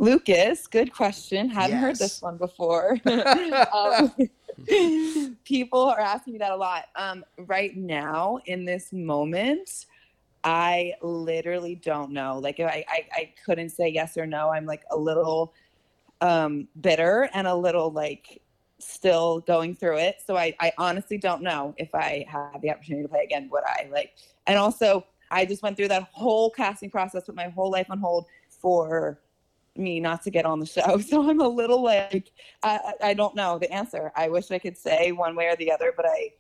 Lucas, 0.01 0.67
good 0.67 0.95
question. 0.95 1.51
Hadn't 1.51 1.77
heard 1.77 1.97
this 1.97 2.23
one 2.23 2.39
before. 2.39 2.99
um, 3.75 4.11
people 5.45 5.83
are 5.83 6.01
asking 6.01 6.33
me 6.33 6.39
that 6.39 6.53
a 6.53 6.57
lot. 6.57 6.87
Um, 6.97 7.23
right 7.41 7.77
now, 7.77 8.39
in 8.47 8.65
this 8.65 8.95
moment, 8.95 9.85
I 10.43 10.95
literally 11.03 11.75
don't 11.75 12.13
know. 12.13 12.39
Like, 12.39 12.59
if 12.61 12.67
I, 12.67 12.83
I, 12.89 13.07
I 13.15 13.35
couldn't 13.45 13.69
say 13.69 13.91
yes 13.91 14.17
or 14.17 14.27
no. 14.27 14.49
I'm 14.49 14.65
like 14.65 14.85
a 14.91 14.97
little 14.97 15.53
um, 16.23 16.67
bitter 16.81 17.29
and 17.35 17.47
a 17.47 17.55
little 17.55 17.93
like 17.93 18.41
still 18.79 19.41
going 19.41 19.75
through 19.75 19.99
it. 19.99 20.23
So 20.27 20.35
I, 20.35 20.57
I 20.61 20.73
honestly 20.79 21.19
don't 21.19 21.43
know 21.43 21.75
if 21.77 21.95
I 21.95 22.25
had 22.27 22.63
the 22.63 22.71
opportunity 22.71 23.03
to 23.03 23.09
play 23.09 23.25
again, 23.25 23.51
would 23.53 23.65
I 23.67 23.87
like? 23.93 24.15
And 24.47 24.59
also, 24.59 25.05
I 25.31 25.45
just 25.45 25.63
went 25.63 25.77
through 25.77 25.89
that 25.89 26.09
whole 26.11 26.51
casting 26.51 26.89
process, 26.89 27.25
put 27.25 27.35
my 27.35 27.51
whole 27.51 27.71
life 27.71 27.91
on 27.91 27.99
hold 27.99 28.25
for 28.49 29.21
me 29.81 29.99
not 30.01 30.23
to 30.23 30.31
get 30.31 30.45
on 30.45 30.61
the 30.61 30.67
show. 30.67 30.99
So 31.11 31.29
I'm 31.29 31.41
a 31.41 31.49
little 31.49 31.83
like 31.83 32.31
I 32.63 32.93
I 33.03 33.15
don't 33.15 33.35
know 33.35 33.59
the 33.59 33.73
answer. 33.73 34.13
I 34.15 34.29
wish 34.29 34.51
I 34.51 34.59
could 34.59 34.77
say 34.77 35.13
one 35.13 35.35
way 35.35 35.47
or 35.47 35.57
the 35.57 35.73
other, 35.73 35.93
but 35.97 36.07
I 36.07 36.31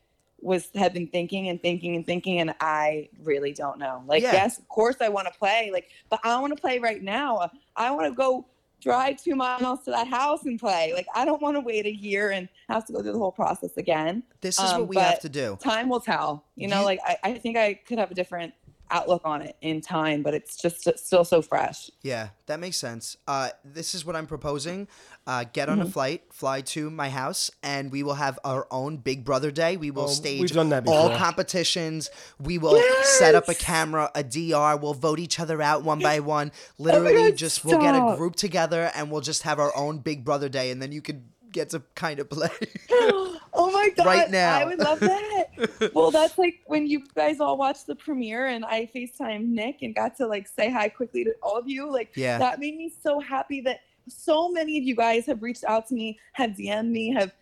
was 0.42 0.70
have 0.74 0.94
been 0.94 1.08
thinking 1.08 1.48
and 1.48 1.60
thinking 1.60 1.96
and 1.96 2.06
thinking 2.06 2.40
and 2.40 2.54
I 2.60 3.08
really 3.22 3.52
don't 3.52 3.78
know. 3.78 4.02
Like 4.06 4.22
Yeah. 4.22 4.32
yes, 4.32 4.58
of 4.58 4.68
course 4.68 4.96
I 5.00 5.08
want 5.08 5.26
to 5.32 5.38
play, 5.38 5.70
like 5.72 5.88
but 6.08 6.20
I 6.24 6.38
want 6.40 6.54
to 6.54 6.60
play 6.60 6.78
right 6.78 7.02
now. 7.02 7.50
I 7.76 7.90
want 7.90 8.06
to 8.06 8.12
go 8.14 8.46
drive 8.80 9.22
2 9.22 9.36
miles 9.36 9.84
to 9.84 9.90
that 9.90 10.06
house 10.08 10.44
and 10.46 10.58
play. 10.58 10.92
Like 10.94 11.06
I 11.14 11.26
don't 11.26 11.42
want 11.42 11.56
to 11.56 11.60
wait 11.60 11.84
a 11.84 11.94
year 11.94 12.30
and 12.30 12.48
have 12.70 12.86
to 12.86 12.92
go 12.94 13.02
through 13.02 13.12
the 13.12 13.18
whole 13.18 13.32
process 13.32 13.76
again. 13.76 14.22
This 14.40 14.58
is 14.58 14.70
Um, 14.72 14.80
what 14.80 14.88
we 14.88 14.96
have 14.96 15.20
to 15.20 15.28
do. 15.28 15.58
Time 15.60 15.90
will 15.90 16.00
tell. 16.00 16.44
You 16.56 16.68
know, 16.68 16.78
You- 16.80 16.84
like 16.86 17.00
I, 17.04 17.16
I 17.22 17.34
think 17.34 17.58
I 17.58 17.74
could 17.74 17.98
have 17.98 18.10
a 18.10 18.14
different 18.14 18.54
outlook 18.90 19.22
on 19.24 19.42
it 19.42 19.56
in 19.60 19.80
time, 19.80 20.22
but 20.22 20.34
it's 20.34 20.56
just 20.56 20.88
still 20.98 21.24
so 21.24 21.40
fresh. 21.42 21.90
Yeah, 22.02 22.30
that 22.46 22.60
makes 22.60 22.76
sense. 22.76 23.16
Uh, 23.28 23.50
this 23.64 23.94
is 23.94 24.04
what 24.04 24.16
I'm 24.16 24.26
proposing. 24.26 24.88
Uh, 25.26 25.44
get 25.52 25.68
on 25.68 25.78
Mm-hmm. 25.78 25.88
a 25.88 25.90
flight, 25.90 26.22
fly 26.32 26.60
to 26.62 26.90
my 26.90 27.08
house, 27.10 27.50
and 27.62 27.92
we 27.92 28.02
will 28.02 28.14
have 28.14 28.38
our 28.44 28.66
own 28.70 28.96
Big 28.96 29.24
Brother 29.24 29.50
Day. 29.50 29.76
We 29.76 29.90
will 29.90 30.04
Oh, 30.04 30.06
stage 30.08 30.40
we've 30.40 30.50
done 30.52 30.68
that 30.70 30.86
all 30.86 31.10
competitions. 31.16 32.10
We 32.40 32.58
will 32.58 32.82
set 33.02 33.34
up 33.34 33.48
a 33.48 33.54
camera, 33.54 34.10
a 34.14 34.22
DR. 34.24 34.76
We'll 34.76 34.94
vote 34.94 35.18
each 35.18 35.38
other 35.38 35.62
out 35.62 35.82
one 35.84 36.00
by 36.00 36.20
one. 36.20 36.52
Literally, 36.78 37.30
God, 37.30 37.36
just 37.36 37.64
we'll 37.64 37.80
get 37.80 37.94
a 37.94 38.16
group 38.16 38.34
together 38.36 38.90
and 38.94 39.10
we'll 39.10 39.20
just 39.20 39.42
have 39.44 39.58
our 39.58 39.74
own 39.76 39.98
Big 39.98 40.24
Brother 40.24 40.48
Day, 40.48 40.70
and 40.70 40.82
then 40.82 40.90
you 40.92 41.00
could 41.02 41.22
get 41.52 41.70
to 41.70 41.82
kind 41.94 42.18
of 42.20 42.28
play. 42.30 42.48
oh 43.70 43.72
my 43.72 43.90
god! 43.96 44.06
Right 44.06 44.30
now. 44.30 44.58
I 44.58 44.64
would 44.64 44.78
love 44.78 45.00
that. 45.00 45.90
well, 45.94 46.10
that's 46.10 46.38
like 46.38 46.60
when 46.66 46.86
you 46.86 47.02
guys 47.14 47.40
all 47.40 47.56
watched 47.56 47.86
the 47.86 47.94
premiere 47.94 48.46
and 48.46 48.64
I 48.64 48.90
FaceTime 48.94 49.46
Nick 49.46 49.82
and 49.82 49.94
got 49.94 50.16
to 50.18 50.26
like 50.26 50.48
say 50.48 50.70
hi 50.70 50.88
quickly 50.88 51.24
to 51.24 51.34
all 51.42 51.56
of 51.56 51.68
you. 51.68 51.90
Like 51.90 52.10
Yeah. 52.14 52.38
that 52.38 52.60
made 52.60 52.76
me 52.76 52.92
so 53.02 53.20
happy 53.20 53.60
that 53.62 53.80
so 54.08 54.50
many 54.50 54.78
of 54.78 54.84
you 54.84 54.96
guys 54.96 55.26
have 55.26 55.42
reached 55.42 55.64
out 55.64 55.86
to 55.88 55.94
me, 55.94 56.18
have 56.32 56.50
DM'd 56.50 56.90
me, 56.90 57.12
have 57.14 57.32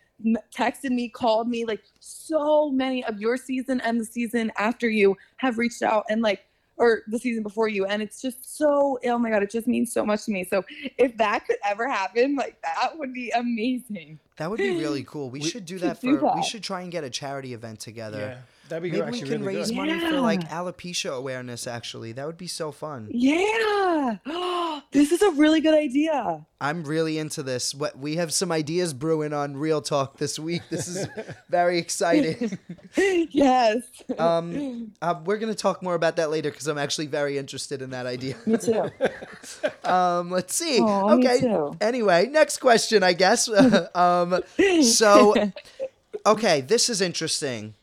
texted 0.55 0.91
me, 0.91 1.09
called 1.09 1.47
me. 1.47 1.65
Like 1.65 1.81
so 1.99 2.69
many 2.69 3.03
of 3.05 3.19
your 3.19 3.37
season 3.37 3.81
and 3.81 3.99
the 3.99 4.05
season 4.05 4.51
after 4.57 4.89
you 4.89 5.17
have 5.37 5.57
reached 5.57 5.81
out 5.81 6.05
and 6.09 6.21
like 6.21 6.45
or 6.79 7.03
the 7.07 7.19
season 7.19 7.43
before 7.43 7.67
you 7.67 7.85
and 7.85 8.01
it's 8.01 8.21
just 8.21 8.57
so 8.57 8.97
oh 9.05 9.17
my 9.17 9.29
god 9.29 9.43
it 9.43 9.51
just 9.51 9.67
means 9.67 9.91
so 9.91 10.05
much 10.05 10.25
to 10.25 10.31
me 10.31 10.43
so 10.43 10.63
if 10.97 11.15
that 11.17 11.45
could 11.45 11.57
ever 11.63 11.87
happen 11.87 12.35
like 12.35 12.59
that 12.63 12.97
would 12.97 13.13
be 13.13 13.29
amazing 13.31 14.17
that 14.39 14.49
would 14.49 14.57
be 14.57 14.77
really 14.77 15.03
cool. 15.07 15.29
We, 15.29 15.41
should 15.41 15.65
do 15.65 15.77
that 15.79 15.99
for. 15.99 16.17
do 16.17 16.31
We 16.35 16.43
should 16.43 16.63
try 16.63 16.81
and 16.81 16.91
get 16.91 17.03
a 17.03 17.09
charity 17.09 17.53
event 17.53 17.81
together. 17.81 18.19
Yeah, 18.19 18.37
that'd 18.69 18.83
be 18.83 18.91
Maybe 18.91 19.01
actually 19.01 19.23
we 19.23 19.29
can 19.29 19.43
really 19.43 19.57
raise 19.57 19.69
good. 19.69 19.77
money 19.77 19.99
for 19.99 20.21
like 20.21 20.47
alopecia 20.49 21.15
awareness. 21.15 21.67
Actually, 21.67 22.11
that 22.13 22.25
would 22.25 22.37
be 22.37 22.47
so 22.47 22.71
fun. 22.71 23.09
Yeah. 23.11 24.17
this 24.91 25.11
is 25.11 25.21
a 25.21 25.31
really 25.31 25.61
good 25.61 25.73
idea. 25.73 26.45
I'm 26.61 26.83
really 26.83 27.17
into 27.17 27.43
this. 27.43 27.73
What 27.73 27.97
we 27.97 28.15
have 28.15 28.33
some 28.33 28.51
ideas 28.51 28.93
brewing 28.93 29.33
on 29.33 29.57
Real 29.57 29.81
Talk 29.81 30.17
this 30.17 30.37
week. 30.37 30.61
This 30.69 30.87
is 30.87 31.07
very 31.49 31.77
exciting. 31.79 32.57
yes. 32.97 33.83
Um, 34.17 34.93
uh, 35.01 35.15
we're 35.25 35.37
gonna 35.37 35.55
talk 35.55 35.81
more 35.81 35.95
about 35.95 36.15
that 36.17 36.29
later 36.29 36.51
because 36.51 36.67
I'm 36.67 36.77
actually 36.77 37.07
very 37.07 37.37
interested 37.37 37.81
in 37.81 37.89
that 37.91 38.05
idea. 38.05 38.35
me 38.45 38.57
too. 38.57 38.89
Um, 39.83 40.29
let's 40.31 40.53
see. 40.53 40.79
Aw, 40.79 41.15
me 41.15 41.27
okay. 41.27 41.39
too. 41.39 41.75
Anyway, 41.81 42.27
next 42.27 42.57
question, 42.57 43.03
I 43.03 43.13
guess. 43.13 43.49
um, 43.95 44.41
so, 44.83 45.33
okay, 46.25 46.61
this 46.61 46.89
is 46.89 47.01
interesting. 47.01 47.73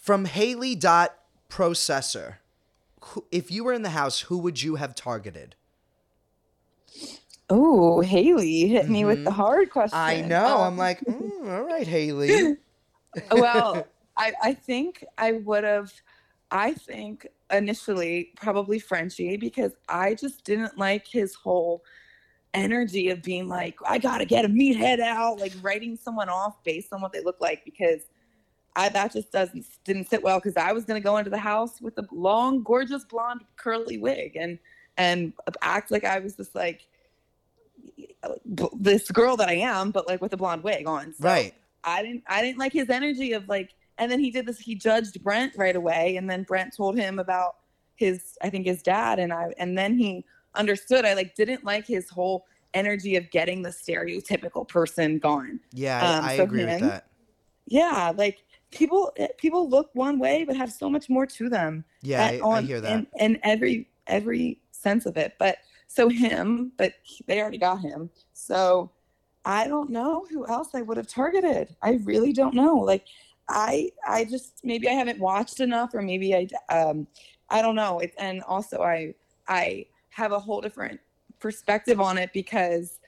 From 0.00 0.24
Haley 0.24 0.74
dot 0.74 1.14
processor, 1.50 2.36
who, 3.00 3.24
if 3.30 3.50
you 3.50 3.64
were 3.64 3.72
in 3.74 3.82
the 3.82 3.90
house, 3.90 4.20
who 4.22 4.38
would 4.38 4.62
you 4.62 4.76
have 4.76 4.94
targeted? 4.94 5.54
Oh, 7.50 8.00
Haley 8.00 8.68
hit 8.68 8.88
me 8.88 9.04
with 9.04 9.24
the 9.24 9.30
hard 9.30 9.70
question. 9.70 9.98
Mm-hmm. 9.98 10.24
I 10.24 10.26
know. 10.26 10.58
I'm 10.58 10.72
Um, 10.72 10.76
like, 10.78 11.00
mm, 11.00 11.48
all 11.52 11.62
right, 11.64 11.86
Haley. 11.86 12.56
well, 13.32 13.86
I, 14.16 14.32
I 14.42 14.54
think 14.54 15.04
I 15.18 15.32
would 15.32 15.64
have, 15.64 15.92
I 16.50 16.72
think 16.72 17.26
initially 17.50 18.30
probably 18.36 18.78
Frenchie 18.78 19.36
because 19.36 19.72
I 19.88 20.14
just 20.14 20.44
didn't 20.44 20.78
like 20.78 21.06
his 21.06 21.34
whole 21.34 21.82
energy 22.54 23.10
of 23.10 23.22
being 23.22 23.48
like, 23.48 23.76
I 23.86 23.98
gotta 23.98 24.24
get 24.24 24.44
a 24.44 24.48
meathead 24.48 25.00
out, 25.00 25.40
like 25.40 25.52
writing 25.60 25.96
someone 25.96 26.28
off 26.28 26.62
based 26.64 26.92
on 26.92 27.00
what 27.00 27.12
they 27.12 27.22
look 27.22 27.40
like 27.40 27.64
because 27.64 28.02
I 28.76 28.88
that 28.90 29.12
just 29.12 29.32
doesn't 29.32 29.66
didn't 29.84 30.08
sit 30.08 30.22
well 30.22 30.38
because 30.38 30.56
I 30.56 30.72
was 30.72 30.84
gonna 30.84 31.00
go 31.00 31.16
into 31.16 31.30
the 31.30 31.38
house 31.38 31.80
with 31.80 31.98
a 31.98 32.06
long, 32.12 32.62
gorgeous 32.62 33.04
blonde 33.04 33.42
curly 33.56 33.98
wig 33.98 34.36
and 34.36 34.58
and 34.96 35.32
act 35.62 35.90
like 35.90 36.04
I 36.04 36.18
was 36.18 36.36
just 36.36 36.54
like 36.54 36.86
this 38.44 39.10
girl 39.10 39.36
that 39.36 39.48
I 39.48 39.54
am, 39.54 39.90
but 39.90 40.06
like 40.06 40.20
with 40.20 40.32
a 40.32 40.36
blonde 40.36 40.62
wig 40.62 40.86
on. 40.86 41.14
So 41.14 41.24
right. 41.24 41.54
I 41.84 42.02
didn't 42.02 42.24
I 42.26 42.42
didn't 42.42 42.58
like 42.58 42.72
his 42.72 42.90
energy 42.90 43.32
of 43.32 43.48
like 43.48 43.70
and 43.98 44.10
then 44.10 44.20
he 44.20 44.30
did 44.30 44.46
this 44.46 44.58
he 44.58 44.74
judged 44.74 45.22
Brent 45.22 45.54
right 45.56 45.76
away 45.76 46.16
and 46.16 46.28
then 46.28 46.42
Brent 46.42 46.76
told 46.76 46.98
him 46.98 47.18
about 47.18 47.56
his 47.96 48.36
I 48.42 48.50
think 48.50 48.66
his 48.66 48.82
dad 48.82 49.18
and 49.18 49.32
I 49.32 49.52
and 49.58 49.76
then 49.76 49.98
he 49.98 50.24
understood 50.54 51.04
I 51.04 51.14
like 51.14 51.34
didn't 51.34 51.64
like 51.64 51.86
his 51.86 52.08
whole 52.10 52.46
energy 52.74 53.16
of 53.16 53.30
getting 53.30 53.62
the 53.62 53.70
stereotypical 53.70 54.68
person 54.68 55.18
gone. 55.18 55.60
Yeah, 55.72 56.00
I, 56.00 56.18
Um, 56.18 56.24
I 56.24 56.36
so 56.36 56.42
agree 56.44 56.64
with 56.64 56.80
that. 56.80 57.06
Yeah, 57.66 58.12
like 58.16 58.44
people 58.70 59.12
eh, 59.16 59.28
people 59.38 59.68
look 59.68 59.90
one 59.94 60.18
way 60.18 60.44
but 60.44 60.56
have 60.56 60.72
so 60.72 60.88
much 60.88 61.08
more 61.08 61.26
to 61.26 61.48
them. 61.48 61.84
Yeah, 62.02 62.24
at- 62.26 62.42
I, 62.44 62.48
I 62.48 62.60
hear 62.62 62.80
that. 62.80 62.92
In, 62.92 63.06
in 63.18 63.40
every 63.42 63.88
every 64.06 64.60
sense 64.72 65.06
of 65.06 65.16
it. 65.16 65.34
But 65.38 65.58
so 65.86 66.08
him, 66.08 66.72
but 66.76 66.94
they 67.26 67.40
already 67.40 67.58
got 67.58 67.80
him. 67.80 68.10
So 68.32 68.90
I 69.44 69.66
don't 69.68 69.90
know 69.90 70.26
who 70.30 70.46
else 70.46 70.68
I 70.74 70.82
would 70.82 70.96
have 70.96 71.06
targeted. 71.08 71.74
I 71.82 72.00
really 72.04 72.32
don't 72.32 72.54
know. 72.54 72.76
Like 72.76 73.04
I 73.48 73.90
I 74.06 74.24
just 74.24 74.60
maybe 74.64 74.88
I 74.88 74.92
haven't 74.92 75.18
watched 75.18 75.60
enough 75.60 75.94
or 75.94 76.02
maybe 76.02 76.34
I 76.34 76.48
um 76.74 77.06
I 77.48 77.62
don't 77.62 77.74
know. 77.74 77.98
It, 78.00 78.14
and 78.18 78.42
also 78.42 78.82
I 78.82 79.14
I 79.48 79.86
have 80.10 80.32
a 80.32 80.38
whole 80.38 80.60
different 80.60 81.00
perspective 81.40 82.00
on 82.00 82.18
it 82.18 82.30
because 82.32 82.99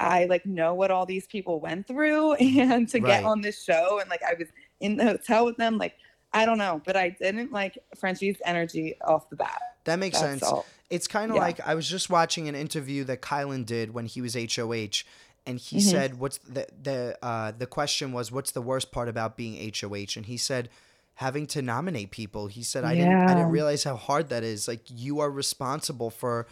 I 0.00 0.24
like 0.26 0.44
know 0.46 0.74
what 0.74 0.90
all 0.90 1.06
these 1.06 1.26
people 1.26 1.60
went 1.60 1.86
through 1.86 2.32
and 2.34 2.88
to 2.88 3.00
Right. 3.00 3.22
get 3.22 3.24
on 3.24 3.40
this 3.40 3.62
show 3.62 3.98
and 4.00 4.10
like 4.10 4.22
I 4.22 4.34
was 4.38 4.48
in 4.80 4.96
the 4.96 5.04
hotel 5.04 5.44
with 5.44 5.56
them 5.56 5.78
like 5.78 5.94
I 6.32 6.46
don't 6.46 6.58
know, 6.58 6.82
but 6.84 6.96
I 6.96 7.10
didn't 7.10 7.52
like 7.52 7.78
Frenchie's 7.96 8.38
energy 8.44 8.96
off 9.02 9.30
the 9.30 9.36
bat. 9.36 9.60
That 9.84 9.98
makes 10.00 10.18
That's 10.18 10.40
sense. 10.40 10.42
all. 10.42 10.66
It's 10.90 11.06
kind 11.06 11.30
of 11.30 11.36
Yeah. 11.36 11.42
like 11.42 11.60
I 11.66 11.74
was 11.74 11.88
just 11.88 12.10
watching 12.10 12.48
an 12.48 12.54
interview 12.54 13.04
that 13.04 13.22
Kyland 13.22 13.66
did 13.66 13.94
when 13.94 14.06
he 14.06 14.20
was 14.20 14.34
HOH, 14.34 15.04
and 15.46 15.58
he 15.60 15.78
Mm-hmm. 15.78 15.80
said, 15.80 16.18
"What's 16.18 16.38
the 16.38 16.66
the 16.82 17.18
uh, 17.22 17.52
the 17.56 17.66
question 17.66 18.12
was 18.12 18.32
what's 18.32 18.50
the 18.50 18.62
worst 18.62 18.90
part 18.92 19.08
about 19.08 19.36
being 19.36 19.72
HOH?" 19.74 20.16
And 20.16 20.26
he 20.26 20.36
said, 20.36 20.70
"Having 21.14 21.46
to 21.48 21.62
nominate 21.62 22.10
people." 22.10 22.48
He 22.48 22.62
said, 22.62 22.82
"I 22.84 22.94
didn't 22.96 23.20
I 23.28 23.34
didn't 23.34 23.50
realize 23.50 23.84
how 23.84 23.96
hard 23.96 24.28
that 24.30 24.42
is. 24.42 24.66
Like 24.66 24.82
you 24.88 25.20
are 25.20 25.30
responsible 25.30 26.10
for 26.10 26.46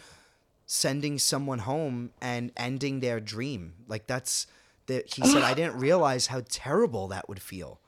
sending 0.65 1.19
someone 1.19 1.59
home 1.59 2.11
and 2.21 2.51
ending 2.57 2.99
their 2.99 3.19
dream. 3.19 3.73
Like 3.87 4.07
that's 4.07 4.47
the." 4.87 5.03
He 5.05 5.25
said, 5.25 5.43
"I 5.43 5.53
didn't 5.53 5.77
realize 5.77 6.27
how 6.27 6.41
terrible 6.49 7.07
that 7.09 7.27
would 7.29 7.41
feel." 7.41 7.79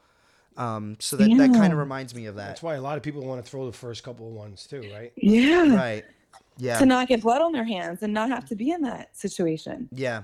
Um, 0.58 0.96
so 1.00 1.18
that, 1.18 1.30
that 1.38 1.54
kind 1.54 1.74
of 1.74 1.80
reminds 1.80 2.16
me 2.16 2.28
of 2.28 2.36
that. 2.36 2.48
That's 2.48 2.64
why 2.64 2.76
a 2.76 2.82
lot 2.82 2.96
of 2.98 3.04
people 3.04 3.26
want 3.26 3.44
to 3.44 3.50
throw 3.50 3.66
the 3.66 3.74
first 3.74 4.04
couple 4.04 4.28
of 4.28 4.34
ones 4.34 4.66
too, 4.66 4.90
right? 4.94 5.12
Yeah. 5.18 5.76
Right. 5.76 6.06
Yeah. 6.58 6.80
To 6.80 6.86
not 6.86 7.10
get 7.10 7.22
blood 7.22 7.42
on 7.42 7.52
their 7.52 7.66
hands 7.66 8.02
and 8.04 8.14
not 8.14 8.30
have 8.30 8.46
to 8.46 8.56
be 8.56 8.72
in 8.72 8.82
that 8.84 9.16
situation. 9.18 9.90
Yeah. 9.92 10.24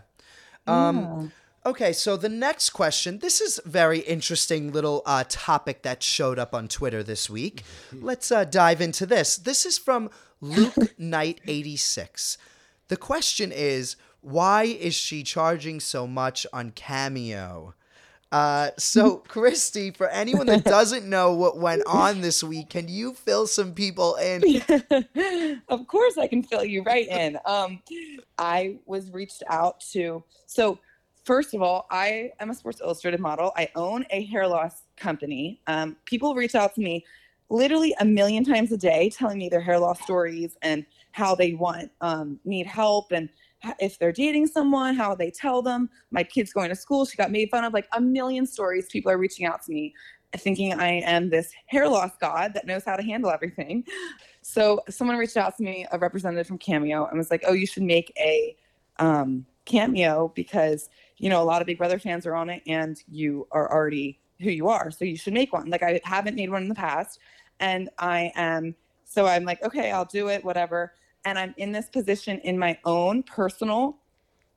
Um, 0.68 0.98
Yeah. 0.98 1.28
Okay, 1.64 1.94
so 1.94 2.18
the 2.18 2.30
next 2.30 2.72
question. 2.72 3.20
This 3.20 3.40
is 3.40 3.60
very 3.66 4.00
interesting 4.00 4.72
little 4.72 5.04
uh, 5.06 5.26
topic 5.30 5.84
that 5.84 6.02
showed 6.02 6.40
up 6.40 6.56
on 6.56 6.68
Twitter 6.68 7.04
this 7.04 7.30
week. 7.30 7.64
Let's 7.94 8.32
uh, 8.32 8.46
dive 8.46 8.82
into 8.82 9.06
this. 9.06 9.36
This 9.38 9.66
is 9.68 9.78
from 9.78 10.10
Luke 10.42 10.76
Knight 10.98 11.40
eighty 11.48 11.78
six. 11.78 12.38
The 12.88 12.98
question 12.98 13.52
is, 13.54 13.96
why 14.20 14.64
is 14.64 14.94
she 14.94 15.24
charging 15.24 15.80
so 15.80 16.06
much 16.06 16.46
on 16.52 16.72
Cameo? 16.72 17.74
Uh, 18.32 18.70
so, 18.78 19.18
Christie, 19.28 19.92
for 19.92 20.08
anyone 20.08 20.48
that 20.48 20.64
doesn't 20.64 21.08
know 21.08 21.34
what 21.34 21.58
went 21.58 21.84
on 21.86 22.22
this 22.22 22.44
week, 22.44 22.70
can 22.70 22.88
you 22.88 23.14
fill 23.14 23.46
some 23.46 23.74
people 23.74 24.16
in? 24.16 24.62
of 25.70 25.88
course 25.88 26.18
I 26.18 26.28
can 26.28 26.44
fill 26.44 26.64
you 26.64 26.84
right 26.84 27.08
in. 27.08 27.38
Um, 27.46 27.82
I 28.38 28.78
was 28.86 29.12
reached 29.12 29.44
out 29.50 29.82
to. 29.92 30.24
So, 30.46 30.80
first 31.26 31.54
of 31.54 31.62
all, 31.62 31.88
I 31.92 32.32
am 32.40 32.50
a 32.50 32.56
Sports 32.56 32.82
Illustrated 32.82 33.20
model. 33.20 33.52
I 33.58 33.70
own 33.76 34.06
a 34.10 34.26
hair 34.26 34.48
loss 34.48 34.84
company. 34.96 35.62
Um, 35.68 35.98
people 36.06 36.34
reach 36.34 36.56
out 36.56 36.74
to 36.76 36.82
me 36.82 37.06
literally 37.52 37.94
a 38.00 38.06
million 38.06 38.44
times 38.44 38.72
a 38.72 38.78
day 38.78 39.10
telling 39.10 39.38
me 39.38 39.50
their 39.50 39.62
hair 39.62 39.78
loss 39.78 40.02
stories 40.02 40.58
and 40.62 40.86
how 41.12 41.36
they 41.36 41.54
want, 41.54 41.92
um, 42.02 42.40
need 42.46 42.66
help 42.66 43.12
and 43.12 43.30
if 43.80 44.00
they're 44.00 44.12
dating 44.12 44.48
someone, 44.48 44.96
how 44.96 45.14
they 45.14 45.30
tell 45.30 45.62
them. 45.62 45.88
My 46.10 46.24
kid's 46.24 46.52
going 46.52 46.70
to 46.70 46.76
school. 46.76 47.06
She 47.06 47.16
got 47.16 47.30
made 47.30 47.52
fun 47.52 47.64
of. 47.64 47.74
Like 47.74 47.88
a 47.94 48.02
million 48.02 48.48
stories. 48.48 48.88
People 48.88 49.12
are 49.12 49.20
reaching 49.20 49.46
out 49.46 49.62
to 49.64 49.72
me 49.72 49.94
thinking 50.38 50.74
I 50.74 51.02
am 51.02 51.30
this 51.30 51.52
hair 51.68 51.88
loss 51.88 52.12
god 52.20 52.54
that 52.54 52.66
knows 52.66 52.84
how 52.86 52.96
to 52.96 53.04
handle 53.04 53.30
everything. 53.30 53.84
So 54.42 54.82
someone 54.90 55.18
reached 55.18 55.38
out 55.38 55.56
to 55.58 55.64
me, 55.64 55.86
a 55.92 56.00
representative 56.00 56.48
from 56.48 56.58
Cameo, 56.58 57.06
and 57.06 57.18
was 57.18 57.30
like, 57.30 57.44
"Oh, 57.46 57.54
you 57.54 57.68
should 57.68 57.84
make 57.84 58.12
a 58.18 58.56
um, 58.98 59.46
Cameo 59.66 60.32
because 60.36 60.90
you 61.18 61.30
know 61.30 61.42
a 61.42 61.46
lot 61.46 61.62
of 61.62 61.68
Big 61.68 61.78
Brother 61.78 62.00
fans 62.00 62.26
are 62.26 62.34
on 62.34 62.50
it, 62.50 62.64
and 62.66 62.98
you 63.08 63.48
are 63.52 63.72
already 63.72 64.20
who 64.40 64.50
you 64.50 64.68
are, 64.68 64.90
so 64.90 65.06
you 65.06 65.18
should 65.18 65.34
make 65.34 65.54
one. 65.54 65.70
Like 65.70 65.84
I 65.84 66.02
haven't 66.04 66.36
made 66.36 66.50
one 66.50 66.64
in 66.64 66.70
the 66.70 66.76
past, 66.76 67.20
and 67.62 67.90
I 67.98 68.32
am 68.36 68.76
so 69.12 69.26
I'm 69.26 69.44
like, 69.44 69.62
okay, 69.62 69.92
I'll 69.92 70.06
do 70.06 70.30
it, 70.30 70.44
whatever. 70.44 70.94
And 71.26 71.38
I'm 71.38 71.54
in 71.58 71.74
this 71.74 71.90
position 71.90 72.40
in 72.40 72.58
my 72.58 72.78
own 72.86 73.24
personal 73.24 73.98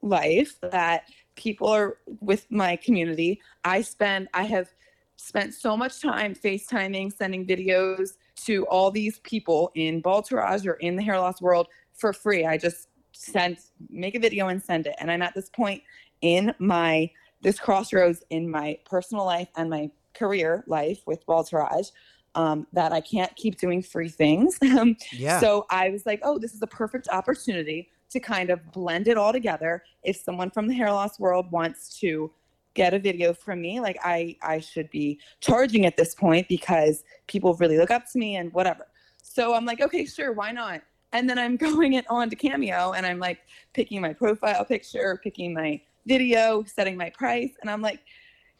life 0.00 0.60
that 0.60 1.08
people 1.34 1.68
are 1.68 1.98
with 2.20 2.46
my 2.50 2.76
community. 2.76 3.40
I 3.64 3.82
spend, 3.82 4.28
I 4.32 4.44
have 4.44 4.68
spent 5.16 5.54
so 5.54 5.76
much 5.76 6.00
time 6.00 6.36
FaceTiming, 6.36 7.12
sending 7.12 7.44
videos 7.44 8.10
to 8.44 8.64
all 8.66 8.92
these 8.92 9.18
people 9.20 9.72
in 9.74 10.00
Baldtourage 10.00 10.66
or 10.66 10.74
in 10.74 10.94
the 10.94 11.02
hair 11.02 11.18
loss 11.18 11.42
world 11.42 11.66
for 11.92 12.12
free. 12.12 12.46
I 12.46 12.56
just 12.56 12.88
send, 13.10 13.58
make 13.90 14.14
a 14.14 14.20
video 14.20 14.48
and 14.48 14.62
send 14.62 14.86
it. 14.86 14.94
And 15.00 15.10
I'm 15.10 15.22
at 15.22 15.34
this 15.34 15.50
point 15.50 15.82
in 16.20 16.54
my, 16.60 17.10
this 17.42 17.58
crossroads 17.58 18.22
in 18.30 18.48
my 18.48 18.78
personal 18.84 19.24
life 19.24 19.48
and 19.56 19.68
my 19.68 19.90
career 20.14 20.62
life 20.68 21.00
with 21.06 21.26
Baldtourage 21.26 21.90
um, 22.34 22.66
that 22.72 22.92
I 22.92 23.00
can't 23.00 23.34
keep 23.36 23.58
doing 23.58 23.82
free 23.82 24.08
things. 24.08 24.58
Um, 24.74 24.96
Yeah. 25.12 25.38
So 25.38 25.66
I 25.70 25.90
was 25.90 26.04
like, 26.04 26.20
oh, 26.24 26.36
this 26.36 26.52
is 26.52 26.60
a 26.60 26.66
perfect 26.66 27.08
opportunity 27.08 27.90
to 28.10 28.18
kind 28.18 28.50
of 28.50 28.72
blend 28.72 29.06
it 29.06 29.16
all 29.16 29.32
together. 29.32 29.84
If 30.02 30.16
someone 30.16 30.50
from 30.50 30.66
the 30.66 30.74
hair 30.74 30.90
loss 30.90 31.20
world 31.20 31.50
wants 31.52 31.98
to 32.00 32.32
get 32.74 32.92
a 32.92 32.98
video 32.98 33.32
from 33.32 33.60
me, 33.60 33.78
like 33.78 33.96
I, 34.02 34.36
I 34.42 34.58
should 34.58 34.90
be 34.90 35.20
charging 35.40 35.86
at 35.86 35.96
this 35.96 36.14
point 36.14 36.48
because 36.48 37.04
people 37.28 37.54
really 37.54 37.78
look 37.78 37.92
up 37.92 38.10
to 38.12 38.18
me 38.18 38.36
and 38.36 38.52
whatever. 38.52 38.86
So 39.22 39.54
I'm 39.54 39.64
like, 39.64 39.80
okay, 39.80 40.04
sure, 40.04 40.32
why 40.32 40.50
not? 40.50 40.82
And 41.12 41.30
then 41.30 41.38
I'm 41.38 41.56
going 41.68 41.92
it 41.92 42.04
on 42.10 42.30
to 42.30 42.36
Cameo 42.36 42.92
and 42.92 43.06
I'm 43.06 43.20
like 43.20 43.40
picking 43.74 44.00
my 44.00 44.12
profile 44.12 44.64
picture, 44.64 45.20
picking 45.22 45.54
my 45.54 45.80
video, 46.06 46.64
setting 46.64 46.96
my 46.96 47.10
price. 47.10 47.52
And 47.60 47.70
I'm 47.70 47.80
like, 47.80 48.00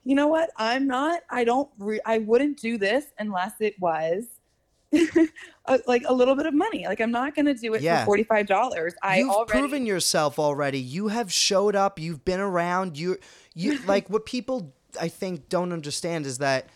you 0.04 0.14
know 0.14 0.26
what? 0.28 0.50
I'm 0.56 0.86
not, 0.86 1.22
I 1.30 1.44
don't, 1.44 1.68
re- 1.78 2.00
I 2.04 2.18
wouldn't 2.18 2.58
do 2.60 2.78
this 2.78 3.06
unless 3.18 3.52
it 3.60 3.78
was 3.80 4.24
a, 5.66 5.80
like 5.86 6.04
a 6.06 6.12
little 6.12 6.36
bit 6.36 6.46
of 6.46 6.54
money. 6.54 6.86
Like 6.86 7.00
I'm 7.00 7.10
not 7.10 7.34
going 7.34 7.46
to 7.46 7.54
do 7.54 7.74
it 7.74 7.82
Yeah. 7.82 8.04
for 8.04 8.16
$45. 8.16 8.92
I 9.02 9.18
You've 9.18 9.30
already, 9.30 9.50
proven 9.50 9.86
yourself 9.86 10.38
already. 10.38 10.78
You 10.78 11.08
have 11.08 11.32
showed 11.32 11.74
up. 11.74 11.98
You've 11.98 12.24
been 12.24 12.40
around. 12.40 12.98
You, 12.98 13.18
you 13.54 13.78
like 13.86 14.08
what 14.10 14.26
people 14.26 14.72
I 15.00 15.08
think 15.08 15.48
don't 15.48 15.72
understand 15.72 16.26
is 16.26 16.38
that 16.38 16.68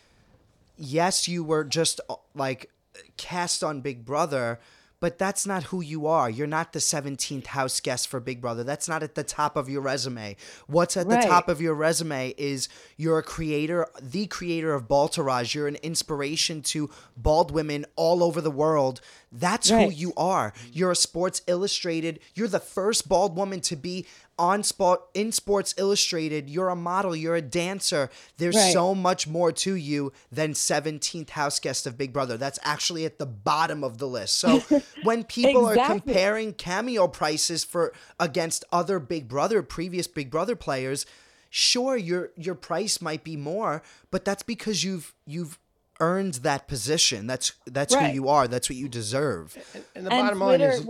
yes, 0.77 1.29
you 1.29 1.45
were 1.45 1.65
just 1.65 2.01
like 2.35 2.71
cast 3.17 3.63
on 3.63 3.81
Big 3.81 4.05
Brother, 4.05 4.59
but 5.01 5.19
that's 5.19 5.47
not 5.47 5.65
who 5.65 5.81
you 5.81 6.07
are. 6.07 6.29
You're 6.29 6.47
not 6.47 6.73
the 6.73 6.79
17th 6.79 7.47
house 7.47 7.81
guest 7.81 8.09
for 8.09 8.21
Big 8.21 8.41
Brother. 8.41 8.65
That's 8.65 8.89
not 8.89 9.03
at 9.03 9.15
the 9.15 9.23
top 9.25 9.57
of 9.57 9.69
your 9.69 9.81
resume. 9.81 10.37
What's 10.67 10.97
at 10.97 11.09
the 11.09 11.17
top 11.17 11.49
of 11.49 11.61
your 11.61 11.75
resume 11.75 12.35
is 12.37 12.69
you're 12.97 13.19
a 13.19 13.23
creator, 13.23 13.87
the 14.01 14.27
creator 14.27 14.75
of 14.75 14.89
Baldtourage. 14.89 15.55
You're 15.55 15.69
an 15.69 15.77
inspiration 15.77 16.63
to 16.63 16.91
bald 17.17 17.51
women 17.51 17.87
all 17.97 18.23
over 18.23 18.41
the 18.41 18.51
world. 18.51 19.01
That's 19.31 19.69
who 19.69 19.91
you 19.91 20.13
are. 20.17 20.53
You're 20.73 20.93
a 20.93 20.97
Sports 20.97 21.43
Illustrated. 21.47 22.21
You're 22.35 22.49
the 22.49 22.61
first 22.61 23.09
bald 23.09 23.37
woman 23.37 23.61
to 23.63 23.77
be 23.77 24.07
on 24.39 24.63
spot 24.63 25.03
in 25.15 25.33
Sports 25.33 25.75
Illustrated. 25.77 26.49
You're 26.49 26.69
a 26.69 26.77
model. 26.77 27.15
You're 27.17 27.37
a 27.37 27.43
dancer. 27.43 28.11
There's 28.37 28.55
Right. 28.57 28.73
so 28.73 28.95
much 28.95 29.27
more 29.27 29.51
to 29.53 29.75
you 29.75 30.13
than 30.31 30.55
17th 30.55 31.31
house 31.31 31.59
guest 31.59 31.87
of 31.87 31.99
Big 31.99 32.13
Brother. 32.13 32.37
That's 32.37 32.59
actually 32.63 33.05
at 33.05 33.19
the 33.19 33.27
bottom 33.27 33.83
of 33.83 33.99
the 33.99 34.07
list. 34.07 34.35
So 34.39 34.61
when 35.03 35.25
people 35.25 35.67
are 35.67 35.77
comparing 35.87 36.55
cameo 36.55 37.09
prices 37.09 37.65
for 37.65 37.93
against 38.21 38.65
other 38.73 38.99
Big 38.99 39.29
Brother 39.29 39.63
previous 39.63 40.07
Big 40.07 40.31
Brother 40.31 40.57
players, 40.57 41.05
sure 41.51 41.97
your 41.97 42.31
your 42.37 42.55
price 42.55 43.01
might 43.01 43.25
be 43.25 43.37
more, 43.37 43.83
but 44.11 44.25
that's 44.25 44.43
because 44.43 44.85
you've 44.85 45.15
you've 45.27 45.59
earned 46.01 46.35
that 46.35 46.69
position. 46.69 47.27
That's 47.27 47.53
that's 47.67 47.95
Right. 47.95 48.11
who 48.11 48.15
you 48.15 48.29
are. 48.29 48.47
That's 48.47 48.69
what 48.71 48.77
you 48.77 48.89
deserve. 48.89 49.57
And 49.97 50.07
the 50.07 50.13
and 50.13 50.25
bottom 50.27 50.39
line 50.39 50.61
is, 50.61 50.87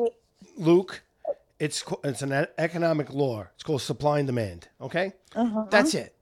Luke, 0.57 1.03
it's 1.61 1.85
it's 2.05 2.23
an 2.23 2.47
economic 2.59 3.13
law. 3.13 3.47
It's 3.55 3.63
called 3.65 3.83
supply 3.83 4.19
and 4.19 4.27
demand. 4.27 4.69
Okay, 4.81 5.13
Uh-huh. 5.35 5.67
that's 5.71 5.95
it. 5.95 6.15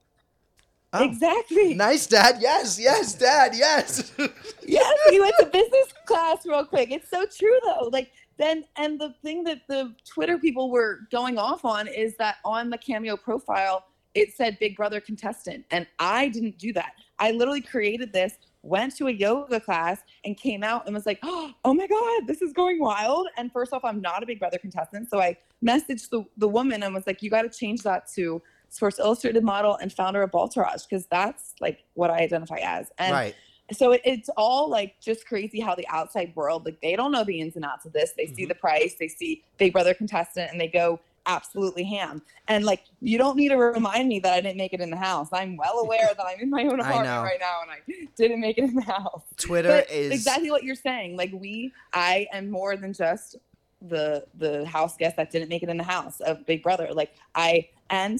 exactly. 0.93 1.73
Nice, 1.73 2.07
Dad. 2.07 2.37
Yes, 2.39 2.79
yes, 2.79 3.13
Dad. 3.13 3.51
Yes. 3.55 4.11
yes, 4.65 4.95
you 5.11 5.21
went 5.21 5.35
to 5.39 5.45
business 5.47 5.93
class 6.05 6.45
real 6.45 6.65
quick. 6.65 6.91
It's 6.91 7.09
so 7.09 7.25
true 7.25 7.57
though. 7.65 7.89
Like 7.91 8.11
then 8.37 8.63
and 8.77 8.99
the 8.99 9.13
thing 9.23 9.43
that 9.43 9.61
the 9.67 9.93
Twitter 10.07 10.37
people 10.37 10.71
were 10.71 11.01
going 11.11 11.37
off 11.37 11.65
on 11.65 11.87
is 11.87 12.15
that 12.17 12.37
on 12.45 12.69
the 12.69 12.77
cameo 12.77 13.17
profile 13.17 13.85
it 14.15 14.33
said 14.35 14.57
Big 14.59 14.75
Brother 14.75 14.99
contestant 14.99 15.65
and 15.69 15.85
I 15.99 16.29
didn't 16.29 16.57
do 16.57 16.73
that. 16.73 16.93
I 17.19 17.31
literally 17.31 17.61
created 17.61 18.13
this, 18.13 18.33
went 18.67 18.95
to 18.97 19.07
a 19.07 19.11
yoga 19.11 19.59
class 19.59 20.01
and 20.25 20.37
came 20.37 20.63
out 20.63 20.85
and 20.85 20.93
was 20.95 21.05
like, 21.05 21.19
"Oh 21.23 21.73
my 21.73 21.87
god, 21.87 22.27
this 22.27 22.41
is 22.41 22.53
going 22.53 22.79
wild." 22.79 23.27
And 23.37 23.51
first 23.51 23.73
off, 23.73 23.83
I'm 23.83 24.01
not 24.01 24.23
a 24.23 24.25
Big 24.25 24.39
Brother 24.39 24.57
contestant, 24.57 25.09
so 25.09 25.19
I 25.21 25.37
messaged 25.63 26.09
the 26.09 26.23
the 26.37 26.47
woman 26.47 26.83
and 26.83 26.93
was 26.93 27.07
like, 27.07 27.21
"You 27.23 27.29
got 27.29 27.43
to 27.43 27.49
change 27.49 27.83
that 27.83 28.07
to 28.15 28.41
Sports 28.69 28.99
Illustrated 28.99 29.43
model 29.43 29.75
and 29.77 29.91
founder 29.91 30.21
of 30.21 30.31
Baldtourage 30.31 30.87
because 30.89 31.05
that's 31.07 31.53
like 31.61 31.83
what 31.93 32.09
I 32.09 32.17
identify 32.17 32.57
as." 32.61 32.91
And 32.97 33.13
right. 33.13 33.35
so 33.71 33.93
it, 33.93 34.01
it's 34.03 34.29
all 34.37 34.69
like 34.69 34.99
just 34.99 35.25
crazy 35.27 35.59
how 35.59 35.73
the 35.75 35.87
outside 35.89 36.33
world 36.35 36.65
like 36.65 36.79
they 36.81 36.95
don't 36.95 37.11
know 37.11 37.23
the 37.23 37.39
ins 37.41 37.55
and 37.55 37.65
outs 37.65 37.85
of 37.85 37.93
this 37.93 38.13
they 38.15 38.25
see 38.27 38.43
Mm-hmm. 38.43 38.49
the 38.49 38.55
price 38.55 38.95
they 38.95 39.07
see 39.09 39.43
big 39.57 39.73
brother 39.73 39.93
contestant 39.93 40.49
and 40.51 40.59
they 40.61 40.67
go 40.69 40.99
absolutely 41.27 41.83
ham. 41.83 42.21
And 42.47 42.65
like 42.65 42.85
you 43.01 43.17
don't 43.17 43.35
need 43.35 43.49
to 43.49 43.57
remind 43.57 44.07
me 44.07 44.19
that 44.21 44.33
i 44.33 44.41
didn't 44.41 44.57
make 44.57 44.73
it 44.73 44.81
in 44.81 44.89
the 44.89 44.97
house. 44.97 45.29
I'm 45.31 45.57
well 45.57 45.79
aware 45.83 46.09
that 46.17 46.25
i'm 46.25 46.39
in 46.39 46.49
my 46.49 46.63
own 46.63 46.79
apartment 46.79 47.07
right 47.07 47.39
now 47.39 47.61
and 47.61 47.71
i 47.71 48.07
didn't 48.15 48.39
make 48.39 48.57
it 48.57 48.63
in 48.63 48.75
the 48.75 48.81
house. 48.81 49.23
Twitter 49.37 49.69
but 49.69 49.91
is 49.91 50.11
exactly 50.11 50.49
what 50.49 50.63
you're 50.63 50.75
saying. 50.75 51.17
Like 51.17 51.31
we 51.33 51.73
i 51.93 52.27
am 52.31 52.49
more 52.49 52.75
than 52.75 52.93
just 52.93 53.35
the 53.81 54.25
the 54.35 54.65
house 54.65 54.97
guest 54.97 55.17
that 55.17 55.29
didn't 55.29 55.49
make 55.49 55.61
it 55.61 55.69
in 55.69 55.77
the 55.77 55.83
house 55.83 56.19
of 56.21 56.45
big 56.45 56.63
brother. 56.63 56.89
Like 56.93 57.13
i 57.35 57.67
and 57.89 58.19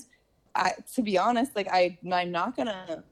i 0.55 0.73
to 0.95 1.01
be 1.01 1.17
honest 1.17 1.55
like 1.55 1.67
i 1.71 1.97
i'm 2.11 2.31
not 2.31 2.55
gonna 2.55 3.03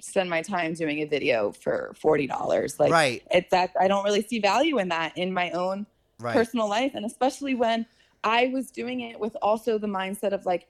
spend 0.00 0.30
my 0.30 0.40
time 0.40 0.72
doing 0.74 1.00
a 1.00 1.04
video 1.04 1.50
for 1.50 1.92
$40 2.00 2.78
like 2.78 2.92
right. 2.92 3.22
it's 3.32 3.50
that 3.50 3.72
i 3.80 3.88
don't 3.88 4.04
really 4.04 4.22
see 4.22 4.38
value 4.38 4.78
in 4.78 4.88
that 4.88 5.18
in 5.18 5.32
my 5.32 5.50
own 5.50 5.84
Right. 6.20 6.34
personal 6.34 6.68
life. 6.68 6.92
And 6.94 7.06
especially 7.06 7.54
when 7.54 7.86
i 8.24 8.48
was 8.48 8.70
doing 8.70 9.00
it 9.00 9.18
with 9.18 9.36
also 9.42 9.78
the 9.78 9.86
mindset 9.86 10.32
of 10.32 10.44
like 10.46 10.66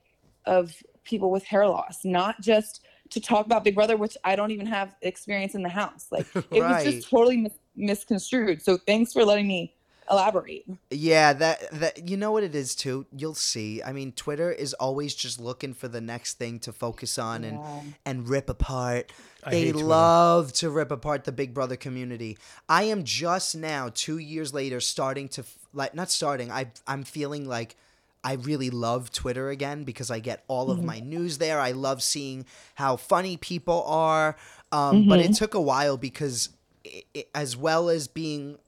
of 0.46 0.74
people 1.04 1.30
with 1.30 1.44
hair 1.44 1.66
loss 1.66 2.04
not 2.04 2.40
just 2.40 2.86
to 3.10 3.20
talk 3.20 3.46
about 3.46 3.64
big 3.64 3.74
brother 3.74 3.96
which 3.96 4.16
i 4.24 4.36
don't 4.36 4.50
even 4.50 4.66
have 4.66 4.94
experience 5.02 5.54
in 5.54 5.62
the 5.62 5.68
house. 5.68 6.08
Like 6.10 6.26
it 6.50 6.62
was 6.62 6.84
just 6.84 7.08
totally 7.08 7.36
mis- 7.36 7.58
misconstrued. 7.76 8.62
So 8.62 8.76
thanks 8.76 9.12
for 9.12 9.24
letting 9.24 9.46
me 9.46 9.74
elaborate 10.10 10.64
Yeah, 10.90 11.32
that 11.34 11.70
that 11.72 12.08
you 12.08 12.16
know 12.16 12.32
what 12.32 12.42
it 12.44 12.54
is 12.54 12.74
too. 12.74 13.06
You'll 13.16 13.34
see. 13.34 13.82
I 13.82 13.92
mean, 13.92 14.12
Twitter 14.12 14.50
is 14.52 14.74
always 14.74 15.14
just 15.14 15.40
looking 15.40 15.74
for 15.74 15.88
the 15.88 16.00
next 16.00 16.34
thing 16.38 16.58
to 16.60 16.72
focus 16.72 17.18
on 17.18 17.44
and 17.44 17.58
Yeah. 17.58 17.80
and 18.06 18.28
rip 18.28 18.48
apart. 18.50 19.12
I 19.44 19.50
they 19.50 19.72
love 19.72 20.52
to 20.54 20.68
rip 20.70 20.90
apart 20.90 21.24
the 21.24 21.32
Big 21.32 21.54
Brother 21.54 21.76
community. 21.76 22.36
I 22.68 22.84
am 22.84 23.04
just 23.04 23.54
now 23.56 23.90
2 23.94 24.18
years 24.18 24.52
later 24.52 24.80
starting 24.80 25.28
to 25.30 25.42
f- 25.42 25.56
like 25.72 25.94
not 25.94 26.10
starting. 26.10 26.50
I 26.50 26.70
I'm 26.86 27.04
feeling 27.04 27.46
like 27.48 27.76
I 28.24 28.32
really 28.34 28.68
love 28.70 29.12
Twitter 29.12 29.48
again 29.50 29.84
because 29.84 30.10
I 30.10 30.18
get 30.18 30.42
all 30.48 30.70
of 30.72 30.82
my 30.82 30.98
news 30.98 31.38
there. 31.38 31.60
I 31.60 31.70
love 31.70 32.02
seeing 32.02 32.44
how 32.74 32.96
funny 32.96 33.36
people 33.36 33.84
are. 33.86 34.36
Um, 34.72 35.06
But 35.08 35.20
it 35.20 35.34
took 35.34 35.54
a 35.54 35.60
while 35.60 35.96
because, 35.96 36.48
i 36.84 37.04
i 37.14 37.24
as 37.34 37.56
well 37.56 37.88
as 37.88 38.08
being 38.08 38.58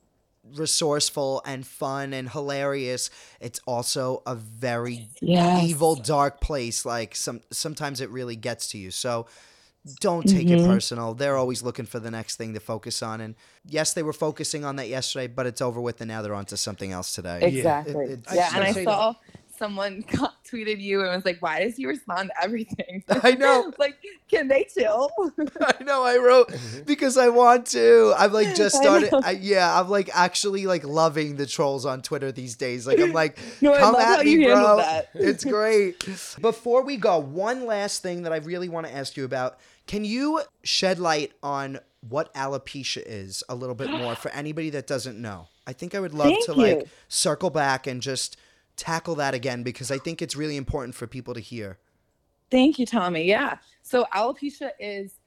resourceful 0.56 1.42
and 1.44 1.66
fun 1.66 2.12
and 2.12 2.30
hilarious, 2.30 3.10
it's 3.40 3.60
also 3.66 4.22
a 4.26 4.34
very 4.34 5.08
Yes. 5.20 5.64
evil, 5.64 5.94
dark 5.94 6.40
place. 6.40 6.84
Like 6.84 7.14
some 7.16 7.40
sometimes 7.50 8.00
it 8.00 8.10
really 8.10 8.36
gets 8.36 8.68
to 8.68 8.78
you. 8.78 8.90
So 8.90 9.26
don't 10.00 10.28
take 10.28 10.46
Mm-hmm. 10.46 10.64
it 10.64 10.68
personal. 10.68 11.14
They're 11.14 11.36
always 11.38 11.62
looking 11.62 11.86
for 11.86 11.98
the 12.00 12.10
next 12.10 12.36
thing 12.36 12.52
to 12.54 12.60
focus 12.60 13.02
on. 13.02 13.20
And 13.22 13.34
yes, 13.64 13.94
they 13.94 14.02
were 14.02 14.12
focusing 14.12 14.64
on 14.64 14.76
that 14.76 14.88
yesterday, 14.88 15.26
but 15.26 15.46
it's 15.46 15.62
over 15.62 15.80
with, 15.80 16.00
and 16.02 16.08
now 16.08 16.20
they're 16.20 16.34
on 16.34 16.44
to 16.46 16.56
something 16.56 16.92
else 16.92 17.14
today. 17.14 17.40
exactly 17.42 18.04
It- 18.04 18.10
it's- 18.10 18.34
yeah 18.34 18.50
I 18.52 18.56
and 18.56 18.64
i 18.64 18.72
say 18.72 18.84
saw 18.84 19.14
someone 19.60 20.02
got, 20.16 20.42
tweeted 20.42 20.80
you 20.80 21.02
and 21.02 21.14
was 21.14 21.24
like 21.24 21.40
why 21.40 21.62
does 21.62 21.76
he 21.76 21.86
respond 21.86 22.30
to 22.30 22.42
everything 22.42 23.04
I 23.08 23.32
know. 23.32 23.72
like 23.78 23.98
can 24.28 24.48
they 24.48 24.64
chill 24.64 25.10
I 25.60 25.84
know 25.84 26.02
I 26.02 26.16
wrote 26.16 26.48
mm-hmm. 26.48 26.82
because 26.84 27.16
I 27.16 27.28
want 27.28 27.66
to. 27.68 28.14
I've 28.16 28.32
like 28.32 28.54
just 28.56 28.74
started. 28.74 29.12
know. 29.12 29.20
I, 29.22 29.32
yeah, 29.32 29.78
I'm 29.78 29.88
like 29.88 30.10
actually 30.12 30.66
like 30.66 30.82
loving 30.84 31.36
the 31.36 31.46
trolls 31.46 31.84
on 31.86 32.02
Twitter 32.02 32.32
these 32.32 32.56
days. 32.56 32.86
Like 32.86 32.98
I'm 32.98 33.12
like, 33.12 33.38
No, 33.60 33.76
come 33.76 33.94
at 33.96 34.24
me, 34.24 34.44
bro. 34.44 34.78
that. 34.78 35.10
It's 35.14 35.44
great. 35.44 36.04
Before 36.40 36.82
we 36.82 36.96
go, 36.96 37.18
one 37.18 37.66
last 37.66 38.02
thing 38.02 38.22
that 38.22 38.32
I 38.32 38.38
really 38.38 38.68
want 38.68 38.86
to 38.86 38.94
ask 38.94 39.16
you 39.16 39.24
about. 39.24 39.58
Can 39.86 40.04
you 40.04 40.40
shed 40.62 40.98
light 40.98 41.32
on 41.42 41.80
what 42.08 42.32
alopecia 42.34 43.02
is 43.04 43.42
a 43.48 43.54
little 43.54 43.74
bit 43.74 43.90
more 43.90 44.14
for 44.14 44.30
anybody 44.30 44.70
that 44.70 44.86
doesn't 44.86 45.20
know? 45.20 45.48
I 45.66 45.72
think 45.72 45.94
I 45.94 46.00
would 46.00 46.14
love 46.14 46.28
Thank 46.28 46.44
to 46.46 46.54
like 46.54 46.88
circle 47.08 47.50
back 47.50 47.86
and 47.86 48.00
just 48.00 48.36
tackle 48.80 49.14
that 49.16 49.34
again 49.34 49.62
because 49.62 49.90
I 49.90 49.98
think 49.98 50.22
it's 50.22 50.34
really 50.34 50.56
important 50.56 50.94
for 50.94 51.06
people 51.06 51.34
to 51.34 51.40
hear. 51.40 51.78
Thank 52.50 52.78
you, 52.78 52.86
Tommy. 52.86 53.24
Yeah. 53.24 53.58
So 53.82 54.06
alopecia 54.14 54.70
is, 54.80 55.20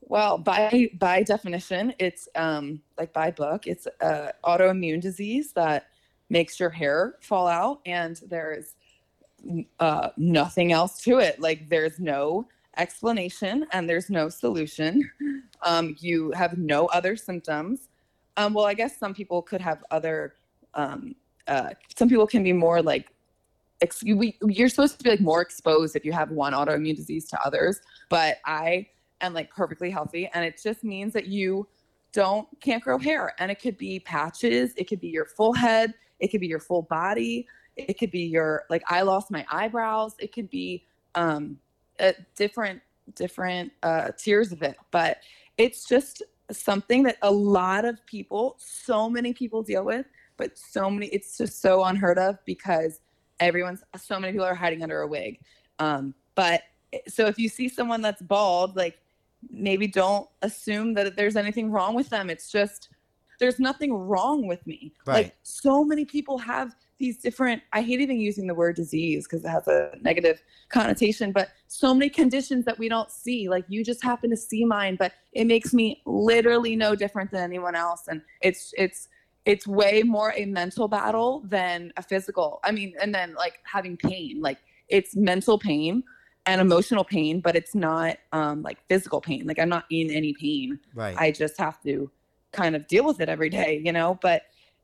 well, 0.00 0.38
by 0.38 0.90
by 0.98 1.22
definition, 1.22 1.94
it's 1.98 2.28
um 2.34 2.80
like 2.98 3.12
by 3.12 3.30
book, 3.30 3.66
it's 3.66 3.86
a 4.00 4.32
autoimmune 4.44 5.00
disease 5.00 5.52
that 5.52 5.88
makes 6.30 6.58
your 6.58 6.70
hair 6.70 7.16
fall 7.20 7.46
out, 7.46 7.80
and 7.84 8.20
there's 8.28 8.74
uh, 9.80 10.10
nothing 10.16 10.72
else 10.72 11.02
to 11.02 11.18
it. 11.18 11.40
Like 11.40 11.68
there's 11.68 11.98
no 11.98 12.46
explanation 12.76 13.66
and 13.72 13.88
there's 13.88 14.08
no 14.08 14.28
solution. 14.28 15.10
Um, 15.64 15.94
you 16.00 16.32
have 16.32 16.58
no 16.58 16.86
other 16.86 17.14
symptoms. 17.14 17.88
Um, 18.36 18.52
well, 18.52 18.64
I 18.64 18.74
guess 18.74 18.96
some 18.98 19.14
people 19.14 19.42
could 19.42 19.60
have 19.60 19.84
other. 19.92 20.34
Um, 20.74 21.14
uh, 21.48 21.70
some 21.96 22.08
people 22.08 22.26
can 22.26 22.42
be 22.42 22.52
more 22.52 22.82
like 22.82 23.08
ex- 23.80 24.02
we, 24.02 24.38
you're 24.46 24.68
supposed 24.68 24.98
to 24.98 25.04
be 25.04 25.10
like 25.10 25.20
more 25.20 25.42
exposed 25.42 25.96
if 25.96 26.04
you 26.04 26.12
have 26.12 26.30
one 26.30 26.52
autoimmune 26.52 26.96
disease 26.96 27.26
to 27.28 27.38
others 27.44 27.80
but 28.08 28.38
i 28.46 28.86
am 29.20 29.34
like 29.34 29.50
perfectly 29.50 29.90
healthy 29.90 30.28
and 30.34 30.44
it 30.44 30.60
just 30.62 30.84
means 30.84 31.12
that 31.12 31.26
you 31.26 31.66
don't 32.12 32.48
can't 32.60 32.82
grow 32.82 32.98
hair 32.98 33.34
and 33.38 33.50
it 33.50 33.60
could 33.60 33.76
be 33.76 33.98
patches 34.00 34.72
it 34.76 34.84
could 34.84 35.00
be 35.00 35.08
your 35.08 35.24
full 35.24 35.52
head 35.52 35.94
it 36.20 36.28
could 36.28 36.40
be 36.40 36.46
your 36.46 36.60
full 36.60 36.82
body 36.82 37.46
it 37.76 37.98
could 37.98 38.10
be 38.10 38.22
your 38.22 38.64
like 38.70 38.82
i 38.88 39.02
lost 39.02 39.30
my 39.30 39.44
eyebrows 39.50 40.14
it 40.18 40.32
could 40.32 40.48
be 40.50 40.84
um 41.14 41.58
different 42.36 42.80
different 43.14 43.72
uh 43.82 44.10
tiers 44.16 44.52
of 44.52 44.62
it 44.62 44.76
but 44.90 45.18
it's 45.58 45.86
just 45.88 46.22
something 46.50 47.02
that 47.02 47.16
a 47.22 47.30
lot 47.30 47.84
of 47.84 48.04
people 48.06 48.56
so 48.58 49.08
many 49.08 49.32
people 49.32 49.62
deal 49.62 49.84
with 49.84 50.06
but 50.42 50.58
so 50.58 50.90
many 50.90 51.06
it's 51.06 51.38
just 51.38 51.62
so 51.62 51.84
unheard 51.84 52.18
of 52.18 52.36
because 52.44 52.98
everyone's 53.38 53.84
so 53.96 54.18
many 54.18 54.32
people 54.32 54.46
are 54.46 54.56
hiding 54.56 54.82
under 54.82 55.02
a 55.02 55.06
wig. 55.06 55.38
Um, 55.78 56.14
but 56.34 56.62
so 57.06 57.26
if 57.26 57.38
you 57.38 57.48
see 57.48 57.68
someone 57.68 58.02
that's 58.02 58.20
bald 58.22 58.74
like 58.74 58.98
maybe 59.50 59.86
don't 59.86 60.28
assume 60.42 60.94
that 60.94 61.14
there's 61.14 61.36
anything 61.36 61.70
wrong 61.70 61.94
with 61.94 62.08
them. 62.08 62.28
It's 62.28 62.50
just 62.50 62.88
there's 63.38 63.60
nothing 63.60 63.94
wrong 63.94 64.48
with 64.48 64.66
me. 64.66 64.92
Right. 65.06 65.14
like 65.14 65.36
so 65.44 65.84
many 65.84 66.04
people 66.04 66.38
have 66.38 66.74
these 66.98 67.18
different 67.18 67.62
i 67.72 67.82
hate 67.82 68.00
even 68.00 68.18
using 68.20 68.46
the 68.46 68.54
word 68.54 68.76
disease 68.76 69.26
because 69.26 69.44
it 69.44 69.48
has 69.48 69.66
a 69.66 69.90
negative 70.02 70.40
connotation 70.68 71.32
but 71.32 71.48
so 71.66 71.92
many 71.92 72.08
conditions 72.08 72.64
that 72.64 72.78
we 72.78 72.88
don't 72.88 73.10
see. 73.10 73.48
Like 73.48 73.64
you 73.68 73.84
just 73.84 74.02
happen 74.02 74.28
to 74.30 74.36
see 74.36 74.64
mine 74.64 74.96
but 74.96 75.12
it 75.32 75.46
makes 75.46 75.72
me 75.72 76.02
literally 76.04 76.74
no 76.74 76.96
different 76.96 77.30
than 77.30 77.42
anyone 77.42 77.76
else. 77.76 78.08
And 78.08 78.22
it's 78.40 78.74
it's 78.76 79.08
it's 79.44 79.66
way 79.66 80.02
more 80.02 80.32
a 80.36 80.44
mental 80.44 80.88
battle 80.88 81.42
than 81.46 81.92
a 81.96 82.02
physical 82.02 82.60
i 82.64 82.70
mean 82.70 82.94
and 83.00 83.14
then 83.14 83.34
like 83.34 83.58
having 83.64 83.96
pain 83.96 84.40
like 84.40 84.58
it's 84.88 85.16
mental 85.16 85.58
pain 85.58 86.02
and 86.46 86.60
emotional 86.60 87.04
pain 87.04 87.40
but 87.40 87.56
it's 87.56 87.74
not 87.74 88.16
um 88.32 88.62
like 88.62 88.78
physical 88.88 89.20
pain 89.20 89.46
like 89.46 89.58
i'm 89.58 89.68
not 89.68 89.84
in 89.90 90.10
any 90.10 90.32
pain 90.34 90.78
Right. 90.94 91.16
i 91.18 91.30
just 91.30 91.58
have 91.58 91.80
to 91.82 92.10
kind 92.52 92.76
of 92.76 92.86
deal 92.86 93.04
with 93.04 93.20
it 93.20 93.28
every 93.28 93.48
day 93.48 93.80
you 93.84 93.92
know 93.92 94.18
but 94.22 94.42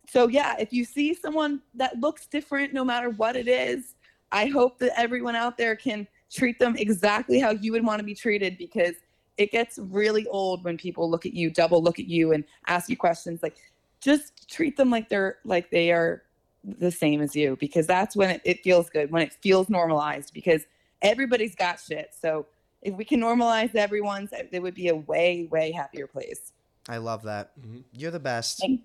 so 0.08 0.28
yeah 0.28 0.56
if 0.58 0.72
you 0.72 0.84
see 0.84 1.14
someone 1.14 1.60
that 1.74 1.98
looks 2.00 2.26
different 2.26 2.72
no 2.72 2.84
matter 2.84 3.10
what 3.10 3.36
it 3.36 3.48
is 3.48 3.94
i 4.32 4.46
hope 4.46 4.78
that 4.78 4.98
everyone 4.98 5.36
out 5.36 5.56
there 5.58 5.76
can 5.76 6.06
treat 6.30 6.58
them 6.58 6.76
exactly 6.76 7.38
how 7.38 7.50
you 7.50 7.72
would 7.72 7.84
want 7.84 7.98
to 7.98 8.04
be 8.04 8.14
treated 8.14 8.56
because 8.58 8.94
it 9.36 9.52
gets 9.52 9.78
really 9.78 10.26
old 10.28 10.64
when 10.64 10.76
people 10.76 11.08
look 11.08 11.24
at 11.26 11.32
you 11.32 11.50
double 11.50 11.82
look 11.82 11.98
at 11.98 12.06
you 12.06 12.32
and 12.32 12.44
ask 12.66 12.88
you 12.88 12.96
questions 12.96 13.42
like 13.42 13.56
just 14.00 14.48
treat 14.50 14.76
them 14.76 14.90
like 14.90 15.08
they're 15.08 15.38
like 15.44 15.70
they 15.70 15.90
are 15.92 16.22
the 16.64 16.90
same 16.90 17.20
as 17.22 17.34
you 17.36 17.56
because 17.60 17.86
that's 17.86 18.16
when 18.16 18.30
it, 18.30 18.40
it 18.44 18.62
feels 18.62 18.90
good 18.90 19.10
when 19.10 19.22
it 19.22 19.32
feels 19.32 19.68
normalized 19.68 20.32
because 20.34 20.62
everybody's 21.02 21.54
got 21.54 21.78
shit 21.80 22.10
so 22.20 22.46
if 22.82 22.94
we 22.94 23.04
can 23.04 23.20
normalize 23.20 23.74
everyone's 23.74 24.30
it 24.32 24.60
would 24.62 24.74
be 24.74 24.88
a 24.88 24.94
way 24.96 25.46
way 25.50 25.70
happier 25.72 26.06
place 26.06 26.52
I 26.90 26.96
love 26.96 27.22
that. 27.24 27.50
Mhm. 27.60 27.84
You're 27.92 28.10
the 28.10 28.18
best. 28.18 28.60
Thank- 28.60 28.80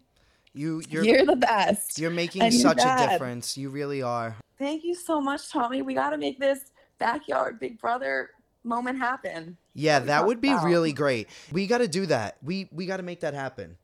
You 0.53 0.81
you're, 0.89 1.05
you're 1.05 1.25
the 1.25 1.37
best 1.37 1.97
you're 1.97 2.11
making 2.11 2.41
and 2.41 2.53
you're 2.53 2.61
such 2.61 2.79
a 2.83 3.07
difference. 3.09 3.57
You 3.57 3.69
really 3.69 4.01
are. 4.01 4.35
thank 4.59 4.83
you 4.83 4.93
so 4.93 5.19
much 5.21 5.49
tommy 5.49 5.81
we 5.81 5.93
got 5.93 6.09
to 6.11 6.17
make 6.17 6.37
this 6.39 6.71
backyard 6.99 7.59
big 7.59 7.79
brother 7.79 8.29
moment 8.63 8.97
happen 8.99 9.57
Yeah, 9.73 9.99
that 9.99 10.25
would 10.27 10.39
be 10.41 10.49
about. 10.51 10.65
really 10.65 10.93
great. 10.93 11.27
We 11.51 11.65
got 11.65 11.79
to 11.79 11.87
do 11.87 12.05
that. 12.05 12.37
We 12.43 12.69
we 12.71 12.85
got 12.85 12.97
to 12.97 13.03
make 13.03 13.21
that 13.21 13.33
happen. 13.33 13.77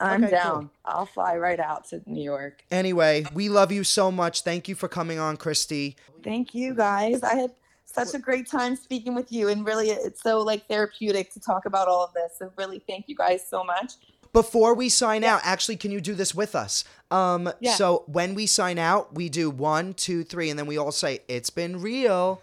I'm 0.00 0.22
Okay, 0.24 0.30
cool. 0.42 0.52
down 0.52 0.70
i'll 0.84 1.06
fly 1.06 1.36
right 1.36 1.58
out 1.60 1.84
to 1.88 2.00
new 2.06 2.22
york 2.22 2.62
Anyway, 2.70 3.24
we 3.34 3.48
love 3.48 3.72
you 3.72 3.82
so 3.84 4.10
much. 4.12 4.42
Thank 4.42 4.68
you 4.68 4.74
for 4.74 4.88
coming 4.88 5.18
on, 5.18 5.36
Christie. 5.36 5.96
Thank 6.22 6.54
you 6.54 6.74
guys. 6.74 7.22
I 7.22 7.34
had 7.34 7.50
such 7.84 8.14
a 8.14 8.18
great 8.18 8.48
time 8.48 8.76
speaking 8.76 9.14
with 9.14 9.32
you 9.32 9.48
and 9.48 9.66
really 9.66 9.90
it's 9.90 10.22
so 10.22 10.40
like 10.40 10.66
therapeutic 10.68 11.32
to 11.32 11.40
talk 11.40 11.64
about 11.66 11.88
all 11.88 12.04
of 12.04 12.12
this. 12.12 12.32
So 12.38 12.52
really 12.56 12.78
thank 12.86 13.08
you 13.08 13.16
guys 13.16 13.44
so 13.48 13.64
much. 13.64 13.94
Before 14.32 14.74
we 14.74 14.90
sign 14.90 15.24
out, 15.24 15.40
actually, 15.42 15.76
can 15.76 15.90
you 15.90 16.00
do 16.02 16.14
this 16.14 16.34
with 16.34 16.54
us? 16.54 16.84
Um, 17.10 17.50
Yeah. 17.60 17.74
so 17.74 18.04
when 18.06 18.34
we 18.34 18.46
sign 18.46 18.78
out, 18.78 19.14
we 19.14 19.28
do 19.30 19.48
one, 19.50 19.94
two, 19.94 20.22
three, 20.22 20.50
and 20.50 20.58
then 20.58 20.66
we 20.66 20.76
all 20.76 20.92
say, 20.92 21.20
"It's 21.28 21.48
been 21.48 21.80
real." 21.80 22.42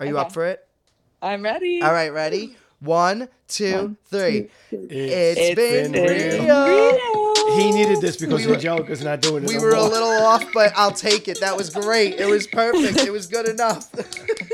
Are 0.00 0.06
you 0.06 0.18
up 0.18 0.32
for 0.32 0.44
it? 0.44 0.66
I'm 1.22 1.42
ready. 1.42 1.80
All 1.80 1.92
right, 1.92 2.12
ready? 2.12 2.56
One, 2.84 3.28
two, 3.48 3.74
One, 3.74 3.96
three. 4.10 4.48
two, 4.70 4.86
It's 4.90 5.40
It's 5.40 5.54
been 5.54 5.92
been 5.92 6.02
real. 6.46 6.66
real. 6.66 7.56
He 7.56 7.70
needed 7.72 8.00
this 8.00 8.16
because 8.16 8.40
We 8.42 8.46
were- 8.48 8.54
Angelica's 8.54 9.02
not 9.04 9.20
doing 9.20 9.44
it. 9.44 9.48
We 9.48 9.56
no 9.56 9.62
were 9.62 9.70
a 9.74 9.82
little 9.82 10.08
off, 10.08 10.44
but 10.52 10.72
I'll 10.76 10.90
take 10.92 11.28
it. 11.28 11.40
That 11.40 11.56
was 11.56 11.70
great. 11.70 12.14
It 12.18 12.26
was 12.26 12.46
perfect. 12.46 12.98
It 13.00 13.12
was 13.12 13.26
good 13.26 13.48
enough. 13.48 13.90